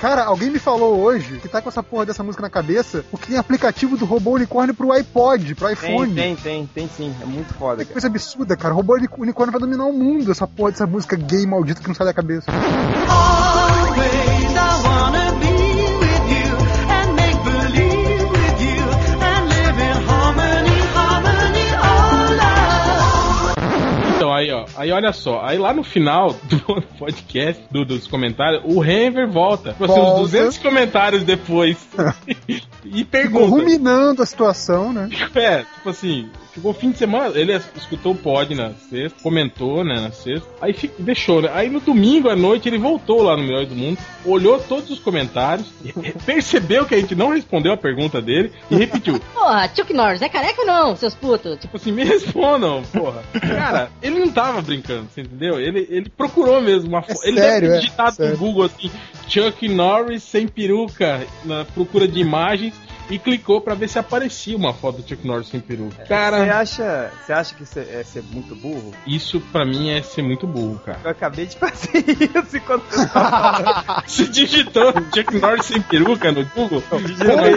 Cara, 0.00 0.24
alguém 0.24 0.50
me 0.50 0.58
falou 0.58 0.98
hoje 1.00 1.38
que 1.38 1.46
tá 1.48 1.62
com 1.62 1.68
essa 1.68 1.84
porra 1.84 2.06
dessa 2.06 2.24
música 2.24 2.42
na 2.42 2.50
cabeça, 2.50 3.04
porque 3.12 3.28
tem 3.28 3.38
aplicativo 3.38 3.96
do 3.96 4.04
robô 4.04 4.32
unicórnio 4.32 4.74
pro 4.74 4.90
iPod, 4.90 5.54
pro 5.54 5.66
Tem, 5.68 5.74
iPhone. 5.74 6.12
tem, 6.14 6.34
tem, 6.34 6.66
tem 6.66 6.88
sim. 6.88 7.14
É 7.22 7.24
muito 7.24 7.54
foda, 7.54 7.78
Que 7.84 7.90
cara. 7.90 7.92
coisa 7.92 8.08
absurda, 8.08 8.56
cara. 8.56 8.74
O 8.74 8.78
robô 8.78 8.94
uni- 8.96 9.08
unicórnio 9.18 9.52
vai 9.52 9.60
dominar 9.60 9.84
o 9.84 9.92
mundo, 9.92 10.32
essa 10.32 10.48
porra 10.48 10.72
dessa 10.72 10.86
música 10.86 11.14
gay 11.14 11.46
maldita 11.46 11.80
que 11.80 11.86
não 11.86 11.94
sai 11.94 12.06
da 12.08 12.12
cabeça. 12.14 12.50
Então, 12.50 14.31
ó. 24.62 24.80
Aí 24.80 24.90
olha 24.92 25.12
só. 25.12 25.42
Aí 25.44 25.58
lá 25.58 25.72
no 25.74 25.82
final 25.84 26.32
do 26.44 26.82
podcast, 26.98 27.62
do- 27.70 27.84
dos 27.84 28.06
comentários, 28.06 28.62
o 28.64 28.84
Henver 28.84 29.28
volta. 29.28 29.72
Tipo 29.72 29.84
assim, 29.84 29.94
uns 29.94 30.04
Volta. 30.04 30.20
200 30.20 30.58
comentários 30.58 31.22
depois. 31.24 31.76
e 32.48 32.54
Ficou 32.98 33.04
pergunta. 33.10 33.46
ruminando 33.46 34.22
a 34.22 34.26
situação, 34.26 34.92
né? 34.92 35.08
É, 35.34 35.58
tipo 35.74 35.90
assim, 35.90 36.30
ficou 36.54 36.70
o 36.70 36.74
fim 36.74 36.90
de 36.90 36.98
semana, 36.98 37.38
ele 37.38 37.52
escutou 37.76 38.12
o 38.12 38.16
pod 38.16 38.54
na 38.54 38.70
sexta, 38.90 39.22
comentou, 39.22 39.82
né, 39.84 40.00
na 40.00 40.10
sexta, 40.12 40.46
aí 40.60 40.72
fi- 40.72 40.90
deixou, 40.98 41.42
né? 41.42 41.50
Aí 41.52 41.68
no 41.70 41.80
domingo 41.80 42.28
à 42.28 42.36
noite 42.36 42.68
ele 42.68 42.78
voltou 42.78 43.22
lá 43.22 43.36
no 43.36 43.42
Melhor 43.42 43.64
do 43.66 43.74
Mundo, 43.74 43.98
olhou 44.24 44.58
todos 44.60 44.90
os 44.90 44.98
comentários, 44.98 45.66
percebeu 46.26 46.84
que 46.84 46.94
a 46.94 47.00
gente 47.00 47.14
não 47.14 47.30
respondeu 47.30 47.72
a 47.72 47.76
pergunta 47.76 48.20
dele 48.20 48.52
e 48.70 48.76
repetiu. 48.76 49.18
Porra, 49.34 49.70
Chuck 49.74 49.92
Norris, 49.92 50.22
é 50.22 50.28
careca 50.28 50.60
ou 50.60 50.66
não, 50.66 50.96
seus 50.96 51.14
putos? 51.14 51.58
Tipo 51.58 51.76
assim, 51.76 51.92
me 51.92 52.04
respondam, 52.04 52.82
porra. 52.92 53.22
Cara, 53.40 53.90
ele 54.02 54.18
não 54.20 54.30
tava 54.30 54.60
brincando, 54.62 55.08
você 55.12 55.22
entendeu? 55.22 55.58
Ele, 55.58 55.86
ele 55.90 56.08
procurou 56.10 56.60
mesmo 56.60 56.88
uma 56.88 57.02
foto. 57.02 57.18
ele 57.24 57.38
sério, 57.40 57.60
deve 57.60 57.66
é, 57.66 57.70
ter 57.70 57.80
digitado 57.80 58.16
sério. 58.16 58.32
no 58.32 58.38
Google 58.38 58.64
assim, 58.64 58.90
Chuck 59.28 59.68
Norris 59.68 60.22
sem 60.22 60.46
peruca, 60.46 61.26
na 61.44 61.64
procura 61.64 62.06
de 62.06 62.20
imagens, 62.20 62.74
e 63.14 63.18
clicou 63.18 63.60
pra 63.60 63.74
ver 63.74 63.88
se 63.88 63.98
aparecia 63.98 64.56
uma 64.56 64.72
foto 64.72 65.02
do 65.02 65.08
Chuck 65.08 65.26
Norris 65.26 65.48
sem 65.48 65.60
peruca. 65.60 65.96
Você 65.96 66.08
Cara, 66.08 66.58
acha, 66.58 67.10
você 67.24 67.32
acha 67.32 67.54
que 67.54 67.62
isso 67.62 67.78
é, 67.78 68.00
é 68.00 68.04
ser 68.04 68.22
muito 68.32 68.54
burro? 68.56 68.92
isso 69.06 69.40
pra 69.52 69.64
mim 69.64 69.90
é 69.90 70.02
ser 70.02 70.22
muito 70.22 70.46
burro, 70.46 70.80
cara. 70.84 70.98
Eu 71.04 71.10
acabei 71.10 71.46
de 71.46 71.56
fazer 71.56 71.90
isso 72.08 72.56
enquanto 72.56 72.84
você 72.90 73.06
tava. 73.08 74.02
Você 74.06 74.26
digitou 74.26 74.92
Chuck 75.14 75.38
Norris 75.38 75.66
sem 75.66 75.80
peruca 75.82 76.32
no 76.32 76.44
Google? 76.46 76.82
Como 76.88 77.04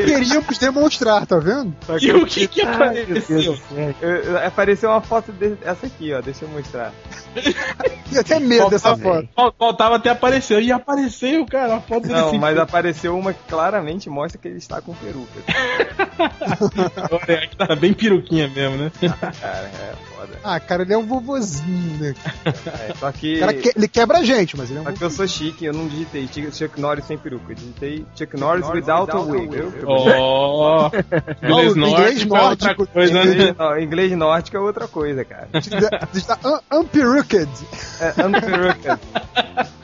queríamos 0.06 0.58
demonstrar, 0.58 1.26
tá 1.26 1.38
vendo? 1.40 1.74
E 2.02 2.12
o 2.12 2.26
que 2.26 2.48
que 2.48 2.62
Ai, 2.62 2.74
apareceu? 2.74 3.58
Eu- 4.02 4.10
eu- 4.10 4.38
Apareceu 4.46 4.90
uma 4.90 5.02
foto 5.02 5.32
dessa 5.32 5.86
aqui, 5.88 6.14
ó. 6.14 6.22
Deixa 6.22 6.46
eu 6.46 6.50
mostrar. 6.50 6.92
Tinha 8.10 8.22
até 8.22 8.40
medo 8.40 8.70
dessa 8.70 8.96
foto. 8.98 9.28
Fal- 9.36 9.54
Faltava 9.58 9.96
até 9.96 10.10
aparecer. 10.10 10.62
E 10.62 10.72
apareceu, 10.72 11.46
cara, 11.46 11.76
a 11.78 11.82
foto 11.82 12.04
dele 12.08 12.14
Não, 12.20 12.34
mas 12.34 12.54
peruca. 12.54 12.64
apareceu 12.64 13.18
uma 13.18 13.34
que 13.34 13.44
claramente 13.50 14.10
mostra 14.10 14.40
que 14.40 14.48
ele 14.48 14.58
está 14.58 14.82
com 14.82 14.94
peruca. 14.94 15.42
Olha, 17.12 17.48
que 17.48 17.56
tá 17.58 17.76
bem 17.76 17.94
peruquinha 17.94 18.48
mesmo, 18.48 18.78
né? 18.78 18.92
Cara, 19.42 19.68
é 19.68 19.94
foda. 20.16 20.40
Ah, 20.44 20.60
cara, 20.60 20.84
ele 20.84 20.94
é 20.94 20.98
um 20.98 21.06
vovozinho, 21.06 21.98
né? 22.00 22.16
É, 22.46 22.94
só 23.00 23.12
que. 23.12 23.38
O 23.38 23.40
cara 23.40 23.54
que- 23.54 23.72
ele 23.76 23.88
quebra 23.88 24.20
a 24.20 24.24
gente, 24.24 24.56
mas 24.58 24.70
ele 24.70 24.80
é 24.80 24.82
um 24.82 24.86
Só 24.86 24.92
que 24.92 25.04
eu 25.04 25.10
sou 25.12 25.28
chique, 25.28 25.66
eu 25.66 25.74
não 25.74 25.88
digitei 25.88 26.28
Chuck 26.52 26.80
Norris 26.80 27.06
sem 27.06 27.18
peruca. 27.18 27.52
Eu 27.52 27.56
digitei 27.56 28.06
Chuck 28.16 28.38
Norris 28.40 28.68
without 28.70 29.12
a 29.12 29.20
wig. 29.20 29.50
Ó, 29.86 30.90
inglês 31.44 31.76
nórdico 31.76 31.86
inglês 31.86 32.22
é 32.22 32.24
outra 32.26 32.68
nórdico. 32.68 32.88
coisa, 32.88 33.14
né? 33.14 33.24
Inglês, 33.26 33.56
não, 33.58 33.80
inglês 33.80 34.12
nórdico 34.18 34.58
é 34.58 34.60
outra 34.60 34.88
coisa, 34.88 35.26
cara. 35.26 35.48
Está 36.14 36.38
un- 36.44 36.80
unperucked. 36.80 37.50
É 38.00 38.26
unperuca. 38.26 39.00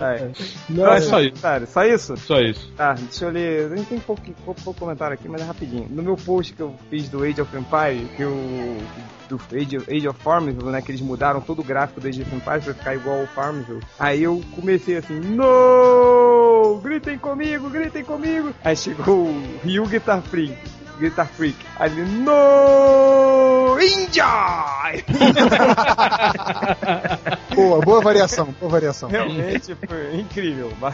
É. 0.00 0.30
Não, 0.68 0.92
é 0.92 1.00
só 1.00 1.20
isso. 1.20 1.42
Cara, 1.42 1.66
só 1.66 1.84
isso? 1.84 2.16
Só 2.16 2.40
isso. 2.40 2.72
Tá, 2.76 2.94
deixa 2.94 3.24
eu 3.24 3.30
ler. 3.30 3.72
A 3.72 3.76
gente 3.76 3.88
tem 3.88 4.00
pouco, 4.00 4.22
pouco, 4.44 4.62
pouco 4.62 4.80
comentário 4.80 5.14
aqui, 5.14 5.28
mas 5.28 5.40
é 5.40 5.44
rapidinho. 5.44 5.86
No 5.90 6.02
meu 6.02 6.16
post 6.16 6.52
que 6.52 6.60
eu 6.60 6.74
fiz 6.90 7.08
do 7.08 7.22
Age 7.22 7.40
of 7.40 7.56
Empire, 7.56 8.06
que 8.16 8.22
eu. 8.22 8.36
Do 9.28 9.40
Age 9.52 9.78
of, 9.78 9.94
Age 9.94 10.08
of 10.08 10.22
Farmville, 10.22 10.70
né? 10.70 10.80
Que 10.80 10.92
eles 10.92 11.00
mudaram 11.00 11.40
todo 11.40 11.60
o 11.60 11.64
gráfico 11.64 12.00
do 12.00 12.06
Age 12.06 12.22
of 12.22 12.34
Empire 12.34 12.60
pra 12.60 12.74
ficar 12.74 12.94
igual 12.94 13.20
ao 13.20 13.26
Farmville. 13.26 13.82
Aí 13.98 14.22
eu 14.22 14.40
comecei 14.54 14.96
assim, 14.96 15.18
no! 15.18 16.80
Gritem 16.82 17.18
comigo, 17.18 17.68
gritem 17.68 18.04
comigo! 18.04 18.54
Aí 18.62 18.76
chegou 18.76 19.26
o 19.26 19.60
Ryu 19.64 19.86
Guitar 19.86 20.22
Freak. 20.22 20.56
Guitar 20.98 21.28
Freak. 21.28 21.56
Aí 21.78 21.90
ele, 21.92 22.02
no! 22.02 23.78
Índia! 23.80 24.26
Boa, 27.54 27.80
boa 27.80 28.00
variação, 28.02 28.54
boa 28.60 28.70
variação. 28.70 29.08
Realmente 29.08 29.74
foi 29.74 30.16
incrível. 30.20 30.72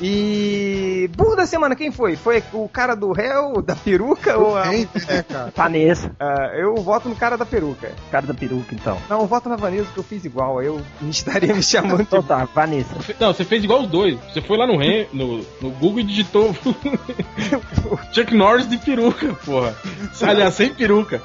E. 0.00 1.10
Burro 1.16 1.34
da 1.34 1.44
semana, 1.44 1.74
quem 1.74 1.90
foi? 1.90 2.14
Foi 2.14 2.42
o 2.52 2.68
cara 2.68 2.94
do 2.94 3.10
réu, 3.12 3.60
da 3.60 3.74
peruca 3.74 4.38
ou 4.38 4.56
a. 4.56 4.66
Né, 4.66 4.86
cara? 5.28 5.52
Vanessa. 5.54 6.12
Ah, 6.20 6.52
eu 6.56 6.76
voto 6.76 7.08
no 7.08 7.16
cara 7.16 7.36
da 7.36 7.44
peruca. 7.44 7.90
Cara 8.12 8.26
da 8.26 8.34
peruca, 8.34 8.74
então. 8.74 8.96
Não, 9.08 9.20
eu 9.22 9.26
voto 9.26 9.48
na 9.48 9.56
Vanessa 9.56 9.90
que 9.92 9.98
eu 9.98 10.04
fiz 10.04 10.24
igual. 10.24 10.62
Eu 10.62 10.80
estaria 11.08 11.52
me 11.52 11.62
chamando 11.62 12.02
Então 12.02 12.20
de. 12.20 12.28
tá, 12.28 12.46
Vanessa. 12.54 12.94
Não, 13.18 13.32
você 13.32 13.44
fez 13.44 13.64
igual 13.64 13.80
os 13.82 13.88
dois. 13.88 14.18
Você 14.32 14.40
foi 14.40 14.56
lá 14.56 14.66
no, 14.66 14.78
no, 15.12 15.38
no 15.60 15.70
Google 15.70 16.00
e 16.00 16.04
digitou 16.04 16.54
Chuck 18.12 18.34
Norris 18.34 18.68
de 18.68 18.78
peruca, 18.78 19.27
porra. 19.44 19.74
Aliás, 20.22 20.54
sem 20.54 20.72
peruca. 20.72 21.20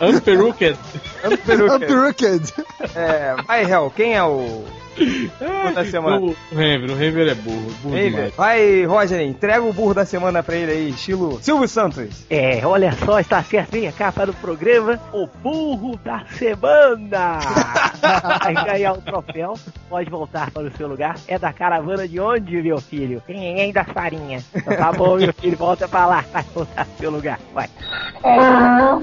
Unperuca. 0.00 0.76
peruca. 1.44 1.74
Unperucked. 1.76 2.54
É, 2.94 3.36
vai, 3.46 3.64
réu, 3.64 3.92
quem 3.94 4.14
é 4.14 4.22
o. 4.22 4.64
Burro 4.98 5.74
da 5.74 5.84
semana. 5.84 6.18
O 6.18 6.36
o 6.52 6.94
Renver 6.94 7.28
é 7.28 7.34
burro. 7.34 7.70
burro 7.82 7.96
vai, 8.36 8.84
Roger, 8.84 9.20
entrega 9.20 9.62
o 9.62 9.72
burro 9.72 9.94
da 9.94 10.04
semana 10.04 10.42
pra 10.42 10.56
ele 10.56 10.72
aí, 10.72 10.90
estilo 10.90 11.38
Silvio 11.42 11.68
Santos. 11.68 12.24
É, 12.30 12.64
olha 12.64 12.92
só, 12.92 13.20
está 13.20 13.42
certinha 13.42 13.90
a 13.90 13.92
capa 13.92 14.26
do 14.26 14.32
programa, 14.34 14.98
o 15.12 15.26
burro 15.26 15.98
da 16.04 16.24
semana. 16.30 17.38
Vai 18.42 18.54
ganhar 18.64 18.92
o 18.92 19.00
troféu, 19.00 19.58
pode 19.88 20.08
voltar 20.08 20.50
para 20.50 20.62
o 20.62 20.76
seu 20.76 20.88
lugar. 20.88 21.16
É 21.26 21.38
da 21.38 21.52
caravana 21.52 22.06
de 22.06 22.20
onde, 22.20 22.62
meu 22.62 22.80
filho? 22.80 23.22
Quem 23.26 23.72
da 23.72 23.84
farinha? 23.84 24.42
Então 24.54 24.76
tá 24.76 24.92
bom, 24.92 25.16
meu 25.16 25.32
filho, 25.32 25.56
volta 25.56 25.88
pra 25.88 26.06
lá, 26.06 26.24
vai 26.32 26.44
voltar 26.54 26.84
pro 26.84 26.98
seu 26.98 27.10
lugar, 27.10 27.40
vai. 27.52 27.68
Boa. 28.22 29.02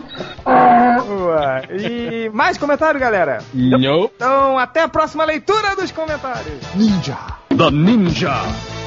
E 1.69 2.29
mais 2.33 2.57
comentário, 2.57 2.99
galera? 2.99 3.39
Não. 3.53 4.05
Então, 4.05 4.57
até 4.57 4.81
a 4.81 4.87
próxima 4.87 5.25
leitura 5.25 5.75
dos 5.75 5.84
comentários. 5.91 6.61
Ninja. 6.75 7.17
The 7.49 7.69
Ninja 7.71 8.84